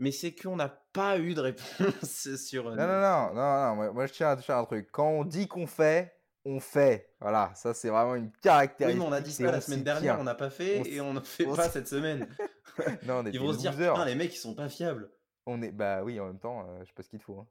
mais 0.00 0.10
c'est 0.10 0.34
qu'on 0.34 0.56
n'a 0.56 0.68
pas 0.92 1.18
eu 1.18 1.34
de 1.34 1.40
réponse 1.40 2.34
sur. 2.36 2.66
euh, 2.68 2.74
Non, 2.74 2.86
non, 2.86 3.00
non, 3.00 3.34
non, 3.34 3.66
non, 3.68 3.76
moi, 3.76 3.92
moi, 3.92 4.06
je 4.06 4.12
tiens 4.12 4.30
à 4.30 4.36
dire 4.36 4.56
un 4.56 4.64
truc. 4.64 4.88
Quand 4.90 5.08
on 5.08 5.24
dit 5.24 5.46
qu'on 5.46 5.66
fait, 5.68 6.12
on 6.44 6.58
fait. 6.58 7.14
Voilà, 7.20 7.52
ça 7.54 7.72
c'est 7.74 7.90
vraiment 7.90 8.16
une 8.16 8.24
Oui, 8.24 8.30
caractéristique. 8.42 9.00
mais 9.00 9.06
on 9.08 9.12
a 9.12 9.20
dit 9.20 9.30
ça 9.32 9.44
la 9.52 9.60
semaine 9.60 9.84
dernière, 9.84 10.14
tient. 10.14 10.20
on 10.20 10.24
n'a 10.24 10.34
pas 10.34 10.50
fait 10.50 10.80
On 10.80 10.84
et 10.84 11.00
on 11.00 11.12
ne 11.12 11.20
fait 11.20 11.46
on 11.46 11.54
pas 11.54 11.68
cette 11.68 11.86
semaine. 11.88 12.26
Non, 13.06 13.18
on 13.18 13.26
est 13.26 13.30
Ils 13.34 13.40
vont 13.40 13.52
se 13.52 13.58
dire, 13.58 14.04
les 14.06 14.14
mecs, 14.14 14.34
ils 14.34 14.38
sont 14.38 14.54
pas 14.54 14.68
fiables. 14.70 15.10
On 15.44 15.60
est, 15.60 15.70
bah 15.72 16.02
oui, 16.02 16.18
en 16.18 16.26
même 16.26 16.38
temps, 16.38 16.60
euh, 16.66 16.78
je 16.80 16.86
sais 16.86 16.92
pas 16.94 17.02
ce 17.02 17.08
qu'il 17.10 17.18
te 17.18 17.24
faut. 17.24 17.38
hein. 17.40 17.46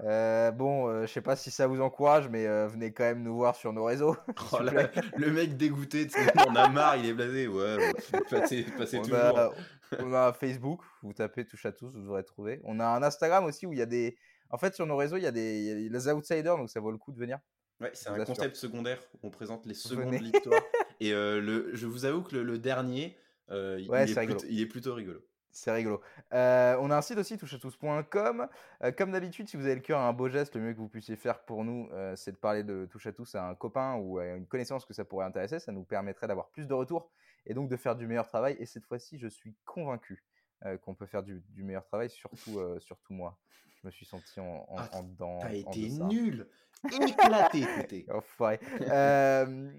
Ah. 0.00 0.04
Euh, 0.04 0.50
bon, 0.50 0.88
euh, 0.88 1.06
je 1.06 1.12
sais 1.12 1.20
pas 1.20 1.36
si 1.36 1.50
ça 1.50 1.66
vous 1.66 1.80
encourage, 1.80 2.28
mais 2.28 2.46
euh, 2.46 2.66
venez 2.66 2.92
quand 2.92 3.04
même 3.04 3.22
nous 3.22 3.34
voir 3.34 3.56
sur 3.56 3.72
nos 3.72 3.84
réseaux. 3.84 4.16
Oh 4.52 4.62
là, 4.62 4.90
le 5.16 5.30
mec 5.30 5.56
dégoûté, 5.56 6.08
on 6.48 6.54
a 6.54 6.68
marre, 6.68 6.96
il 6.96 7.06
est 7.06 7.12
blasé. 7.14 7.46
Ouais, 7.48 7.76
bon, 8.12 8.18
passez, 8.30 8.64
passez 8.76 8.98
On 8.98 9.14
a, 9.14 9.50
on 9.98 10.12
a 10.14 10.28
un 10.28 10.32
Facebook, 10.32 10.80
vous 11.02 11.12
tapez 11.12 11.44
touche 11.44 11.66
à 11.66 11.72
tous, 11.72 11.94
vous 11.94 12.02
devrez 12.02 12.24
trouver. 12.24 12.60
On 12.64 12.80
a 12.80 12.86
un 12.86 13.02
Instagram 13.02 13.44
aussi 13.44 13.66
où 13.66 13.72
il 13.72 13.78
y 13.78 13.82
a 13.82 13.86
des. 13.86 14.16
En 14.50 14.58
fait, 14.58 14.74
sur 14.74 14.86
nos 14.86 14.96
réseaux, 14.96 15.16
il 15.16 15.22
y 15.22 15.26
a 15.26 15.32
des, 15.32 15.58
il 15.60 15.82
y 15.84 15.88
a 15.88 15.90
les 15.98 16.08
outsiders, 16.08 16.56
donc 16.56 16.70
ça 16.70 16.80
vaut 16.80 16.90
le 16.90 16.98
coup 16.98 17.12
de 17.12 17.18
venir. 17.18 17.38
Ouais, 17.80 17.90
c'est 17.94 18.08
un 18.10 18.14
assure. 18.14 18.26
concept 18.26 18.56
secondaire 18.56 18.98
où 19.14 19.26
on 19.26 19.30
présente 19.30 19.66
les 19.66 19.74
secondes 19.74 20.12
l'histoire. 20.14 20.60
Et 21.00 21.10
le, 21.12 21.70
je 21.74 21.86
vous 21.86 22.04
avoue 22.04 22.22
que 22.22 22.36
le, 22.36 22.42
le 22.42 22.58
dernier, 22.58 23.16
il, 23.50 23.86
Ouais, 23.88 24.04
est 24.04 24.06
c'est 24.08 24.20
rigolo. 24.20 24.38
plutôt, 24.38 24.52
il 24.52 24.60
est 24.60 24.66
plutôt 24.66 24.94
rigolo. 24.94 25.20
C'est 25.52 25.70
rigolo. 25.70 26.00
Euh, 26.32 26.76
on 26.80 26.90
a 26.90 26.96
un 26.96 27.02
site 27.02 27.18
aussi, 27.18 27.36
touchatous.com. 27.36 28.48
Euh, 28.82 28.90
comme 28.92 29.12
d'habitude, 29.12 29.48
si 29.48 29.58
vous 29.58 29.66
avez 29.66 29.74
le 29.74 29.82
cœur 29.82 30.00
à 30.00 30.08
un 30.08 30.12
beau 30.14 30.28
geste, 30.28 30.56
le 30.56 30.62
mieux 30.62 30.72
que 30.72 30.78
vous 30.78 30.88
puissiez 30.88 31.14
faire 31.14 31.40
pour 31.44 31.62
nous, 31.62 31.90
euh, 31.92 32.16
c'est 32.16 32.32
de 32.32 32.36
parler 32.38 32.64
de 32.64 32.86
Touche 32.86 33.06
à 33.06 33.12
tous 33.12 33.34
à 33.34 33.46
un 33.46 33.54
copain 33.54 33.96
ou 33.96 34.18
à 34.18 34.28
une 34.28 34.46
connaissance 34.46 34.86
que 34.86 34.94
ça 34.94 35.04
pourrait 35.04 35.26
intéresser. 35.26 35.58
Ça 35.58 35.70
nous 35.70 35.84
permettrait 35.84 36.26
d'avoir 36.26 36.48
plus 36.48 36.66
de 36.66 36.72
retours 36.72 37.10
et 37.44 37.52
donc 37.52 37.68
de 37.68 37.76
faire 37.76 37.96
du 37.96 38.06
meilleur 38.06 38.26
travail. 38.26 38.56
Et 38.60 38.66
cette 38.66 38.86
fois-ci, 38.86 39.18
je 39.18 39.28
suis 39.28 39.54
convaincu 39.66 40.24
qu'on 40.82 40.94
peut 40.94 41.06
faire 41.06 41.24
du, 41.24 41.42
du 41.50 41.64
meilleur 41.64 41.84
travail, 41.84 42.08
surtout, 42.08 42.60
surtout 42.78 43.12
moi. 43.12 43.36
Je 43.82 43.88
me 43.88 43.90
suis 43.90 44.06
senti 44.06 44.38
en, 44.38 44.64
en, 44.68 44.76
Ah, 44.78 44.88
en 44.92 45.02
dedans. 45.02 45.38
T'as 45.40 45.52
été 45.52 45.88
nul 45.90 46.48
Éclaté. 46.90 48.06
Euh, 48.92 49.70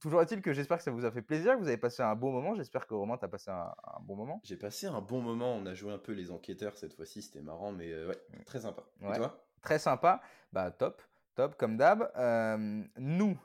toujours 0.00 0.22
est-il 0.22 0.42
que 0.42 0.52
j'espère 0.52 0.78
que 0.78 0.84
ça 0.84 0.90
vous 0.90 1.04
a 1.04 1.10
fait 1.10 1.22
plaisir, 1.22 1.54
que 1.54 1.60
vous 1.60 1.68
avez 1.68 1.76
passé 1.76 2.02
un 2.02 2.14
bon 2.14 2.32
moment. 2.32 2.54
J'espère 2.54 2.86
que 2.86 2.94
Romain, 2.94 3.16
t'as 3.16 3.28
passé 3.28 3.50
un, 3.50 3.72
un 3.84 4.00
bon 4.00 4.16
moment. 4.16 4.40
J'ai 4.44 4.56
passé 4.56 4.86
un 4.86 5.00
bon 5.00 5.20
moment, 5.20 5.54
on 5.54 5.66
a 5.66 5.74
joué 5.74 5.92
un 5.92 5.98
peu 5.98 6.12
les 6.12 6.30
enquêteurs 6.30 6.76
cette 6.76 6.94
fois-ci, 6.94 7.22
c'était 7.22 7.42
marrant, 7.42 7.72
mais 7.72 7.92
euh, 7.92 8.08
ouais, 8.08 8.18
très 8.46 8.60
sympa. 8.60 8.82
Et 9.02 9.16
toi? 9.16 9.44
Très 9.62 9.78
sympa. 9.78 10.20
Bah, 10.52 10.70
top, 10.70 11.02
top, 11.34 11.56
comme 11.56 11.76
d'hab. 11.76 12.10
Euh, 12.16 12.82
nous, 12.96 13.36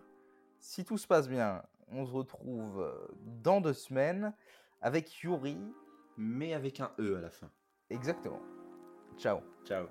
si 0.59 0.85
tout 0.85 0.97
se 0.97 1.07
passe 1.07 1.27
bien, 1.27 1.63
on 1.89 2.05
se 2.05 2.11
retrouve 2.11 2.81
euh, 2.81 3.07
dans 3.25 3.61
deux 3.61 3.73
semaines 3.73 4.33
avec 4.81 5.21
Yuri. 5.21 5.57
Mais 6.15 6.53
avec 6.53 6.79
un 6.79 6.91
E 6.99 7.17
à 7.17 7.21
la 7.21 7.31
fin. 7.31 7.49
Exactement. 7.89 8.39
Ciao. 9.17 9.41
Ciao. 9.65 9.87